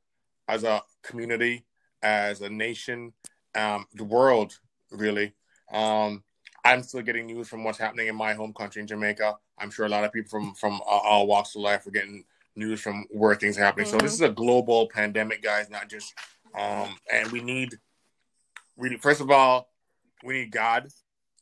as 0.48 0.64
a 0.64 0.82
community 1.02 1.64
as 2.02 2.40
a 2.40 2.48
nation 2.48 3.12
um 3.54 3.86
the 3.94 4.04
world 4.04 4.58
really. 4.90 5.34
Um 5.72 6.22
i'm 6.64 6.82
still 6.82 7.02
getting 7.02 7.26
news 7.26 7.48
from 7.48 7.64
what's 7.64 7.78
happening 7.78 8.06
in 8.06 8.16
my 8.16 8.34
home 8.34 8.52
country 8.52 8.80
in 8.80 8.86
jamaica 8.86 9.36
i'm 9.58 9.70
sure 9.70 9.86
a 9.86 9.88
lot 9.88 10.04
of 10.04 10.12
people 10.12 10.30
from 10.30 10.54
from 10.54 10.80
all 10.86 11.26
walks 11.26 11.54
of 11.54 11.62
life 11.62 11.86
are 11.86 11.90
getting 11.90 12.24
news 12.56 12.80
from 12.80 13.06
where 13.10 13.34
things 13.34 13.58
are 13.58 13.64
happening. 13.64 13.86
Mm-hmm. 13.86 13.98
So 13.98 14.02
this 14.02 14.14
mm-hmm. 14.16 14.24
is 14.24 14.30
a 14.30 14.34
global 14.34 14.88
pandemic, 14.88 15.42
guys, 15.42 15.70
not 15.70 15.88
just 15.88 16.14
um 16.54 16.96
and 17.12 17.30
we 17.32 17.40
need 17.40 17.74
we 18.76 18.90
need, 18.90 19.02
first 19.02 19.20
of 19.20 19.30
all, 19.30 19.68
we 20.22 20.34
need 20.34 20.50
God. 20.50 20.88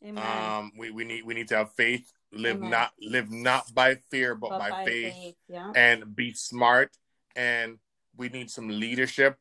Amen. 0.04 0.24
Um 0.24 0.72
we, 0.76 0.90
we 0.90 1.04
need 1.04 1.24
we 1.24 1.34
need 1.34 1.48
to 1.48 1.56
have 1.56 1.72
faith, 1.72 2.12
live 2.32 2.56
Amen. 2.56 2.70
not 2.70 2.92
live 3.00 3.30
not 3.30 3.72
by 3.74 3.96
fear 4.10 4.34
but, 4.34 4.50
but 4.50 4.58
by, 4.58 4.70
by, 4.70 4.84
faith, 4.84 5.14
faith. 5.14 5.34
Yeah. 5.48 5.72
and 5.74 6.16
be 6.16 6.32
smart 6.32 6.96
and 7.36 7.78
we 8.16 8.28
need 8.28 8.50
some 8.50 8.68
leadership 8.68 9.38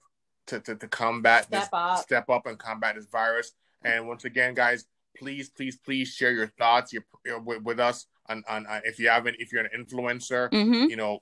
to, 0.47 0.59
to, 0.61 0.75
to 0.75 0.88
combat 0.88 1.45
step 1.45 1.61
this 1.61 1.69
up. 1.73 1.99
step 1.99 2.29
up 2.29 2.45
and 2.45 2.57
combat 2.57 2.95
this 2.95 3.05
virus. 3.05 3.53
And 3.84 4.07
once 4.07 4.25
again, 4.25 4.53
guys, 4.53 4.86
please, 5.18 5.49
please, 5.49 5.78
please 5.78 6.09
share 6.09 6.32
your 6.32 6.47
thoughts 6.47 6.93
your, 6.93 7.03
your 7.26 7.39
with, 7.39 7.64
with, 7.64 7.80
us 7.80 8.07
on, 8.30 8.43
on, 8.49 8.66
on 8.68 8.82
if 8.86 8.99
you 8.99 9.09
haven't 9.09 9.36
if 9.39 9.51
you're 9.51 9.64
an 9.64 9.70
influencer, 9.78 10.49
mm-hmm. 10.51 10.89
you 10.89 10.95
know, 10.95 11.20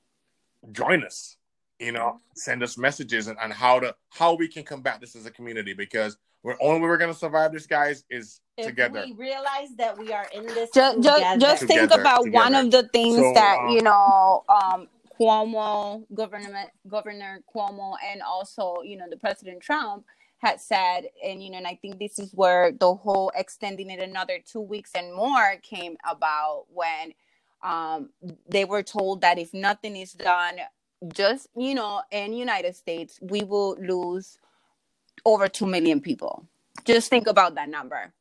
join 0.72 1.04
us 1.04 1.38
you 1.80 1.92
know 1.92 2.20
send 2.36 2.62
us 2.62 2.78
messages 2.78 3.28
on, 3.28 3.38
on 3.40 3.50
how 3.52 3.80
to 3.80 3.96
how 4.10 4.34
we 4.34 4.48
can 4.48 4.64
combat 4.64 5.00
this 5.00 5.16
as 5.16 5.26
a 5.26 5.32
community 5.32 5.74
because 5.74 6.18
we're 6.44 6.56
only 6.62 6.80
way 6.80 6.88
we're 6.88 6.98
going 6.98 7.12
to 7.12 7.18
survive 7.18 7.52
this 7.52 7.66
guys 7.66 8.04
is 8.10 8.42
if 8.58 8.68
together 8.68 9.04
we 9.06 9.14
realize 9.14 9.70
that 9.78 9.98
we 9.98 10.12
are 10.12 10.28
in 10.34 10.46
this 10.46 10.70
just 10.74 11.02
just, 11.02 11.40
just 11.40 11.64
think 11.64 11.82
together, 11.82 12.02
about 12.02 12.24
together. 12.24 12.44
one 12.44 12.56
of 12.56 12.72
the 12.72 12.88
things 12.90 13.16
so, 13.16 13.34
that 13.34 13.60
um, 13.62 13.70
you 13.70 13.82
know 13.82 14.44
um 14.50 14.88
Cuomo 15.20 16.06
government 16.14 16.70
governor 16.88 17.42
Cuomo 17.54 17.96
and 18.12 18.22
also 18.22 18.82
you 18.84 18.98
know 18.98 19.06
the 19.10 19.18
president 19.18 19.62
Trump 19.62 20.06
had 20.40 20.60
said 20.60 21.04
and 21.24 21.44
you 21.44 21.52
know 21.52 21.58
and 21.58 21.68
I 21.68 21.76
think 21.76 22.00
this 22.00 22.18
is 22.18 22.32
where 22.34 22.72
the 22.72 22.94
whole 22.94 23.32
extending 23.36 23.90
it 23.90 24.00
another 24.00 24.40
2 24.44 24.60
weeks 24.60 24.92
and 24.96 25.14
more 25.14 25.56
came 25.62 25.98
about 26.10 26.66
when 26.74 27.14
um, 27.62 28.10
they 28.48 28.66
were 28.66 28.84
told 28.84 29.22
that 29.22 29.38
if 29.38 29.54
nothing 29.54 29.96
is 29.96 30.14
done 30.14 30.56
just 31.14 31.48
you 31.56 31.76
know 31.76 32.02
in 32.12 32.34
united 32.34 32.76
states 32.76 33.20
we 33.22 33.44
will 33.44 33.76
lose 33.80 34.38
over 35.26 35.50
2 35.50 35.66
million 35.66 36.00
people. 36.00 36.46
Just 36.86 37.10
think 37.10 37.28
about 37.28 37.56
that 37.56 37.70
number. 37.70 38.14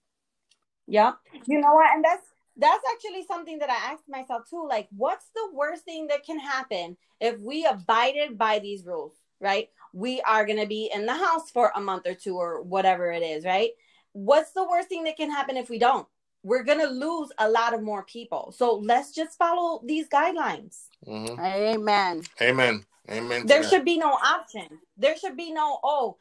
Yeah 0.86 1.12
you 1.46 1.60
know 1.60 1.74
what? 1.74 1.94
And 1.94 2.04
that's 2.04 2.26
that's 2.58 2.82
actually 2.92 3.24
something 3.24 3.60
that 3.60 3.70
i 3.70 3.92
asked 3.92 4.08
myself 4.08 4.42
too 4.50 4.66
like 4.68 4.88
what's 4.96 5.26
the 5.34 5.48
worst 5.54 5.84
thing 5.84 6.08
that 6.08 6.24
can 6.24 6.38
happen 6.38 6.96
if 7.20 7.40
we 7.40 7.64
abided 7.64 8.36
by 8.36 8.58
these 8.58 8.84
rules 8.84 9.12
right 9.40 9.70
we 9.92 10.20
are 10.22 10.46
going 10.46 10.60
to 10.60 10.66
be 10.66 10.90
in 10.94 11.06
the 11.06 11.14
house 11.14 11.50
for 11.50 11.72
a 11.74 11.80
month 11.80 12.06
or 12.06 12.14
two 12.14 12.36
or 12.36 12.62
whatever 12.62 13.10
it 13.10 13.22
is 13.22 13.44
right 13.44 13.70
what's 14.12 14.52
the 14.52 14.64
worst 14.64 14.88
thing 14.88 15.04
that 15.04 15.16
can 15.16 15.30
happen 15.30 15.56
if 15.56 15.70
we 15.70 15.78
don't 15.78 16.06
we're 16.42 16.62
going 16.62 16.78
to 16.78 16.86
lose 16.86 17.30
a 17.38 17.48
lot 17.48 17.74
of 17.74 17.82
more 17.82 18.04
people. 18.04 18.54
So 18.56 18.76
let's 18.76 19.12
just 19.12 19.36
follow 19.36 19.82
these 19.84 20.08
guidelines. 20.08 20.84
Mm-hmm. 21.06 21.40
Amen. 21.40 22.22
Amen. 22.40 22.84
Amen. 23.10 23.46
There 23.46 23.62
should 23.62 23.84
be 23.84 23.98
no 23.98 24.12
option. 24.12 24.66
There 24.96 25.16
should 25.16 25.36
be 25.36 25.52
no, 25.52 25.78
oh, 25.82 26.16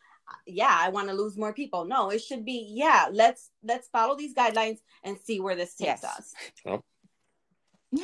yeah, 0.46 0.72
I 0.72 0.90
want 0.90 1.08
to 1.10 1.14
lose 1.14 1.38
more 1.38 1.54
people. 1.54 1.86
No, 1.86 2.10
it 2.10 2.20
should 2.20 2.46
be, 2.46 2.68
yeah, 2.70 3.08
let's 3.12 3.50
let's 3.64 3.88
follow 3.88 4.16
these 4.16 4.34
guidelines 4.34 4.80
and 5.04 5.18
see 5.18 5.40
where 5.40 5.56
this 5.56 5.76
takes 5.76 6.04
yes. 6.04 6.04
us. 6.04 6.34
Oh. 6.66 6.84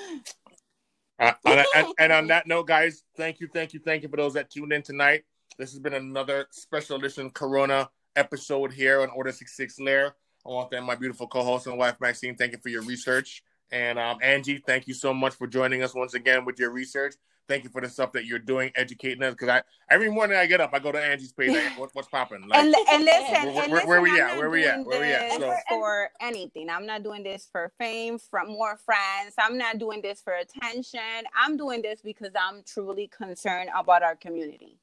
uh, 1.19 1.33
and, 1.45 1.65
and, 1.75 1.87
and 1.99 2.13
on 2.13 2.27
that 2.27 2.47
note, 2.47 2.67
guys, 2.67 3.03
thank 3.17 3.41
you, 3.41 3.47
thank 3.53 3.73
you, 3.73 3.81
thank 3.83 4.03
you 4.03 4.09
for 4.09 4.17
those 4.17 4.33
that 4.33 4.49
tuned 4.49 4.71
in 4.71 4.81
tonight. 4.81 5.23
This 5.57 5.71
has 5.71 5.79
been 5.79 5.93
another 5.93 6.47
special 6.49 6.97
edition 6.97 7.29
Corona 7.29 7.87
episode 8.15 8.73
here 8.73 9.01
on 9.01 9.09
Order 9.11 9.31
66 9.31 9.79
Lair. 9.79 10.15
I 10.45 10.49
want 10.49 10.71
to 10.71 10.77
thank 10.77 10.87
my 10.87 10.95
beautiful 10.95 11.27
co-host 11.27 11.67
and 11.67 11.77
wife 11.77 11.95
Maxine. 12.01 12.35
Thank 12.35 12.53
you 12.53 12.57
for 12.57 12.69
your 12.69 12.81
research. 12.81 13.43
And 13.71 13.99
um, 13.99 14.17
Angie, 14.23 14.63
thank 14.65 14.87
you 14.87 14.95
so 14.95 15.13
much 15.13 15.35
for 15.35 15.45
joining 15.45 15.83
us 15.83 15.93
once 15.93 16.15
again 16.15 16.43
with 16.43 16.57
your 16.57 16.71
research. 16.71 17.13
Thank 17.47 17.65
you 17.65 17.69
for 17.69 17.81
the 17.81 17.89
stuff 17.89 18.13
that 18.13 18.25
you're 18.25 18.39
doing, 18.39 18.71
educating 18.75 19.21
us. 19.21 19.33
Because 19.33 19.49
I 19.49 19.61
every 19.91 20.09
morning 20.09 20.37
I 20.37 20.47
get 20.47 20.59
up, 20.59 20.71
I 20.73 20.79
go 20.79 20.91
to 20.91 20.99
Angie's 20.99 21.33
page. 21.33 21.49
Like, 21.49 21.77
what, 21.77 21.89
what's 21.93 22.07
popping? 22.07 22.47
Like, 22.47 22.59
and, 22.59 22.73
and 22.91 23.03
listen, 23.03 23.53
where, 23.53 23.69
where, 23.69 23.87
where 23.87 24.01
we 24.01 24.19
at? 24.19 24.37
Where 24.37 24.49
we 24.49 24.65
at? 24.65 24.83
Where 24.85 25.01
we 25.01 25.11
at? 25.11 25.39
So, 25.39 25.53
for 25.69 26.09
anything, 26.19 26.69
I'm 26.69 26.85
not 26.87 27.03
doing 27.03 27.21
this 27.21 27.47
for 27.51 27.71
fame, 27.77 28.17
from 28.17 28.47
more 28.47 28.77
friends. 28.77 29.35
I'm 29.37 29.57
not 29.57 29.77
doing 29.77 30.01
this 30.01 30.21
for 30.21 30.33
attention. 30.33 30.99
I'm 31.37 31.57
doing 31.57 31.81
this 31.81 32.01
because 32.01 32.31
I'm 32.39 32.63
truly 32.65 33.07
concerned 33.15 33.69
about 33.77 34.03
our 34.03 34.15
community. 34.15 34.79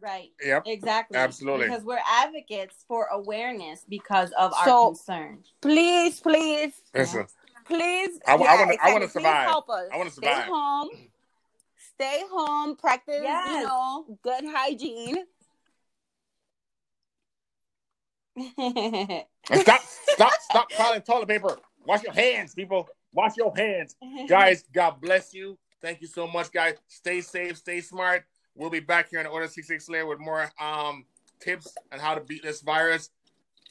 Right. 0.00 0.30
Yep. 0.44 0.64
Exactly. 0.66 1.16
Absolutely. 1.16 1.66
Because 1.66 1.84
we're 1.84 1.98
advocates 2.06 2.84
for 2.86 3.06
awareness 3.06 3.84
because 3.88 4.30
of 4.38 4.52
so, 4.64 4.70
our 4.70 4.88
concern. 4.90 5.38
Please, 5.60 6.20
please. 6.20 6.72
Listen. 6.94 7.26
Please. 7.66 8.20
I, 8.26 8.36
yeah, 8.36 8.44
I 8.44 8.56
want 8.56 8.72
to. 8.72 8.84
I 8.84 8.92
want 8.92 9.04
to 9.04 9.10
survive. 9.10 9.48
Help 9.48 9.70
us. 9.70 9.88
I 9.92 9.96
want 9.96 10.08
to 10.08 10.14
survive. 10.14 10.42
Stay 10.42 10.50
home. 10.50 10.88
Stay 11.94 12.22
home. 12.30 12.76
Practice. 12.76 13.20
Yes. 13.22 13.60
You 13.60 13.66
know, 13.66 14.18
good 14.22 14.44
hygiene. 14.46 15.16
stop! 19.54 19.80
Stop! 20.08 20.32
Stop 20.42 20.70
piling 20.70 21.00
toilet 21.00 21.28
paper. 21.28 21.58
Wash 21.86 22.02
your 22.02 22.12
hands, 22.12 22.54
people. 22.54 22.88
Wash 23.12 23.36
your 23.36 23.52
hands, 23.56 23.96
guys. 24.28 24.64
God 24.72 25.00
bless 25.00 25.32
you. 25.32 25.58
Thank 25.80 26.02
you 26.02 26.06
so 26.06 26.26
much, 26.26 26.52
guys. 26.52 26.74
Stay 26.86 27.20
safe. 27.20 27.56
Stay 27.56 27.80
smart. 27.80 28.24
We'll 28.56 28.70
be 28.70 28.80
back 28.80 29.10
here 29.10 29.18
on 29.18 29.26
the 29.26 29.30
Order 29.30 29.48
66 29.48 29.88
Lair 29.88 30.06
with 30.06 30.18
more 30.18 30.50
um 30.60 31.04
tips 31.40 31.74
on 31.92 31.98
how 31.98 32.14
to 32.14 32.22
beat 32.22 32.42
this 32.42 32.62
virus. 32.62 33.10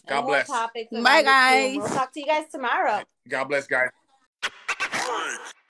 God 0.08 0.20
and 0.20 0.28
bless. 0.28 0.48
Topics 0.48 0.92
Bye, 0.92 1.24
guys. 1.24 1.78
We'll 1.78 1.88
talk 1.88 2.14
to 2.14 2.20
you 2.20 2.28
guys 2.28 2.46
tomorrow. 2.52 3.04
God 3.28 3.46
bless, 3.46 3.68
guys. 3.68 3.90